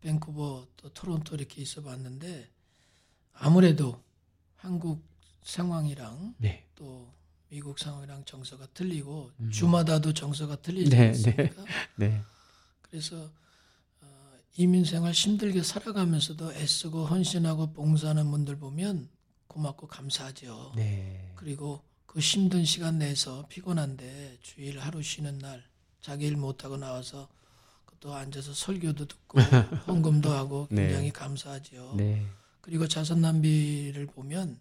밴쿠버 0.00 0.66
또 0.76 0.88
토론토 0.88 1.36
이렇게 1.36 1.62
있어봤는데 1.62 2.48
아무래도 3.34 4.00
한국 4.56 5.04
상황이랑 5.46 6.34
네. 6.38 6.64
또 6.74 7.08
미국 7.48 7.78
상황이랑 7.78 8.24
정서가 8.24 8.66
틀리고 8.74 9.30
음. 9.38 9.50
주마다도 9.50 10.12
정서가 10.12 10.56
틀리지 10.56 10.90
네, 10.90 10.96
네. 10.96 11.08
않습니까? 11.08 11.64
네, 11.94 12.20
그래서 12.82 13.30
어, 14.00 14.32
이민 14.56 14.84
생활 14.84 15.12
힘들게 15.12 15.62
살아가면서도 15.62 16.52
애쓰고 16.52 17.06
헌신하고 17.06 17.72
봉사하는 17.72 18.28
분들 18.30 18.56
보면 18.56 19.08
고맙고 19.46 19.86
감사하죠. 19.86 20.72
네. 20.74 21.32
그리고 21.36 21.80
그 22.06 22.18
힘든 22.18 22.64
시간 22.64 22.98
내서 22.98 23.46
피곤한데 23.48 24.38
주일 24.42 24.80
하루 24.80 25.00
쉬는 25.00 25.38
날 25.38 25.62
자기 26.00 26.26
일 26.26 26.36
못하고 26.36 26.76
나와서 26.76 27.28
또 28.00 28.14
앉아서 28.14 28.52
설교도 28.52 29.06
듣고 29.06 29.40
헌금도 29.86 30.30
하고 30.30 30.66
네. 30.70 30.82
굉장히 30.82 31.06
네. 31.06 31.12
감사하죠. 31.12 31.94
네. 31.96 32.26
그리고 32.60 32.88
자선 32.88 33.20
낭비를 33.20 34.06
보면 34.06 34.58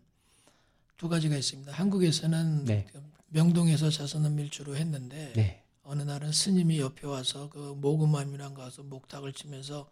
두 0.97 1.09
가지가 1.09 1.35
있습니다. 1.35 1.71
한국에서는 1.71 2.65
네. 2.65 2.87
명동에서 3.27 3.89
자선 3.89 4.23
낭비를 4.23 4.49
주로 4.49 4.75
했는데 4.75 5.33
네. 5.33 5.63
어느 5.83 6.01
날은 6.01 6.31
스님이 6.31 6.79
옆에 6.79 7.05
와서 7.05 7.49
그 7.49 7.75
모금함이랑 7.77 8.53
가서 8.53 8.83
목탁을 8.83 9.33
치면서 9.33 9.89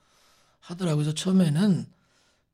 하더라고요. 0.59 1.03
그래서 1.03 1.13
처음에는 1.13 1.85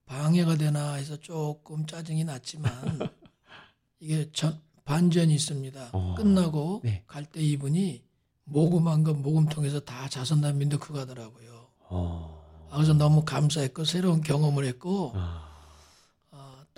방해가 0.06 0.56
되나 0.56 0.94
해서 0.94 1.16
조금 1.18 1.86
짜증이 1.86 2.24
났지만 2.24 2.72
이게 4.00 4.30
전, 4.34 4.60
반전이 4.84 5.34
있습니다. 5.36 5.90
어. 5.94 6.16
끝나고 6.16 6.82
네. 6.84 7.04
갈때 7.06 7.42
이분이 7.42 8.04
모금한 8.46 9.04
거 9.04 9.14
모금통에서 9.14 9.82
다 9.82 10.10
자선단민 10.10 10.70
넣고 10.70 10.94
가더라고요. 10.94 11.68
어. 11.90 12.68
아, 12.72 12.78
그래서 12.78 12.94
너무 12.94 13.24
감사했고 13.24 13.86
새로운 13.86 14.22
경험을 14.22 14.66
했고 14.66 15.12
아. 15.16 15.49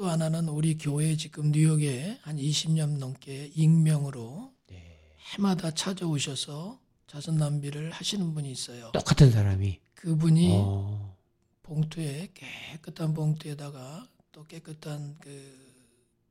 어, 0.01 0.03
또 0.03 0.09
하나는 0.09 0.49
우리 0.49 0.79
교회 0.79 1.15
지금 1.15 1.51
뉴욕에 1.51 2.17
한 2.23 2.37
20년 2.37 2.97
넘게 2.97 3.51
익명으로 3.53 4.51
네. 4.65 4.99
해마다 5.35 5.69
찾아오셔서 5.69 6.79
자선 7.05 7.37
낭비를 7.37 7.91
하시는 7.91 8.33
분이 8.33 8.51
있어요. 8.51 8.89
똑같은 8.93 9.29
사람이. 9.31 9.79
그분이 9.93 10.49
어. 10.53 11.15
봉투에 11.61 12.29
깨끗한 12.33 13.13
봉투에다가 13.13 14.07
또 14.31 14.43
깨끗한 14.45 15.17
그 15.19 15.85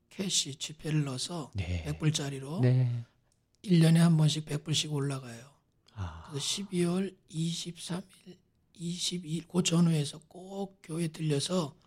캐시 0.09 0.57
지폐를 0.57 1.05
넣어서 1.05 1.53
네. 1.55 1.85
100불짜리로 1.85 2.61
네. 2.63 3.05
1년에 3.63 3.99
한 3.99 4.17
번씩 4.17 4.47
100불씩 4.47 4.93
올라가요. 4.93 5.45
아. 5.95 6.27
그래서 6.29 6.45
12월 6.45 7.15
23일, 7.31 8.03
22일 8.81 9.47
그 9.47 9.63
전후에서 9.63 10.19
꼭 10.27 10.81
교회 10.83 11.07
들려서 11.07 11.77
아. 11.77 11.80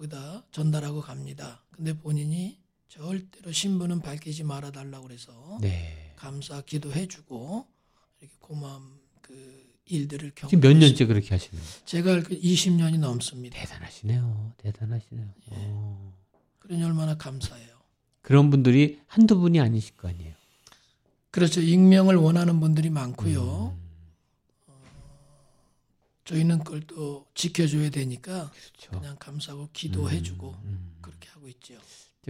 거기다 0.00 0.44
전달하고 0.50 1.02
갑니다. 1.02 1.62
근데 1.70 1.92
본인이 1.92 2.58
절대로 2.88 3.52
신분은 3.52 4.00
밝히지 4.00 4.44
말아 4.44 4.70
달라고 4.70 5.06
그래서 5.06 5.58
네. 5.60 6.14
감사 6.16 6.60
기도해주고 6.62 7.66
이렇게 8.20 8.34
고마움 8.38 8.98
그 9.20 9.68
일들을 9.86 10.32
경험. 10.34 10.50
지금 10.50 10.60
몇 10.60 10.76
년째 10.76 11.06
그렇게 11.06 11.34
하시는 11.34 11.60
거예요? 11.62 11.74
제가 11.84 12.22
그 12.22 12.40
20년이 12.40 12.98
넘습니다. 12.98 13.58
대단하시네요. 13.58 14.54
대단하시네요. 14.58 15.34
예. 15.52 15.74
그러니 16.58 16.82
얼마나 16.82 17.16
감사해요. 17.16 17.68
그런 18.22 18.50
분들이 18.50 19.00
한두 19.06 19.38
분이 19.38 19.60
아니실 19.60 19.96
거 19.96 20.08
아니에요. 20.08 20.34
그렇죠. 21.30 21.60
익명을 21.60 22.16
원하는 22.16 22.60
분들이 22.60 22.90
많고요. 22.90 23.76
음. 23.76 23.89
어, 26.30 26.34
저희는 26.34 26.58
그걸 26.60 26.80
또 26.82 27.26
지켜줘야 27.34 27.90
되니까 27.90 28.50
그렇죠. 28.50 28.90
그냥 28.92 29.16
감사하고 29.18 29.68
기도해주고 29.72 30.50
음, 30.50 30.68
음. 30.68 30.92
그렇게 31.00 31.28
하고 31.30 31.48
있죠. 31.48 31.74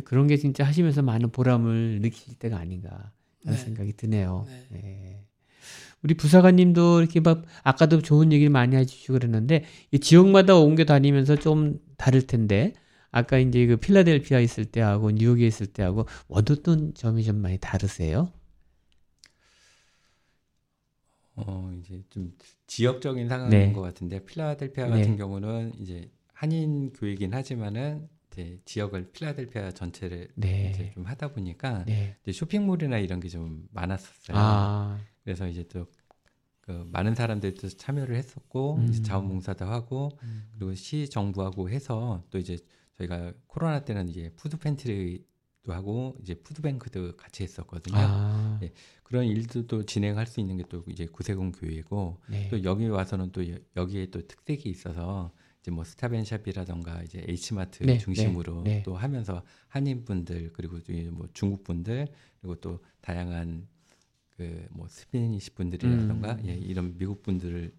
그런 0.04 0.26
게 0.26 0.36
진짜 0.36 0.64
하시면서 0.64 1.02
많은 1.02 1.30
보람을 1.30 2.00
느끼실 2.00 2.38
때가 2.38 2.58
아닌가 2.58 3.12
하는 3.44 3.58
네. 3.58 3.64
생각이 3.64 3.92
드네요. 3.94 4.46
네. 4.48 4.66
네. 4.70 5.26
우리 6.02 6.14
부사관님도 6.14 7.00
이렇게 7.00 7.20
막 7.20 7.44
아까도 7.62 8.00
좋은 8.00 8.32
얘기를 8.32 8.50
많이 8.50 8.74
해주시고 8.76 9.14
그랬는데 9.14 9.64
이 9.90 9.98
지역마다 9.98 10.56
옮겨 10.56 10.84
다니면서 10.84 11.36
좀 11.36 11.78
다를 11.98 12.22
텐데 12.26 12.72
아까 13.10 13.38
이제 13.38 13.66
그 13.66 13.76
필라델피아 13.76 14.40
있을 14.40 14.64
때하고 14.64 15.10
뉴욕에 15.10 15.46
있을 15.46 15.66
때하고 15.66 16.06
어떤 16.28 16.94
점이 16.94 17.24
좀 17.24 17.36
많이 17.42 17.58
다르세요? 17.58 18.32
어 21.46 21.72
이제 21.78 22.02
좀 22.10 22.36
지역적인 22.66 23.28
상황인 23.28 23.50
네. 23.50 23.72
것 23.72 23.80
같은데 23.80 24.24
필라델피아 24.24 24.86
네. 24.88 24.90
같은 24.98 25.16
경우는 25.16 25.72
이제 25.80 26.10
한인 26.32 26.92
교회이긴 26.92 27.34
하지만은 27.34 28.08
이제 28.32 28.60
지역을 28.64 29.10
필라델피아 29.12 29.72
전체를 29.72 30.28
네. 30.36 30.70
이제 30.70 30.90
좀 30.92 31.04
하다 31.04 31.32
보니까 31.32 31.84
네. 31.84 32.16
이제 32.22 32.32
쇼핑몰이나 32.32 32.98
이런 32.98 33.20
게 33.20 33.28
좀 33.28 33.66
많았었어요. 33.72 34.36
아. 34.36 34.98
그래서 35.24 35.46
이제 35.48 35.64
또 35.68 35.86
그 36.60 36.88
많은 36.92 37.14
사람들이 37.14 37.54
또 37.54 37.68
참여를 37.68 38.14
했었고 38.16 38.76
음. 38.76 38.88
이제 38.88 39.02
자원봉사도 39.02 39.64
하고 39.64 40.10
음. 40.22 40.48
그리고 40.52 40.74
시 40.74 41.08
정부하고 41.08 41.68
해서 41.70 42.22
또 42.30 42.38
이제 42.38 42.58
저희가 42.96 43.32
코로나 43.46 43.84
때는 43.84 44.08
이제 44.08 44.30
food 44.36 44.56
pantry도 44.56 45.72
하고 45.74 46.16
이제 46.22 46.34
푸드뱅크도 46.34 47.16
같이 47.16 47.42
했었거든요. 47.42 47.96
아. 47.98 48.58
네, 48.60 48.72
그런 49.02 49.26
일들도 49.26 49.84
진행할 49.84 50.26
수 50.26 50.40
있는 50.40 50.56
게 50.56 50.64
또 50.70 50.82
이제 50.88 51.04
구세군 51.06 51.52
교회고 51.52 52.18
네. 52.28 52.48
또 52.48 52.62
여기 52.64 52.86
와서는 52.88 53.30
또 53.32 53.42
여기에 53.76 54.06
또 54.06 54.26
특색이 54.26 54.68
있어서 54.70 55.30
이제 55.60 55.70
뭐 55.70 55.84
스타벤샵이라던가 55.84 57.02
이제 57.02 57.24
H마트 57.28 57.82
네, 57.84 57.98
중심으로 57.98 58.62
네, 58.62 58.70
네. 58.76 58.82
또 58.84 58.96
하면서 58.96 59.42
한인 59.68 60.04
분들 60.04 60.52
그리고 60.54 60.78
뭐 61.12 61.28
중국 61.34 61.64
분들 61.64 62.08
그리고 62.40 62.54
또 62.56 62.78
다양한 63.02 63.66
그 64.36 64.66
뭐 64.70 64.88
스페니시 64.88 65.50
분들이라던가 65.50 66.32
음. 66.36 66.46
예, 66.46 66.54
이런 66.54 66.96
미국 66.96 67.22
분들을 67.22 67.72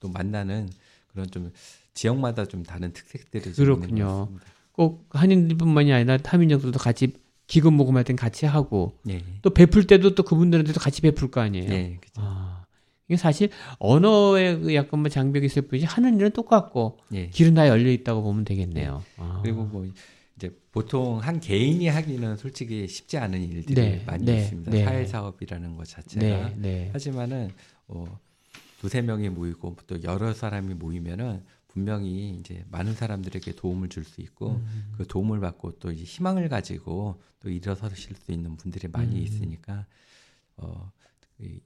또 0.00 0.08
만나는 0.08 0.68
그런 1.06 1.30
좀 1.30 1.52
지역마다 1.94 2.46
좀 2.46 2.64
다른 2.64 2.92
특색들이 2.92 3.54
좀 3.54 3.64
있는 3.84 4.04
것 4.04 4.12
같습니다. 4.24 4.46
꼭 4.78 5.08
한인들뿐만이 5.10 5.92
아니라 5.92 6.18
타민족들도 6.18 6.78
같이 6.78 7.12
기금 7.48 7.74
모금할 7.74 8.04
땐 8.04 8.14
같이 8.14 8.46
하고 8.46 8.96
네. 9.02 9.24
또 9.42 9.50
베풀 9.50 9.88
때도 9.88 10.14
또 10.14 10.22
그분들한테도 10.22 10.78
같이 10.78 11.02
베풀 11.02 11.32
거 11.32 11.40
아니에요. 11.40 11.68
네, 11.68 11.98
그죠. 12.00 12.12
아, 12.18 12.64
이게 13.08 13.16
사실 13.16 13.48
언어의 13.80 14.60
그 14.60 14.74
약간 14.76 15.00
뭐 15.00 15.08
장벽이 15.08 15.46
있을 15.46 15.62
뿐이지 15.62 15.84
하는 15.84 16.14
일은 16.20 16.30
똑같고 16.30 16.98
네. 17.08 17.28
길은 17.30 17.54
다 17.54 17.66
열려 17.66 17.90
있다고 17.90 18.22
보면 18.22 18.44
되겠네요. 18.44 19.02
네. 19.04 19.14
아. 19.16 19.40
그리고 19.42 19.64
뭐 19.64 19.84
이제 20.36 20.56
보통 20.70 21.18
한 21.18 21.40
개인이 21.40 21.88
하기는 21.88 22.36
솔직히 22.36 22.86
쉽지 22.86 23.18
않은 23.18 23.42
일들이 23.42 23.74
네, 23.74 24.04
많이 24.06 24.24
네, 24.24 24.42
있습니다. 24.42 24.70
네. 24.70 24.84
사회 24.84 25.04
사업이라는 25.04 25.74
것 25.74 25.88
자체가 25.88 26.52
하지만은 26.92 27.50
어, 27.88 28.04
두세 28.80 29.02
명이 29.02 29.30
모이고 29.30 29.74
또 29.88 30.00
여러 30.04 30.32
사람이 30.32 30.74
모이면은 30.74 31.42
분명히 31.78 32.36
이제 32.40 32.64
많은 32.70 32.94
사람들에게 32.94 33.52
도움을 33.52 33.88
줄 33.88 34.04
수 34.04 34.20
있고 34.20 34.52
음. 34.56 34.92
그 34.96 35.06
도움을 35.06 35.38
받고 35.40 35.78
또 35.78 35.92
이제 35.92 36.02
희망을 36.02 36.48
가지고 36.48 37.20
또 37.40 37.50
일어서실 37.50 38.16
수 38.16 38.32
있는 38.32 38.56
분들이 38.56 38.88
많이 38.88 39.16
음. 39.16 39.22
있으니까 39.22 39.86
어 40.56 40.90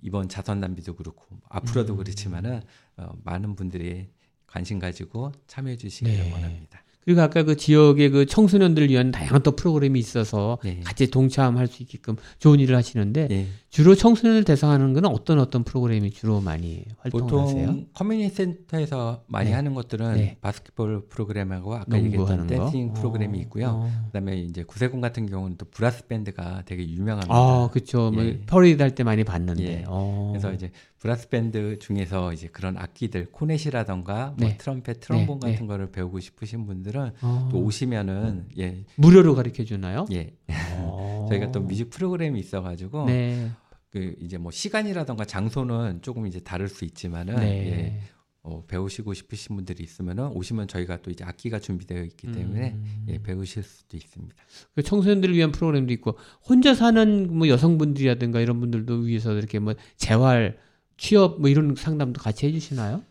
이번 0.02 0.28
자선 0.28 0.60
냄비도 0.60 0.96
그렇고 0.96 1.24
앞으로도 1.48 1.94
음. 1.94 1.98
그렇지만은 1.98 2.62
어, 2.96 3.14
많은 3.24 3.54
분들이 3.54 4.10
관심 4.46 4.78
가지고 4.78 5.32
참여해 5.46 5.76
주시기를 5.76 6.24
네. 6.24 6.32
원합니다. 6.32 6.82
그리고 7.04 7.20
아까 7.20 7.42
그 7.42 7.56
지역의 7.56 8.10
그 8.10 8.26
청소년들을 8.26 8.88
위한 8.90 9.10
다양한 9.10 9.42
또 9.42 9.56
프로그램이 9.56 9.98
있어서 9.98 10.58
네. 10.62 10.80
같이 10.84 11.10
동참할 11.10 11.66
수 11.66 11.82
있게끔 11.82 12.16
좋은 12.38 12.60
일을 12.60 12.76
하시는데 12.76 13.28
네. 13.28 13.46
주로 13.70 13.94
청소년을 13.94 14.44
대상하는 14.44 14.92
거는 14.92 15.10
어떤 15.10 15.38
어떤 15.40 15.64
프로그램이 15.64 16.10
주로 16.10 16.40
많이 16.40 16.84
활동하세요? 16.98 17.66
보통 17.66 17.86
community 17.94 18.34
center에서 18.34 19.24
많이 19.26 19.50
네. 19.50 19.54
하는 19.56 19.74
것들은 19.74 20.14
네. 20.14 20.36
basketball 20.40 21.06
프로그램하고 21.08 21.74
아까 21.74 21.98
얘기했던 21.98 22.46
dancing 22.46 22.88
거? 22.88 22.94
프로그램이 23.00 23.38
어. 23.38 23.40
있고요. 23.42 23.66
어. 23.68 23.90
그다음에 24.06 24.36
이제 24.38 24.62
구세군 24.62 25.00
같은 25.00 25.26
경우는 25.26 25.56
또 25.56 25.66
브라스 25.70 26.06
밴드가 26.06 26.62
되게 26.66 26.88
유명합니다. 26.88 27.34
아, 27.34 27.68
그렇죠. 27.72 28.10
뭐 28.12 28.24
예. 28.24 28.32
뭐 28.32 28.40
퍼레이드 28.46 28.80
할 28.82 28.92
때 28.94 29.02
많이 29.04 29.24
봤는데. 29.24 29.64
예. 29.64 29.84
어. 29.88 30.28
그래서 30.32 30.52
이제 30.52 30.70
브라스 31.02 31.30
밴드 31.30 31.80
중에서 31.80 32.32
이제 32.32 32.46
그런 32.46 32.78
악기들 32.78 33.32
코넷이라던가 33.32 34.34
뭐 34.38 34.48
네. 34.48 34.56
트럼펫, 34.56 35.00
트럼본 35.00 35.40
네. 35.40 35.50
같은 35.50 35.66
네. 35.66 35.66
거를 35.66 35.90
배우고 35.90 36.20
싶으신 36.20 36.64
분들은 36.64 37.10
어. 37.22 37.48
또 37.50 37.58
오시면은 37.58 38.50
예 38.58 38.84
무료로 38.94 39.34
가르쳐 39.34 39.64
주나요? 39.64 40.06
예. 40.12 40.32
어. 40.76 41.26
저희가 41.28 41.50
또 41.50 41.60
music 41.60 41.90
프로그램이 41.90 42.38
있어가지고 42.38 43.06
네. 43.06 43.50
그 43.90 44.14
이제 44.20 44.38
뭐 44.38 44.52
시간이라던가 44.52 45.24
장소는 45.24 46.02
조금 46.02 46.28
이제 46.28 46.38
다를 46.38 46.68
수 46.68 46.84
있지만은 46.84 47.34
네. 47.34 47.50
예. 47.66 48.00
어, 48.44 48.64
배우시고 48.68 49.12
싶으신 49.12 49.56
분들이 49.56 49.82
있으면은 49.82 50.28
오시면 50.28 50.68
저희가 50.68 51.02
또 51.02 51.10
이제 51.10 51.24
악기가 51.24 51.58
준비되어 51.58 52.04
있기 52.04 52.30
때문에 52.30 52.74
음. 52.74 53.06
예, 53.08 53.18
배우실 53.20 53.64
수도 53.64 53.96
있습니다. 53.96 54.36
그 54.76 54.84
청소년들을 54.84 55.34
위한 55.34 55.50
프로그램도 55.50 55.92
있고 55.94 56.16
혼자 56.48 56.76
사는 56.76 57.36
뭐 57.36 57.48
여성분들이라든가 57.48 58.40
이런 58.40 58.60
분들도 58.60 58.98
위해서 58.98 59.32
이렇게 59.32 59.58
뭐 59.58 59.74
재활, 59.96 60.58
취업 60.96 61.40
뭐 61.40 61.48
이런 61.48 61.74
상담도 61.74 62.20
같이 62.20 62.46
해주시나요? 62.46 63.02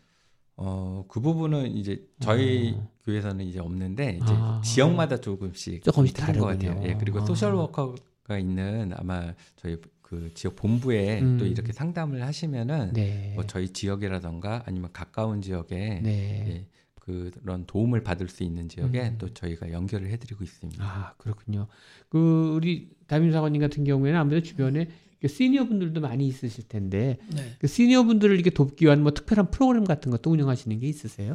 어, 0.56 1.04
그 1.08 1.20
부분은 1.20 1.74
이제 1.76 2.06
저희 2.20 2.74
어. 2.76 2.90
교회에서는 3.04 3.44
이제 3.46 3.58
없는데 3.58 4.20
이제 4.22 4.32
아. 4.32 4.60
지역마다 4.64 5.16
조금씩 5.16 5.82
조금씩 5.82 6.16
다른 6.16 6.40
것 6.40 6.46
같아요. 6.46 6.80
예, 6.84 6.94
그리고 6.98 7.20
아. 7.20 7.26
소셜 7.26 7.54
워커가 7.54 8.38
있는 8.38 8.92
아마 8.94 9.34
저희 9.56 9.76
그 10.02 10.30
지역 10.34 10.56
본부에 10.56 11.20
음. 11.20 11.38
또 11.38 11.46
이렇게 11.46 11.72
상담을 11.72 12.22
하시면은 12.22 12.92
네. 12.92 13.32
뭐 13.34 13.46
저희 13.46 13.70
지역이라던가 13.70 14.64
아니면 14.66 14.90
가까운 14.92 15.40
지역에 15.40 16.00
네. 16.02 16.44
예, 16.48 16.66
그런 17.00 17.66
도움을 17.66 18.04
받을 18.04 18.28
수 18.28 18.44
있는 18.44 18.68
지역에 18.68 19.08
음. 19.08 19.18
또 19.18 19.32
저희가 19.34 19.72
연결을 19.72 20.08
해드리고 20.10 20.44
있습니다. 20.44 20.84
아 20.84 21.14
그렇군요. 21.16 21.66
그 22.08 22.52
우리 22.54 22.90
담임 23.06 23.32
사관님 23.32 23.60
같은 23.60 23.84
경우에는 23.84 24.20
아무래도 24.20 24.44
주변에 24.44 24.84
그 24.84 24.92
시니어 25.28 25.66
분들도 25.66 26.00
많이 26.00 26.26
있으실 26.26 26.68
텐데 26.68 27.18
네. 27.34 27.56
그 27.58 27.66
시니어 27.66 28.04
분들을 28.04 28.34
이렇게 28.34 28.50
돕기 28.50 28.84
위한 28.84 29.02
뭐 29.02 29.12
특별한 29.12 29.50
프로그램 29.50 29.84
같은 29.84 30.10
것도 30.10 30.30
운영하시는 30.30 30.78
게 30.78 30.88
있으세요? 30.88 31.34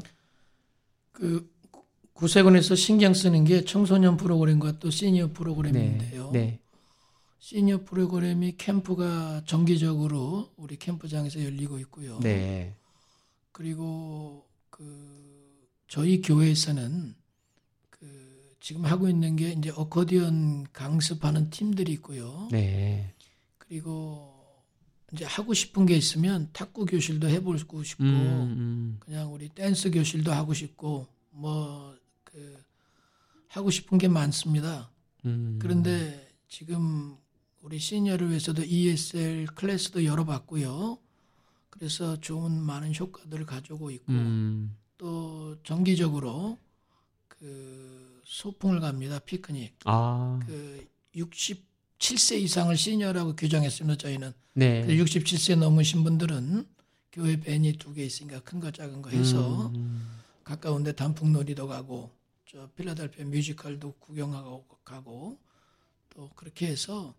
그 1.12 1.50
구세군에서 2.14 2.76
신경 2.76 3.14
쓰는 3.14 3.44
게 3.44 3.64
청소년 3.64 4.18
프로그램과 4.18 4.80
또 4.80 4.90
시니어 4.90 5.32
프로그램인데요. 5.34 6.32
네. 6.32 6.40
네. 6.40 6.60
시니어 7.40 7.84
프로그램이 7.84 8.58
캠프가 8.58 9.44
정기적으로 9.46 10.52
우리 10.58 10.78
캠프장에서 10.78 11.44
열리고 11.44 11.80
있고요. 11.80 12.20
네. 12.22 12.76
그리고 13.52 14.46
그 14.70 14.84
저희 15.88 16.22
교회에서는 16.22 17.16
그 17.90 18.56
지금 18.60 18.86
하고 18.86 19.08
있는 19.08 19.36
게 19.36 19.52
이제 19.52 19.72
어코디언 19.76 20.66
강습하는 20.74 21.50
팀들이 21.50 21.94
있고요. 21.94 22.48
네. 22.52 23.14
그리고 23.68 24.34
이제 25.14 25.26
하고 25.26 25.54
싶은 25.54 25.86
게 25.86 25.96
있으면 25.96 26.50
탁구 26.54 26.86
교실도 26.86 27.30
해보고 27.30 27.84
싶고 27.84 28.04
음, 28.04 28.08
음. 28.08 28.98
그냥 29.00 29.34
우리 29.34 29.50
댄스 29.50 29.92
교실도 29.92 30.32
하고 30.32 30.54
싶고 30.54 31.08
뭐 31.32 31.98
그 32.38 32.64
하고 33.48 33.72
싶은 33.72 33.98
게 33.98 34.08
많습니다. 34.08 34.92
음. 35.26 35.58
그런데 35.60 36.30
지금 36.48 37.18
우리 37.62 37.80
시니어를 37.80 38.30
위해서도 38.30 38.64
ESL 38.64 39.48
클래스도 39.48 40.06
열어봤고요. 40.06 41.00
그래서 41.70 42.20
좋은 42.20 42.52
많은 42.52 42.94
효과들을 42.96 43.46
가지고 43.46 43.90
있고 43.92 44.12
음. 44.12 44.76
또 44.98 45.58
정기적으로 45.64 46.60
그 47.28 48.22
소풍을 48.26 48.80
갑니다. 48.80 49.20
피크닉. 49.20 49.80
아. 49.86 50.40
그 50.46 50.86
67세 52.00 52.40
이상을 52.42 52.76
시니어라고 52.76 53.36
규정했습니다. 53.36 53.98
저희는. 53.98 54.34
네. 54.54 54.86
67세 54.88 55.58
넘으신 55.58 56.04
분들은 56.04 56.68
교회 57.12 57.40
밴이 57.40 57.74
두 57.78 57.94
개 57.94 58.06
있으니까 58.06 58.40
큰 58.42 58.60
거 58.60 58.72
작은 58.72 59.02
거 59.02 59.10
해서 59.10 59.68
음. 59.76 60.20
가까운데 60.44 60.94
단풍놀이도 60.94 61.68
가고 61.68 62.12
저 62.50 62.70
필라델피아 62.76 63.26
뮤지컬도 63.26 63.94
구경하고 64.00 64.66
가고 64.84 65.40
또 66.10 66.30
그렇게 66.36 66.68
해서 66.68 67.14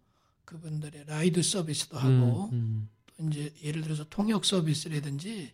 그분들의 0.44 1.04
ride 1.06 1.42
서비스도 1.42 1.98
하고 1.98 2.48
음, 2.52 2.52
음. 2.52 2.88
또 3.16 3.28
이제 3.28 3.52
예를 3.62 3.82
들어서 3.82 4.04
통역 4.08 4.44
서비스라든지 4.44 5.52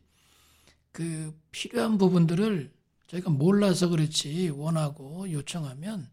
그 0.93 1.37
필요한 1.51 1.99
부분들을 1.99 2.73
저희가 3.09 3.31
몰라서 3.31 3.89
그렇지 3.89 4.51
원하고 4.51 5.31
요청하면 5.33 6.09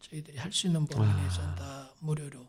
저희들이 0.00 0.38
할 0.38 0.52
수 0.52 0.66
있는 0.66 0.86
범위 0.86 1.06
내에서는 1.14 1.48
아. 1.50 1.54
다 1.54 1.94
무료로 2.00 2.44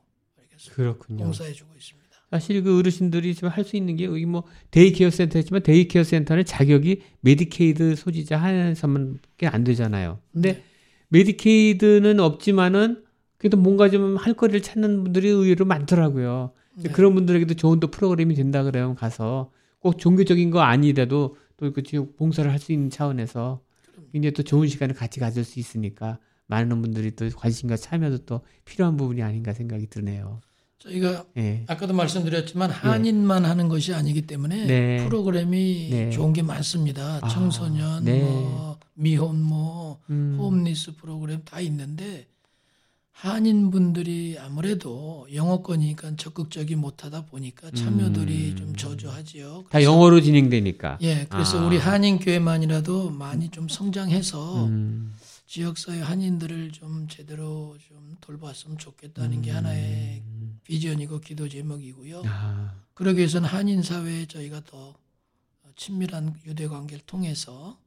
그렇군요. 0.73 1.23
봉사해주고 1.25 1.69
있습니다. 1.75 2.05
사실 2.31 2.63
그 2.63 2.77
어르신들이 2.79 3.33
지금 3.35 3.49
할 3.49 3.63
수 3.63 3.77
있는 3.77 3.95
게 3.95 4.05
여기 4.05 4.25
뭐 4.25 4.43
daycare 4.71 5.09
center지만 5.09 5.63
daycare 5.63 6.03
center는 6.03 6.43
자격이 6.45 7.01
메디케이드 7.21 7.95
소지자 7.95 8.37
한 8.37 8.75
사람밖에 8.75 9.47
안 9.47 9.63
되잖아요. 9.63 10.19
근데 10.33 10.53
네. 10.53 10.63
Medicaid는 11.09 12.19
없지만은 12.19 13.03
그래도 13.37 13.57
뭔가 13.57 13.89
좀 13.89 14.17
할 14.17 14.33
거리를 14.33 14.61
찾는 14.61 15.03
분들이 15.03 15.29
의외로 15.29 15.65
많더라고요. 15.65 16.51
네. 16.77 16.89
그런 16.89 17.13
분들에게도 17.13 17.53
좋은 17.53 17.79
또 17.79 17.87
프로그램이 17.89 18.35
된다 18.35 18.63
그러면 18.63 18.95
가서 18.95 19.51
꼭 19.79 19.97
종교적인 19.97 20.49
거 20.51 20.61
아니라도 20.61 21.37
또그 21.57 21.83
봉사를 22.17 22.51
할 22.51 22.59
수 22.59 22.71
있는 22.73 22.89
차원에서 22.89 23.61
굉장히 24.11 24.33
또 24.33 24.43
좋은 24.43 24.67
시간을 24.67 24.95
같이 24.95 25.19
가질 25.19 25.43
수 25.45 25.59
있으니까 25.59 26.19
많은 26.47 26.81
분들이 26.81 27.15
또 27.15 27.29
관심과 27.29 27.77
참여도 27.77 28.25
또 28.25 28.41
필요한 28.65 28.97
부분이 28.97 29.21
아닌가 29.23 29.53
생각이 29.53 29.87
드네요. 29.87 30.41
저희가 30.79 31.25
네. 31.33 31.63
아까도 31.67 31.93
말씀드렸지만 31.93 32.69
한인만 32.69 33.43
네. 33.43 33.47
하는 33.47 33.69
것이 33.69 33.93
아니기 33.93 34.27
때문에 34.27 34.65
네. 34.65 35.05
프로그램이 35.05 35.89
네. 35.89 36.09
좋은 36.11 36.33
게 36.33 36.43
많습니다. 36.43 37.19
아, 37.21 37.27
청소년, 37.27 38.03
네. 38.03 38.21
뭐 38.21 38.77
미혼, 38.93 39.41
뭐 39.41 39.99
음. 40.09 40.37
homeless 40.39 40.95
프로그램 40.95 41.41
다 41.43 41.59
있는데 41.61 42.27
한인 43.11 43.71
분들이 43.71 44.37
아무래도 44.37 45.25
영어권이니까 45.33 46.17
적극적이 46.17 46.75
못하다 46.75 47.25
보니까 47.27 47.71
참여들이 47.71 48.51
음. 48.51 48.55
좀 48.57 48.75
저조하지요. 48.75 49.63
다 49.69 49.81
영어로 49.81 50.21
진행되니까. 50.21 50.99
예, 51.01 51.25
그래서 51.29 51.61
아. 51.61 51.65
우리 51.65 51.77
한인 51.77 52.19
교회만이라도 52.19 53.11
많이 53.11 53.49
좀 53.49 53.69
성장해서 53.69 54.65
음. 54.65 55.13
지역사회 55.45 56.01
한인들을 56.01 56.71
좀 56.71 57.07
제대로 57.07 57.77
좀 57.87 58.15
돌봤으면 58.21 58.77
좋겠다는 58.77 59.37
음. 59.37 59.41
게 59.41 59.51
하나의 59.51 60.23
비전이고 60.63 61.19
기도 61.21 61.47
제목이고요. 61.47 62.23
아. 62.25 62.75
그러기 62.93 63.19
위해서는 63.19 63.47
한인 63.47 63.83
사회에 63.83 64.25
저희가 64.25 64.63
더 64.65 64.95
친밀한 65.75 66.33
유대 66.45 66.67
관계를 66.67 67.03
통해서 67.05 67.77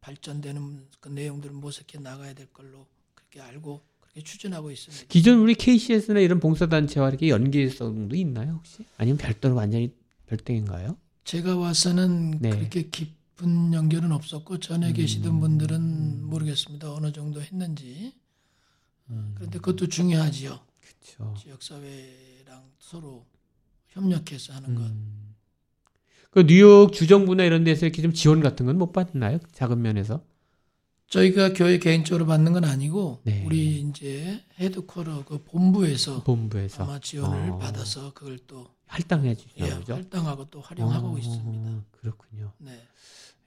발전되는 0.00 0.86
그 1.00 1.08
내용들을 1.08 1.54
모색해 1.54 1.98
나가야 1.98 2.34
될 2.34 2.46
걸로 2.52 2.86
그렇게 3.14 3.40
알고 3.40 3.80
추진하고 4.22 4.70
있습니다. 4.70 5.04
기존 5.08 5.38
우리 5.38 5.54
KCS나 5.54 6.20
이런 6.20 6.40
봉사단체와 6.40 7.08
이렇게 7.10 7.28
연계성도 7.28 8.16
있나요 8.16 8.54
혹시? 8.54 8.84
아니면 8.96 9.18
별도로 9.18 9.54
완전히 9.54 9.94
별도인가요? 10.26 10.96
제가 11.24 11.56
와서는 11.56 12.38
네. 12.40 12.50
그렇게 12.50 12.88
깊 12.90 13.19
은 13.42 13.72
연결은 13.72 14.12
없었고 14.12 14.58
전에 14.58 14.88
음. 14.88 14.92
계시던 14.92 15.40
분들은 15.40 16.24
모르겠습니다. 16.26 16.92
어느 16.92 17.12
정도 17.12 17.40
했는지. 17.42 18.12
음. 19.10 19.32
그런데 19.36 19.58
그것도 19.58 19.88
중요하지요. 19.88 20.58
그렇죠. 20.80 21.34
지역 21.40 21.62
사회랑 21.62 22.70
서로 22.78 23.26
협력해서 23.88 24.52
하는 24.52 24.74
것. 24.74 24.82
음. 24.82 25.34
그 26.30 26.46
뉴욕 26.46 26.92
주정부나 26.92 27.44
이런 27.44 27.64
데서 27.64 27.86
이렇게 27.86 28.02
좀 28.02 28.12
지원 28.12 28.40
같은 28.40 28.66
건 28.66 28.76
못 28.78 28.92
받나요? 28.92 29.38
작은 29.52 29.80
면에서? 29.82 30.22
저희가 31.08 31.54
교회 31.54 31.78
개인적으로 31.78 32.24
받는 32.26 32.52
건 32.52 32.64
아니고 32.64 33.22
네. 33.24 33.42
우리 33.44 33.80
이제 33.80 34.44
헤드쿼터 34.60 35.24
그 35.24 35.42
본부에서, 35.42 36.22
본부에서. 36.22 36.84
아마 36.84 37.00
지원을 37.00 37.50
어. 37.50 37.58
받아서 37.58 38.12
그걸 38.12 38.38
또 38.46 38.68
할당해 38.86 39.34
주죠. 39.34 39.52
예, 39.58 39.70
할당하고 39.92 40.50
또 40.50 40.60
활용하고 40.60 41.14
어. 41.14 41.18
있습니다. 41.18 41.82
그렇군요. 41.90 42.52
네. 42.58 42.86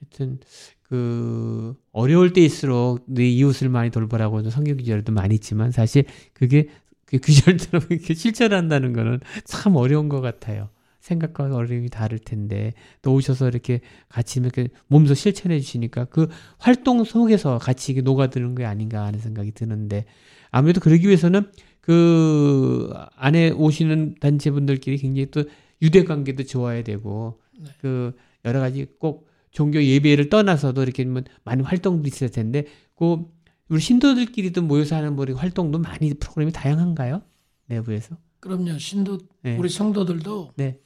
하여튼 0.04 0.40
그 0.82 1.76
어려울 1.92 2.34
때일수록 2.34 3.04
내 3.08 3.28
이웃을 3.28 3.70
많이 3.70 3.90
돌보라고 3.90 4.50
성경 4.50 4.78
기절도 4.78 5.12
많이 5.12 5.36
있지만 5.36 5.72
사실 5.72 6.04
그게 6.34 6.68
그 7.06 7.20
규절대로 7.20 7.84
이렇게 7.90 8.14
실천한다는 8.14 8.94
거는 8.94 9.20
참 9.46 9.76
어려운 9.76 10.10
것 10.10 10.22
같아요. 10.22 10.70
생각과 11.00 11.54
어려움이 11.54 11.90
다를 11.90 12.18
텐데 12.18 12.72
또 13.02 13.14
오셔서 13.14 13.50
이렇게 13.50 13.82
같이 14.08 14.40
이렇게 14.40 14.70
몸소 14.88 15.16
실천해 15.16 15.60
주시니까 15.60 16.06
그 16.06 16.30
활동 16.60 17.04
속에서 17.04 17.58
같이 17.58 17.94
녹아드는 18.02 18.56
게 18.56 18.64
아닌가 18.64 19.04
하는 19.04 19.20
생각이 19.20 19.52
드는데 19.52 20.06
아무래도 20.50 20.80
그러기 20.80 21.06
위해서는 21.08 21.52
그 21.82 22.94
안에 23.18 23.50
오시는 23.52 24.16
단체분들끼리 24.22 24.98
굉장히 24.98 25.30
또 25.30 25.44
유대 25.82 26.06
관계도 26.06 26.44
좋아야 26.44 26.84
되고 26.84 27.42
네. 27.60 27.70
그 27.82 28.14
여러 28.46 28.62
가지 28.62 28.86
꼭 28.98 29.28
종교 29.54 29.82
예배를 29.82 30.30
떠나서도 30.30 30.84
이렇게 30.84 31.06
뭐 31.06 31.22
많은 31.44 31.64
활동도 31.64 32.08
있을 32.08 32.30
텐데 32.30 32.66
그 32.96 33.26
우리 33.70 33.80
신도들끼리도 33.80 34.62
모여서 34.64 34.96
하는 34.96 35.16
뭐 35.16 35.26
활동도 35.34 35.80
많이 35.80 36.14
프로그램이 36.16 36.52
다양한가요? 36.52 37.22
내부에서? 37.68 38.18
그럼요. 38.40 38.78
신도 38.78 39.20
네. 39.42 39.58
우리 39.58 39.70
성도들도 39.70 40.54
네. 40.58 40.80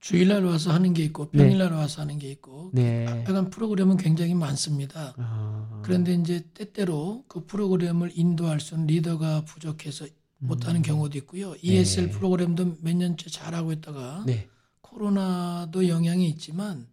주일날 0.00 0.44
와서 0.44 0.72
하는 0.72 0.94
게 0.94 1.02
있고 1.04 1.28
네. 1.32 1.38
평일날 1.38 1.70
네. 1.70 1.76
와서 1.76 2.02
하는 2.02 2.18
게 2.18 2.30
있고 2.30 2.70
네. 2.72 3.04
약간 3.26 3.50
프로그램은 3.50 3.96
굉장히 3.96 4.34
많습니다. 4.34 5.14
아. 5.18 5.82
그런데 5.84 6.14
이제 6.14 6.44
때때로 6.54 7.24
그 7.26 7.44
프로그램을 7.44 8.12
인도할 8.14 8.60
수 8.60 8.74
있는 8.74 8.86
리더가 8.86 9.44
부족해서 9.44 10.06
못하는 10.38 10.80
음. 10.80 10.82
경우도 10.82 11.18
있고요. 11.18 11.54
ESL 11.60 12.06
네. 12.06 12.12
프로그램도 12.12 12.76
몇 12.80 12.94
년째 12.94 13.28
잘하고 13.28 13.72
있다가 13.72 14.22
네. 14.24 14.48
코로나도 14.82 15.88
영향이 15.88 16.28
있지만 16.28 16.86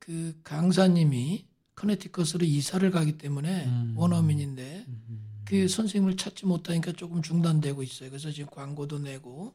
그 0.00 0.34
강사님이 0.42 1.46
커네티컷으로 1.76 2.44
이사를 2.44 2.90
가기 2.90 3.18
때문에 3.18 3.66
음. 3.66 3.94
원어민인데 3.96 4.86
음. 4.88 5.30
그 5.44 5.68
선생님을 5.68 6.16
찾지 6.16 6.46
못하니까 6.46 6.92
조금 6.92 7.22
중단되고 7.22 7.82
있어요. 7.82 8.10
그래서 8.10 8.30
지금 8.30 8.50
광고도 8.50 8.98
내고 8.98 9.54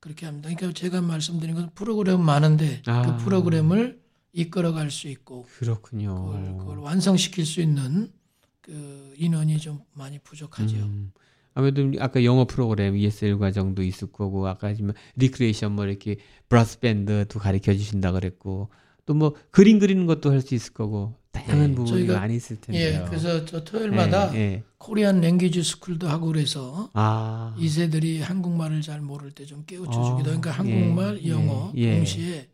그렇게 0.00 0.26
합니다. 0.26 0.48
그러니까 0.54 0.78
제가 0.78 1.00
말씀드린 1.00 1.54
것은 1.54 1.70
프로그램 1.74 2.22
많은데 2.22 2.82
그 2.84 2.90
아. 2.90 3.02
그 3.02 3.24
프로그램을 3.24 4.02
이끌어갈 4.32 4.90
수 4.90 5.08
있고 5.08 5.46
그렇군요. 5.58 6.14
그걸, 6.14 6.58
그걸 6.58 6.78
완성시킬 6.78 7.46
수 7.46 7.60
있는 7.60 8.12
그 8.60 9.14
인원이 9.16 9.58
좀 9.58 9.80
많이 9.92 10.18
부족하죠. 10.18 10.76
음. 10.76 11.12
아무래도 11.54 11.90
아까 12.00 12.24
영어 12.24 12.46
프로그램 12.46 12.96
ESL 12.96 13.38
과정도 13.38 13.82
있을 13.82 14.10
거고 14.10 14.46
아까 14.48 14.68
하지만 14.68 14.94
레크리에이션 15.16 15.72
뭐 15.72 15.86
이렇게 15.86 16.16
브라스 16.48 16.80
밴드도 16.80 17.38
가르쳐 17.38 17.72
주신다 17.72 18.12
그랬고 18.12 18.70
또 19.06 19.14
뭐 19.14 19.34
그림 19.50 19.78
그리는 19.78 20.06
것도 20.06 20.30
할 20.30 20.40
수 20.40 20.54
있을 20.54 20.72
거고 20.72 21.14
다양한 21.32 21.70
네, 21.70 21.74
부분이 21.74 22.04
많이 22.06 22.36
있을 22.36 22.60
텐데요. 22.60 23.02
예, 23.02 23.04
그래서 23.06 23.44
저 23.44 23.62
토요일마다 23.64 24.30
네, 24.30 24.38
네. 24.38 24.62
Korean 24.78 25.20
language 25.20 25.62
school도 25.62 26.08
하고 26.08 26.26
그래서 26.28 26.90
아. 26.94 27.54
이세들이 27.58 28.20
한국말을 28.22 28.82
잘 28.82 29.00
모를 29.00 29.30
때 29.32 29.44
좀 29.46 29.64
깨우쳐 29.66 29.90
주기도 29.90 30.30
아, 30.30 30.40
그러니까 30.40 30.50
한국말, 30.52 31.20
예, 31.24 31.28
영어 31.30 31.72
예, 31.76 31.96
동시에 31.96 32.48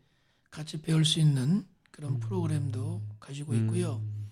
같이 0.49 0.81
배울 0.81 1.05
수 1.05 1.19
있는 1.19 1.63
그런 1.91 2.13
음. 2.13 2.19
프로그램도 2.19 3.01
가지고 3.19 3.53
있고요. 3.55 4.01
음. 4.03 4.29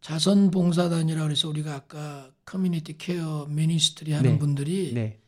자선 0.00 0.50
봉사단이라 0.50 1.22
그래서 1.24 1.48
우리가 1.48 1.74
아까 1.74 2.30
community 2.44 2.96
care 2.98 3.46
ministry 3.48 4.12
하는 4.12 4.32
네. 4.32 4.38
분들이 4.38 4.92
네. 4.94 5.20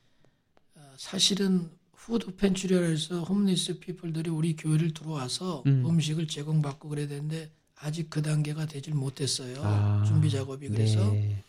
어, 0.74 0.80
사실은 0.96 1.70
food 2.10 2.34
pantry라 2.34 2.86
해서 2.86 3.22
homeless 3.22 3.78
people들이 3.78 4.30
우리 4.30 4.56
교회를 4.56 4.92
들어와서 4.92 5.62
음. 5.66 6.00
식을 6.00 6.26
제공받고 6.26 6.88
그래야 6.88 7.06
되는데 7.06 7.52
아직 7.76 8.10
그 8.10 8.20
단계가 8.20 8.66
되질 8.66 8.94
못했어요. 8.94 9.62
아, 9.62 10.02
준비 10.04 10.28
작업이 10.28 10.68
그래서 10.68 11.12
네. 11.12 11.44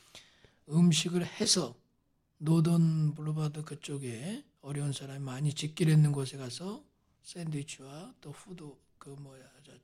음식을 0.70 1.26
해서 1.26 1.74
Northern 2.38 3.16
Boulevard 3.16 3.64
그쪽에 3.64 4.43
어려운 4.62 4.93
사람이 4.93 5.20
많이 5.20 5.51
집결했는 5.52 6.12
곳에 6.12 6.38
가서 6.38 6.84
샌드위치와 7.24 8.14
또 8.22 8.32
푸드 8.32 8.64
그 8.99 9.09
뭐야 9.09 9.41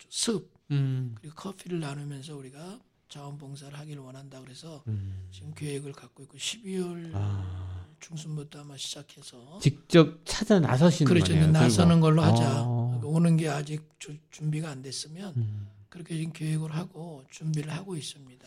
숲 0.10 0.54
음. 0.70 1.16
그리고 1.20 1.34
커피를 1.34 1.80
나누면서 1.80 2.38
우리가 2.38 2.80
자원봉사를 3.10 3.78
하기를 3.80 4.04
원한다 4.04 4.40
그래서 4.42 4.84
음. 4.88 5.28
지금 5.32 5.56
계획을 5.56 5.92
갖고 5.94 6.22
있고 6.22 6.38
12월 6.38 7.12
아. 7.16 7.77
중순부터 8.00 8.62
아마 8.62 8.78
시작해서 8.78 9.60
직접 9.62 10.20
찾아 10.26 10.60
나서시는 10.60 11.10
그렇죠. 11.10 11.34
거네요. 11.34 11.52
나서는 11.52 12.00
걸로 12.00 12.22
하자. 12.22 12.64
어. 12.64 13.02
오는 13.04 13.38
게 13.38 13.48
아직 13.50 13.84
주, 14.00 14.16
준비가 14.32 14.70
안 14.70 14.82
됐으면 14.82 15.34
음. 15.38 15.68
그렇게 15.90 16.16
지금 16.16 16.32
계획을 16.34 16.74
하고 16.76 17.24
준비를 17.32 17.72
하고 17.72 17.96
있습니다. 17.96 18.46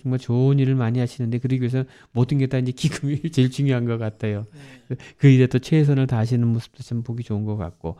정말 0.00 0.20
좋은 0.20 0.60
일을 0.60 0.76
많이 0.76 1.00
하시는데 1.00 1.38
그러기 1.38 1.60
위해서 1.60 1.84
모든 2.12 2.38
게 2.38 2.46
다 2.46 2.58
이제 2.58 2.70
기금이 2.70 3.20
제일 3.32 3.50
중요한 3.50 3.84
것 3.84 3.98
같아요. 3.98 4.44
네. 4.88 4.96
그 5.18 5.26
일에 5.28 5.48
또 5.48 5.58
최선을 5.58 6.06
다하시는 6.06 6.46
모습도 6.46 6.82
참 6.84 7.02
보기 7.02 7.24
좋은 7.24 7.44
것 7.44 7.56
같고 7.56 7.96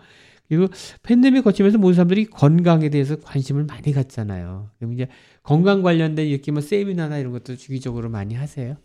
그리고 0.49 0.69
팬데믹 1.03 1.43
거치면서 1.43 1.79
모든 1.79 1.95
사람들이 1.97 2.27
건강에 2.27 2.89
대해서 2.89 3.17
관심을 3.19 3.65
많이 3.65 3.93
갖잖아요. 3.93 4.71
그럼 4.79 4.93
이제 4.93 5.09
건강 5.43 5.83
관련된 5.83 6.29
이렇게 6.29 6.53
뭐 6.53 6.61
세미나나 6.61 7.19
이런 7.19 7.33
것도 7.33 7.57
주기적으로 7.57 8.11
많이 8.11 8.35
하세요? 8.37 8.77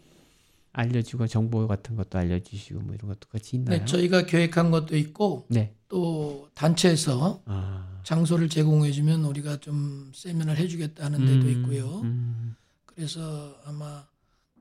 알려주고 0.73 1.27
정보 1.27 1.67
같은 1.67 1.95
것도 1.95 2.17
알려주시고 2.17 2.79
뭐 2.81 2.95
이런 2.95 3.09
것도 3.09 3.27
같이 3.29 3.57
있나요? 3.57 3.79
네, 3.79 3.85
저희가 3.85 4.25
계획한 4.25 4.71
것도 4.71 4.95
있고 4.97 5.45
네. 5.49 5.75
또 5.87 6.49
단체에서 6.53 7.41
아. 7.45 8.01
장소를 8.03 8.47
제공해주면 8.49 9.25
우리가 9.25 9.57
좀 9.59 10.11
세미나를 10.15 10.57
해주겠다는 10.57 11.19
데도 11.25 11.45
음, 11.47 11.49
있고요. 11.51 11.99
음. 12.01 12.55
그래서 12.85 13.55
아마 13.65 14.05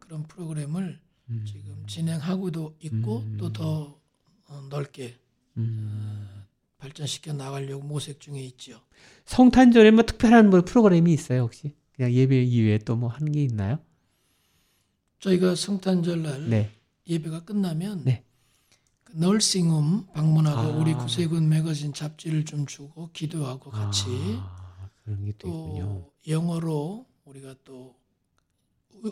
그런 0.00 0.24
프로그램을 0.24 0.98
음. 1.30 1.44
지금 1.46 1.84
진행하고도 1.86 2.76
있고 2.80 3.18
음. 3.20 3.36
또더 3.38 3.98
어, 4.48 4.66
넓게 4.68 5.16
음. 5.56 5.88
어, 5.92 6.44
발전시켜 6.78 7.32
나가려고 7.34 7.84
모색 7.84 8.18
중에 8.18 8.40
있죠. 8.46 8.80
성탄절에 9.26 9.92
뭐 9.92 10.02
특별한 10.02 10.50
뭐 10.50 10.62
프로그램이 10.62 11.12
있어요 11.12 11.42
혹시? 11.42 11.76
그냥 11.94 12.12
예배 12.12 12.42
이외에 12.42 12.78
또 12.78 12.96
뭐 12.96 13.08
하는 13.11 13.30
게 13.30 13.44
있나요? 13.44 13.78
저희가 15.20 15.54
성탄절 15.54 16.22
날 16.22 16.48
네. 16.48 16.70
예배가 17.06 17.44
끝나면 17.44 18.02
네. 18.04 18.24
그 19.04 19.16
널싱홈 19.16 20.08
방문하고 20.12 20.60
아. 20.60 20.76
우리 20.76 20.94
구세군 20.94 21.48
매거진 21.48 21.92
잡지를 21.92 22.44
좀 22.44 22.66
주고 22.66 23.10
기도하고 23.12 23.70
같이 23.70 24.06
아, 24.38 24.88
또, 25.38 25.48
또 25.48 26.12
영어로 26.26 27.06
우리가 27.24 27.54
또 27.64 28.00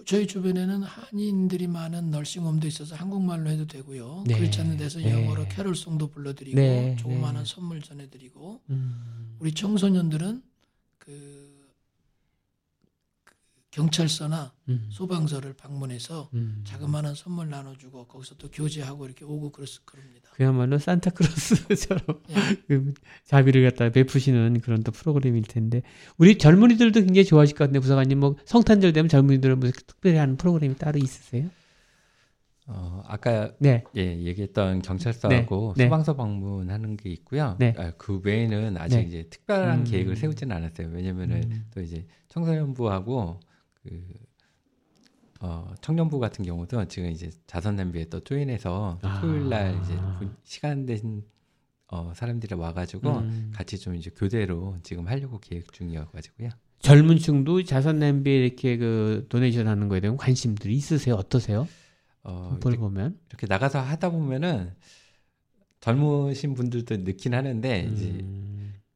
저희 0.04 0.26
주변에는 0.26 0.82
한인들이 0.82 1.66
많은 1.66 2.10
널싱홈도 2.10 2.66
있어서 2.66 2.94
한국말로 2.94 3.48
해도 3.50 3.66
되고요. 3.66 4.24
네. 4.26 4.38
그렇지 4.38 4.60
않은 4.60 4.76
데서 4.76 4.98
네. 4.98 5.12
영어로 5.12 5.46
캐롤송도 5.48 6.08
불러드리고 6.10 6.56
네. 6.56 6.96
조그마한 6.96 7.36
네. 7.36 7.44
선물 7.46 7.80
전해드리고 7.80 8.60
음. 8.70 9.36
우리 9.38 9.52
청소년들은 9.52 10.42
그, 10.98 11.06
그 11.08 11.37
경찰서나 13.78 14.52
음. 14.70 14.88
소방서를 14.90 15.52
방문해서 15.52 16.30
음. 16.34 16.62
자그마한 16.64 17.14
선물 17.14 17.48
나눠주고 17.48 18.08
거기서 18.08 18.34
또 18.36 18.50
교제하고 18.50 19.06
이렇게 19.06 19.24
오고 19.24 19.52
그렇, 19.52 19.66
그럽니다. 19.84 20.30
그야말로 20.32 20.78
산타크로스처럼 20.78 22.02
네. 22.28 22.34
그 22.66 22.92
자비를 23.24 23.62
갖다 23.70 23.90
베푸시는 23.90 24.60
그런 24.62 24.82
또 24.82 24.90
프로그램일 24.90 25.44
텐데 25.44 25.82
우리 26.16 26.38
젊은이들도 26.38 27.00
굉장히 27.02 27.24
좋아하실 27.24 27.56
것 27.56 27.64
같은데 27.64 27.78
부사관님 27.78 28.18
뭐 28.18 28.34
성탄절 28.46 28.92
되면 28.92 29.08
젊은이들은 29.08 29.60
뭐 29.60 29.70
특별히 29.70 30.16
하는 30.16 30.36
프로그램이 30.36 30.74
따로 30.74 30.98
있으세요? 30.98 31.48
어, 32.66 33.02
아까 33.06 33.52
네. 33.60 33.84
예, 33.96 34.18
얘기했던 34.24 34.82
경찰서하고 34.82 35.74
네. 35.76 35.84
네. 35.84 35.86
소방서 35.86 36.16
방문하는 36.16 36.96
게 36.96 37.10
있고요. 37.10 37.56
네. 37.60 37.74
아, 37.78 37.92
그 37.96 38.20
외에는 38.24 38.76
아직 38.76 38.96
네. 38.96 39.02
이제 39.04 39.26
특별한 39.30 39.78
음. 39.78 39.84
계획을 39.84 40.16
세우지는 40.16 40.54
않았어요. 40.54 40.88
왜냐면은 40.88 41.44
음. 41.44 41.64
또 41.72 41.80
이제 41.80 42.04
청소년부하고 42.28 43.40
그 43.88 44.28
어, 45.40 45.72
청년부 45.80 46.18
같은 46.18 46.44
경우도 46.44 46.86
지금 46.86 47.10
이제 47.10 47.30
자선 47.46 47.76
냄비에 47.76 48.06
또 48.06 48.20
조인해서 48.20 48.98
아. 49.02 49.20
토요일 49.20 49.48
날 49.48 49.80
이제 49.80 50.00
시간 50.44 50.84
된 50.84 51.22
어, 51.86 52.12
사람들이 52.14 52.54
와가지고 52.54 53.18
음. 53.18 53.52
같이 53.54 53.78
좀 53.78 53.94
이제 53.94 54.10
교대로 54.10 54.76
지금 54.82 55.06
하려고 55.06 55.38
계획 55.38 55.72
중이어가지고요. 55.72 56.50
젊은 56.80 57.18
층도 57.18 57.64
자선 57.64 57.98
냄비에 57.98 58.46
이렇게 58.46 58.76
그 58.76 59.26
도네이션 59.28 59.66
하는 59.66 59.88
거에 59.88 60.00
대한 60.00 60.16
관심들이 60.16 60.74
있으세요? 60.74 61.14
어떠세요? 61.14 61.66
어, 62.22 62.58
이렇게, 62.60 62.76
보면 62.76 63.18
이렇게 63.28 63.46
나가서 63.46 63.80
하다 63.80 64.10
보면은 64.10 64.74
젊으신 65.80 66.54
분들도 66.54 67.04
느낀 67.04 67.34
하는데 67.34 67.86
음. 67.86 67.94
이제 67.94 68.24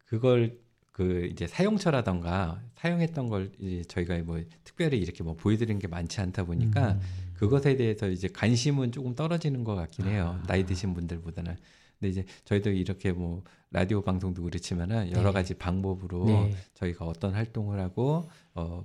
그걸 0.07 0.62
그 0.93 1.27
이제 1.33 1.47
사용처라던가 1.47 2.63
사용했던 2.75 3.29
걸 3.29 3.51
이제 3.59 3.83
저희가 3.89 4.19
뭐 4.19 4.41
특별히 4.63 4.99
이렇게 4.99 5.23
뭐 5.25 5.35
보여드리는 5.35 5.79
게 5.81 5.89
많지 5.89 6.21
않다 6.21 6.45
보니까 6.45 6.93
음. 6.93 7.01
그것에 7.35 7.77
대해서 7.77 8.09
이제 8.09 8.29
관심은 8.29 8.93
조금 8.93 9.15
떨어지는 9.15 9.65
것 9.65 9.75
같긴 9.75 10.07
해요. 10.07 10.39
아. 10.43 10.47
나이 10.47 10.65
드신 10.67 10.93
분들보다는. 10.95 11.57
근데 11.99 12.11
이제 12.11 12.25
저희도 12.45 12.71
이렇게 12.71 13.13
뭐 13.13 13.43
라디오 13.71 14.03
방송도 14.03 14.43
그렇지만은 14.43 15.11
여러 15.13 15.31
네. 15.31 15.33
가지 15.33 15.55
방법으로 15.55 16.27
네. 16.27 16.55
저희가 16.75 17.07
어떤 17.07 17.33
활동을 17.35 17.81
하고 17.81 18.29
어 18.55 18.85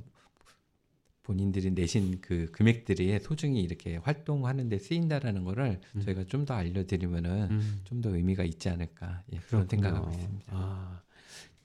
본인들이 1.24 1.72
내신 1.72 2.22
그 2.22 2.49
금액들이 2.53 3.20
소중히 3.20 3.62
이렇게 3.62 3.97
활동하는 3.97 4.70
데 4.70 4.80
쓰인다라는 4.80 5.43
거를 5.43 5.82
음. 5.95 6.01
저희가 6.01 6.24
좀 6.24 6.45
더 6.45 6.53
알려드리면은 6.53 7.47
음. 7.51 7.82
좀더 7.84 8.16
의미가 8.16 8.43
있지 8.45 8.70
않을까 8.70 9.24
예, 9.34 9.39
그런 9.39 9.68
생각하고 9.68 10.10
있습니다. 10.12 10.45
아. 10.55 11.01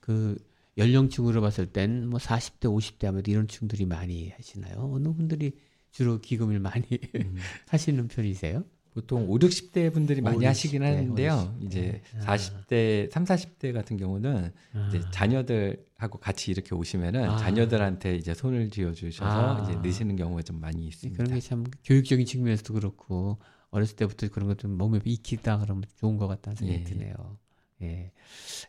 그 0.03 0.37
연령층으로 0.77 1.39
봤을 1.39 1.65
땐 1.67 2.09
뭐 2.09 2.19
40대, 2.19 2.61
50대 2.65 3.07
아무래도 3.07 3.31
이런 3.31 3.47
층들이 3.47 3.85
많이 3.85 4.31
하시나요? 4.35 4.91
어느 4.93 5.13
분들이 5.13 5.53
주로 5.91 6.19
기금을 6.19 6.59
많이 6.59 6.83
음. 7.15 7.37
하시는 7.69 8.05
편이세요? 8.09 8.65
보통 8.93 9.29
5, 9.29 9.39
60대 9.39 9.93
분들이 9.93 10.19
많이 10.21 10.45
5, 10.45 10.49
하시긴 10.49 10.83
하는데요. 10.83 11.55
50대. 11.61 11.65
이제 11.65 12.01
아. 12.25 12.35
40대, 12.35 13.09
3, 13.11 13.23
40대 13.23 13.71
같은 13.71 13.95
경우는 13.95 14.51
아. 14.73 14.87
이제 14.89 15.01
자녀들하고 15.11 16.19
같이 16.19 16.51
이렇게 16.51 16.75
오시면은 16.75 17.29
아. 17.29 17.37
자녀들한테 17.37 18.17
이제 18.17 18.33
손을 18.33 18.69
쥐어 18.69 18.91
주셔서 18.91 19.55
아. 19.57 19.63
이제 19.63 19.73
넣으시는 19.75 20.17
경우가 20.17 20.41
좀 20.41 20.59
많이 20.59 20.85
있습니다. 20.87 21.23
그런 21.23 21.33
게 21.33 21.39
참 21.47 21.63
교육적인 21.85 22.25
측면에서도 22.25 22.73
그렇고 22.73 23.37
어렸을 23.69 23.95
때부터 23.95 24.27
그런 24.27 24.49
것좀 24.49 24.77
몸에 24.77 24.99
익히다 25.05 25.59
그러면 25.59 25.85
좋은 25.95 26.17
것 26.17 26.27
같다는 26.27 26.57
생각이 26.57 26.79
예. 26.81 26.83
드네요. 26.83 27.37
예. 27.83 28.11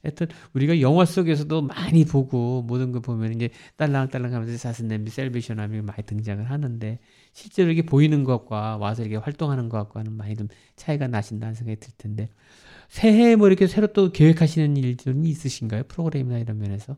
하여튼 0.03 0.27
우리가 0.53 0.81
영화 0.81 1.05
속에서도 1.05 1.63
많이 1.63 2.05
보고 2.05 2.63
모든 2.63 2.93
걸 2.93 3.01
보면 3.01 3.33
이제 3.35 3.49
딸랑딸랑 3.77 4.35
하면서 4.35 4.57
사슴 4.59 4.89
냄비 4.89 5.11
셀베이션 5.11 5.59
하면 5.59 5.87
많이 5.87 6.03
등장을 6.03 6.45
하는데 6.51 6.99
실제로 7.33 7.71
이렇게 7.71 7.87
보이는 7.87 8.25
것과 8.25 8.77
와서 8.77 9.03
이렇게 9.03 9.17
활동하는 9.17 9.69
것과는 9.69 10.13
많이 10.13 10.37
좀 10.37 10.49
차이가 10.77 11.09
나신다는 11.09 11.55
생각이 11.55 11.81
들 11.81 11.93
텐데 11.97 12.29
새해 12.89 13.37
뭐 13.37 13.49
이렇게 13.49 13.67
새로 13.67 13.89
또 13.89 14.13
계획하시는 14.13 14.77
일들이 14.77 15.19
있으신가요? 15.31 15.85
프로그램이나 15.85 16.39
이런 16.39 16.59
면에서? 16.59 16.97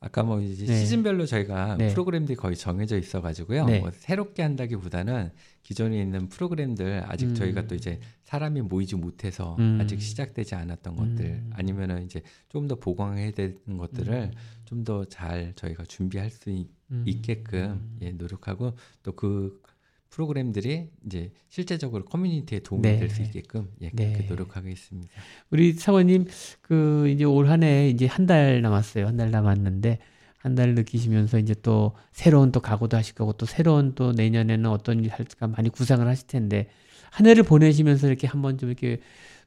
아까 0.00 0.22
뭐 0.22 0.40
이제 0.40 0.66
네. 0.66 0.76
시즌별로 0.76 1.24
저희가 1.26 1.76
네. 1.76 1.88
프로그램들이 1.88 2.36
거의 2.36 2.54
정해져 2.54 2.98
있어 2.98 3.22
가지고요. 3.22 3.64
네. 3.64 3.80
뭐 3.80 3.90
새롭게 3.92 4.42
한다기보다는 4.42 5.30
기존에 5.62 6.00
있는 6.00 6.28
프로그램들 6.28 7.02
아직 7.06 7.26
음. 7.26 7.34
저희가 7.34 7.66
또 7.66 7.74
이제 7.74 7.98
사람이 8.24 8.60
모이지 8.62 8.96
못해서 8.96 9.56
음. 9.58 9.78
아직 9.80 10.00
시작되지 10.00 10.54
않았던 10.54 10.96
것들 10.96 11.24
음. 11.24 11.50
아니면은 11.54 12.04
이제 12.04 12.22
좀더 12.48 12.76
보강해야 12.76 13.30
되는 13.32 13.76
것들을 13.78 14.14
음. 14.14 14.32
좀더 14.66 15.06
잘 15.06 15.54
저희가 15.56 15.84
준비할 15.84 16.30
수 16.30 16.50
있, 16.50 16.68
음. 16.90 17.04
게끔 17.22 17.96
예, 18.02 18.10
노력하고 18.12 18.74
또그 19.02 19.62
프로그램들이 20.10 20.90
이제 21.04 21.32
실제적으로 21.48 22.04
커뮤니티에 22.04 22.60
도움이 22.60 22.82
네. 22.82 22.96
될수 22.96 23.22
있게끔 23.22 23.70
예, 23.80 23.90
그렇게 23.90 24.22
네. 24.22 24.26
노력하겠습니다. 24.28 25.24
우리 25.50 25.72
사원님 25.74 26.26
그 26.62 27.08
이제 27.08 27.24
올 27.24 27.48
한해 27.48 27.88
이제 27.90 28.06
한 28.06 28.26
달 28.26 28.60
남았어요. 28.62 29.06
한 29.06 29.16
달 29.16 29.30
남았는데 29.30 29.98
한 30.38 30.54
달 30.54 30.74
느끼시면서 30.74 31.38
이제 31.38 31.54
또 31.62 31.96
새로운 32.12 32.52
또 32.52 32.60
각오도 32.60 32.96
하실 32.96 33.14
거고 33.14 33.32
또 33.34 33.46
새로운 33.46 33.94
또 33.94 34.12
내년에는 34.12 34.66
어떤 34.70 35.02
일 35.04 35.10
할까 35.10 35.48
많이 35.48 35.68
구상을 35.70 36.06
하실 36.06 36.26
텐데 36.28 36.68
한 37.10 37.26
해를 37.26 37.42
보내시면서 37.42 38.06
이렇게 38.08 38.26
한번 38.26 38.56
좀 38.58 38.68
이렇게 38.70 39.00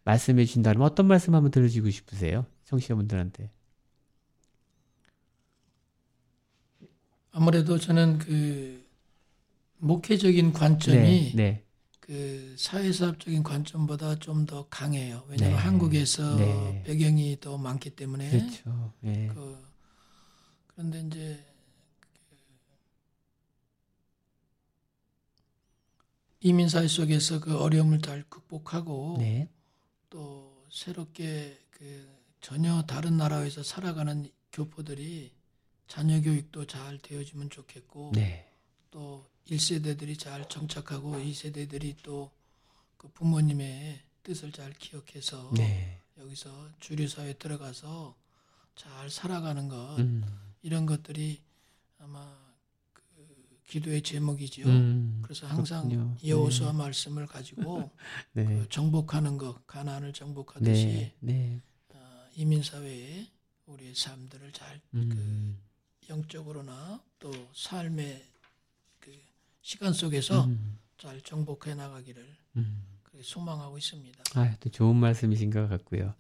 말씀해 0.04 0.46
주신다면 0.46 0.82
어떤 0.84 1.08
말씀 1.08 1.36
한번 1.36 1.52
들어주고 1.52 1.90
싶으세요? 1.90 2.46
청취자분들한테. 2.66 3.50
아무래도 7.32 7.78
저는 7.78 8.18
그 8.20 8.84
목회적인 9.80 10.54
관점이 10.54 10.98
네, 10.98 11.32
네. 11.36 11.64
그 12.00 12.56
사회사업적인 12.58 13.44
관점보다 13.44 14.18
좀 14.20 14.46
더 14.46 14.68
강해요. 14.70 15.24
왜냐하면 15.28 15.58
네, 15.58 15.64
한국에서 15.64 16.36
네. 16.38 16.84
배경이 16.86 17.38
더 17.40 17.58
많기 17.58 17.92
때문에. 17.92 18.30
그렇죠. 18.30 18.94
네. 19.02 19.28
그, 19.28 19.64
그런데 20.68 21.02
이제 21.06 21.46
그 22.00 22.36
이민사회 26.42 26.88
속에서 26.88 27.40
그 27.40 27.58
어려움을 27.60 28.02
잘 28.02 28.24
극복하고 28.30 29.18
네. 29.20 29.50
또 30.10 30.66
새롭게 30.72 31.60
그 31.70 32.10
전혀 32.42 32.82
다른 32.84 33.18
나라에서 33.18 33.62
살아가는 33.64 34.28
교포들이 34.52 35.32
자녀 35.88 36.22
교육도 36.22 36.66
잘 36.66 36.98
되어지면 37.00 37.50
좋겠고 37.50 38.12
네. 38.16 38.52
또 38.90 39.29
1세대들이 39.48 40.18
잘 40.18 40.48
정착하고 40.48 41.16
2세대들이 41.18 41.96
또 42.04 42.32
그 43.00 43.08
부모님의 43.14 43.98
뜻을 44.24 44.52
잘 44.52 44.74
기억해서 44.74 45.52
네. 45.56 46.02
여기서 46.18 46.70
주류 46.82 47.08
사회에 47.08 47.34
들어가서 47.34 48.14
잘 48.76 49.10
살아가는 49.10 49.70
것 49.70 49.98
음. 50.00 50.22
이런 50.62 50.86
것들이 50.86 51.42
아마 51.98 52.38
그 52.92 53.26
기도의 53.68 54.02
제목이죠. 54.02 54.68
음, 54.68 55.22
그래서 55.24 55.48
항상 55.48 56.18
여호수아 56.26 56.74
네. 56.74 56.78
말씀을 56.78 57.26
가지고 57.26 57.90
네. 58.34 58.44
그 58.44 58.68
정복하는 58.68 59.38
것, 59.38 59.66
가난을 59.66 60.12
정복하듯이 60.12 60.86
네. 60.86 61.14
네. 61.22 61.62
어, 61.94 62.28
이민 62.36 62.62
사회에 62.62 63.28
우리의 63.66 63.96
삶들을 63.96 64.52
잘 64.52 64.82
음. 64.96 65.10
그 65.10 66.12
영적으로나 66.12 67.02
또 67.18 67.32
삶의 67.56 68.29
시간 69.70 69.94
속에서 69.94 70.46
음. 70.46 70.80
잘 70.98 71.22
정복해 71.22 71.76
나가기를 71.76 72.26
음. 72.56 72.82
소망하고 73.22 73.78
있습니다. 73.78 74.24
아, 74.34 74.56
또 74.60 74.72
좋은 74.72 74.96
말씀이신 74.96 75.52
것 75.52 75.70
같고요. 75.70 76.16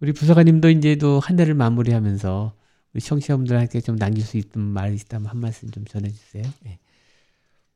우리 0.00 0.12
부사관님도 0.12 0.70
이제도 0.70 1.20
한 1.20 1.38
해를 1.38 1.54
마무리하면서 1.54 2.52
우리 2.92 3.00
청취자분들한테 3.00 3.80
좀 3.80 3.94
남길 3.94 4.24
수 4.24 4.38
있는 4.38 4.66
말이 4.66 4.96
있다면 4.96 5.28
한 5.28 5.38
말씀 5.38 5.70
좀 5.70 5.84
전해주세요. 5.84 6.42
네. 6.62 6.80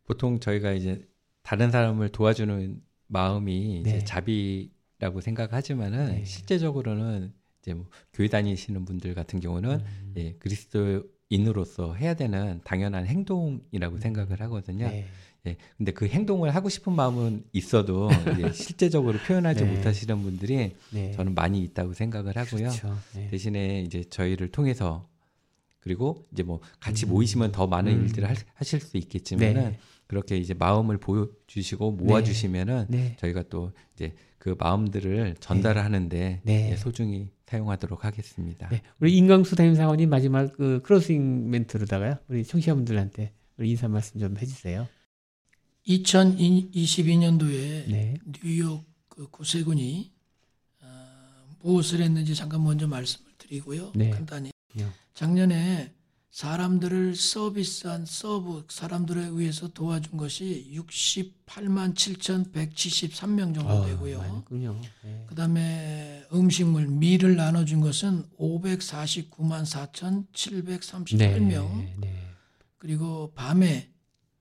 보통 0.02 0.40
저희가 0.40 0.72
이제 0.72 1.06
다른 1.44 1.70
사람을 1.70 2.08
도와주는 2.08 2.82
마음이 3.06 3.82
네. 3.84 3.90
이제 3.90 4.04
자비라고 4.04 5.20
생각하지만은 5.20 6.06
네. 6.08 6.24
실제적으로는 6.24 7.32
이제 7.62 7.72
뭐 7.72 7.88
교회 8.12 8.26
다니시는 8.26 8.84
분들 8.84 9.14
같은 9.14 9.38
경우는 9.38 9.78
음. 9.78 10.14
예, 10.16 10.32
그리스도 10.40 11.04
인으로서 11.34 11.94
해야 11.94 12.14
되는 12.14 12.60
당연한 12.64 13.06
행동이라고 13.06 13.98
생각을 13.98 14.40
하거든요. 14.42 14.88
네. 14.88 15.06
예. 15.46 15.56
근데 15.76 15.92
그 15.92 16.06
행동을 16.06 16.54
하고 16.54 16.68
싶은 16.68 16.94
마음은 16.94 17.44
있어도 17.52 18.08
실제적으로 18.54 19.18
표현하지 19.18 19.64
네. 19.64 19.74
못하시는 19.74 20.22
분들이 20.22 20.74
네. 20.90 21.12
저는 21.12 21.34
많이 21.34 21.62
있다고 21.62 21.92
생각을 21.92 22.36
하고요. 22.36 22.68
그렇죠. 22.68 22.96
네. 23.14 23.28
대신에 23.28 23.82
이제 23.82 24.04
저희를 24.04 24.48
통해서 24.48 25.06
그리고 25.80 26.24
이제 26.32 26.42
뭐 26.42 26.60
같이 26.80 27.04
음. 27.04 27.10
모이시면 27.10 27.52
더 27.52 27.66
많은 27.66 27.92
음. 27.92 28.04
일들을 28.04 28.28
하, 28.28 28.34
하실 28.54 28.80
수 28.80 28.96
있겠지만은 28.96 29.54
네. 29.54 29.78
그렇게 30.06 30.36
이제 30.36 30.54
마음을 30.54 30.96
보여주시고 30.98 31.92
모아주시면은 31.92 32.86
네. 32.88 33.16
저희가 33.18 33.44
또 33.50 33.72
이제 33.94 34.14
그 34.38 34.54
마음들을 34.58 35.36
전달을 35.40 35.82
하는데 35.82 36.42
예, 36.46 36.76
소중히 36.76 37.30
사용하도록 37.46 38.04
하겠습니다. 38.04 38.68
네. 38.68 38.82
우리 39.00 39.16
인강수 39.16 39.56
담임사원님 39.56 40.08
마지막 40.08 40.52
그 40.52 40.80
크로싱 40.82 41.50
멘트로다가요. 41.50 42.18
우리 42.28 42.44
청취자분들한테 42.44 43.32
우리 43.58 43.70
인사 43.70 43.88
말씀 43.88 44.20
좀 44.20 44.36
해주세요. 44.36 44.88
2022년도에 45.86 47.88
네. 47.88 48.14
뉴욕 48.42 48.84
그 49.08 49.28
구세군이 49.30 50.12
어, 50.80 51.46
무엇을 51.60 52.00
했는지 52.00 52.34
잠깐 52.34 52.64
먼저 52.64 52.86
말씀을 52.86 53.30
드리고요. 53.38 53.92
네. 53.94 54.10
간단히 54.10 54.50
네. 54.74 54.86
작년에 55.12 55.92
사람들을 56.34 57.14
서비스한 57.14 58.06
서브 58.06 58.66
사람들에 58.68 59.26
의해서 59.26 59.68
도와준 59.68 60.16
것이 60.16 60.68
68만 60.74 61.94
7,173명 61.94 63.54
정도 63.54 63.68
아, 63.68 63.86
되고요. 63.86 64.44
네. 64.50 65.26
그다음에 65.28 66.26
음식물 66.32 66.88
meal을 66.88 67.36
나눠준 67.36 67.80
것은 67.80 68.24
549만 68.36 69.64
4,738명. 70.32 71.18
네, 71.18 71.94
네. 72.00 72.26
그리고 72.78 73.30
밤에 73.36 73.92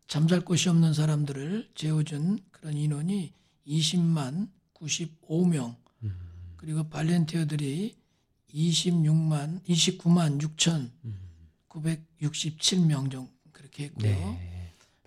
잠잘 0.08 0.42
곳이 0.42 0.70
없는 0.70 0.96
사람들을 0.96 1.70
재워준 1.76 2.40
그런 2.50 2.76
인원이 2.76 3.34
20만 3.68 4.50
95명. 4.74 5.76
음. 6.02 6.16
그리고 6.58 6.90
volunteer들이 6.90 7.96
26만 8.52 9.64
29만 9.64 10.42
6천 10.42 10.90
음. 11.06 11.23
967명 11.74 13.12
정도 13.12 13.30
그렇게 13.52 13.86
했고요. 13.86 14.12
네. 14.12 14.54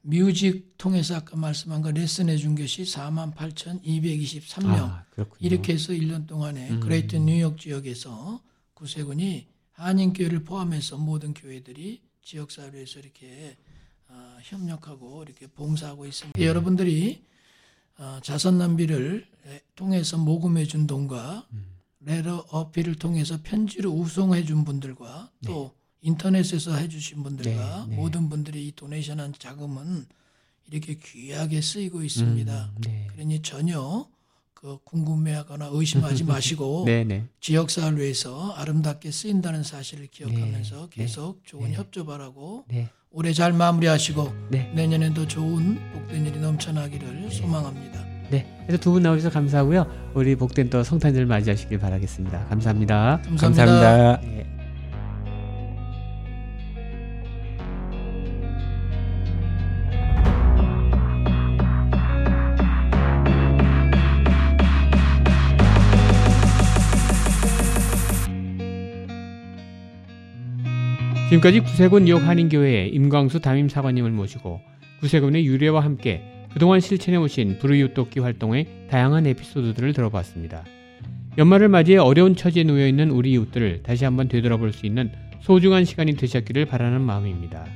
music 0.03 0.77
통해서 0.79 1.17
아까 1.17 1.37
말씀한 1.37 1.83
거 1.83 1.91
레슨해 1.91 2.37
준 2.37 2.55
것이 2.55 2.83
4만 2.83 3.35
8,223명. 3.35 4.67
아, 4.67 5.05
이렇게 5.41 5.75
해서 5.75 5.93
1년 5.93 6.27
동안에 6.29 6.71
음. 6.71 6.81
Greater 6.81 7.17
뉴욕 7.17 7.59
지역에서 7.59 8.41
구세군이 8.75 9.49
한인교회를 9.73 10.45
포함해서 10.45 10.97
모든 10.97 11.35
교회들이 11.35 12.03
지역사회에서 12.23 13.01
이렇게 13.01 13.57
어, 14.09 14.39
협력하고 14.43 15.25
이렇게 15.25 15.49
봉사하고 15.49 16.07
있습니다. 16.07 16.39
네. 16.39 16.47
여러분들이 16.47 17.25
어, 17.99 18.21
자선 18.23 18.59
낭비를 18.59 19.27
통해서 19.75 20.19
모금해 20.19 20.67
준 20.67 20.87
돈과 20.87 21.47
음. 21.53 21.77
레러 22.01 22.45
어필을 22.51 22.95
통해서 22.97 23.39
편지로 23.43 23.91
우송해 23.91 24.45
준 24.45 24.64
분들과 24.64 25.33
또 25.45 25.75
네. 25.75 25.86
인터넷에서 26.07 26.75
해주신 26.77 27.23
분들과 27.25 27.87
네, 27.89 27.91
네. 27.91 27.97
모든 27.97 28.29
분들이 28.29 28.69
이 28.69 28.73
도네이션한 28.75 29.35
자금은 29.39 30.07
이렇게 30.71 30.95
귀하게 30.95 31.61
쓰이고 31.61 32.03
있습니다. 32.03 32.71
음, 32.77 32.81
네. 32.83 33.07
그러니 33.13 33.43
전혀 33.43 34.07
그 34.55 34.79
궁금해하거나 34.85 35.71
의심하지 35.73 36.25
마시고 36.25 36.85
네, 36.87 37.05
네. 37.05 37.25
지역 37.41 37.71
사회를 37.71 37.99
위해서 37.99 38.53
아름답게 38.53 39.11
쓰인다는 39.11 39.63
사실을 39.65 40.07
기억하면서 40.07 40.89
네, 40.91 41.03
계속 41.03 41.45
좋은 41.45 41.73
협조 41.73 42.07
바라고 42.07 42.65
올해 43.11 43.33
잘 43.33 43.53
마무리하시고 43.53 44.49
내년에도 44.75 45.27
좋은 45.27 45.79
복된 45.93 46.27
일이 46.27 46.39
넘쳐나기를 46.41 47.31
소망합니다. 47.33 48.05
네. 48.31 48.47
그래서 48.67 48.81
두 48.83 48.91
분 48.93 49.03
나오셔서 49.03 49.31
감사하고요. 49.31 50.11
우리 50.15 50.35
복된 50.37 50.71
또 50.71 50.83
성탄절 50.83 51.27
맞이하시길 51.27 51.79
바라겠습니다. 51.79 52.47
감사합니다. 52.47 53.21
감사합니다. 53.25 53.65
감사합니다. 53.67 54.56
지금까지 71.29 71.61
구세군 71.61 72.05
뉴욕 72.05 72.22
한인교회의 72.22 72.91
임광수 72.91 73.41
담임 73.41 73.68
사관님을 73.68 74.11
모시고 74.12 74.61
구세군의 75.01 75.45
유래와 75.47 75.81
함께 75.83 76.22
그동안 76.53 76.81
실천해 76.81 77.18
오신 77.18 77.59
불의웃 77.59 77.95
돕기 77.95 78.20
활동의 78.20 78.66
다양한 78.91 79.27
에피소드들을 79.27 79.93
들어봤습니다. 79.93 80.64
연말을 81.37 81.68
맞이해 81.68 81.99
어려운 81.99 82.35
처지에 82.35 82.62
놓여 82.62 82.87
있는 82.87 83.11
우리 83.11 83.33
이웃들을 83.33 83.83
다시 83.83 84.05
한번 84.05 84.29
되돌아볼 84.29 84.72
수 84.72 84.87
있는 84.87 85.11
소중한 85.43 85.85
시간이 85.85 86.14
되셨기를 86.16 86.64
바라는 86.64 87.03
마음입니다. 87.03 87.66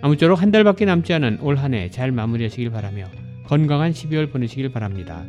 아무쪼록 0.00 0.42
한 0.42 0.50
달밖에 0.50 0.84
남지 0.84 1.12
않은 1.12 1.38
올 1.42 1.56
한 1.58 1.74
해 1.74 1.90
잘 1.90 2.10
마무리하시길 2.10 2.70
바라며 2.70 3.04
건강한 3.46 3.92
12월 3.92 4.32
보내시길 4.32 4.72
바랍니다. 4.72 5.24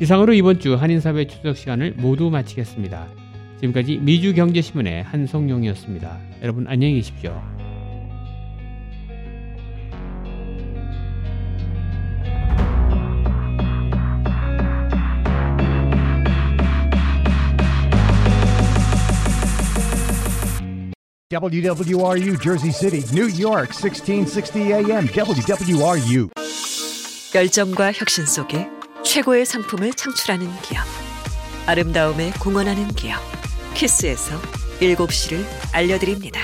이상으로 0.00 0.32
이번 0.34 0.60
주 0.60 0.74
한인사회 0.76 1.26
추석 1.26 1.56
시간을 1.56 1.94
모두 1.96 2.30
마치겠습니다. 2.30 3.08
지금까지 3.60 3.98
미주경제신문의 3.98 5.02
한성용이었습니다. 5.02 6.18
여러분 6.42 6.66
안녕히 6.66 6.94
계십시오. 6.94 7.40
WWRU 21.30 22.38
Jersey 22.42 22.72
City, 22.72 23.04
New 23.12 23.28
York, 23.40 23.72
1660 23.72 24.56
AM, 24.56 25.06
WWRU. 25.06 26.28
열정과 27.32 27.92
혁신 27.92 28.26
속에 28.26 28.66
최고의 29.04 29.46
상품을 29.46 29.92
창출하는 29.92 30.48
기업. 30.62 30.84
아름다움에 31.66 32.32
공헌하는 32.40 32.88
기업. 32.94 33.39
키스에서 33.80 34.38
7시를 34.80 35.42
알려드립니다. 35.72 36.42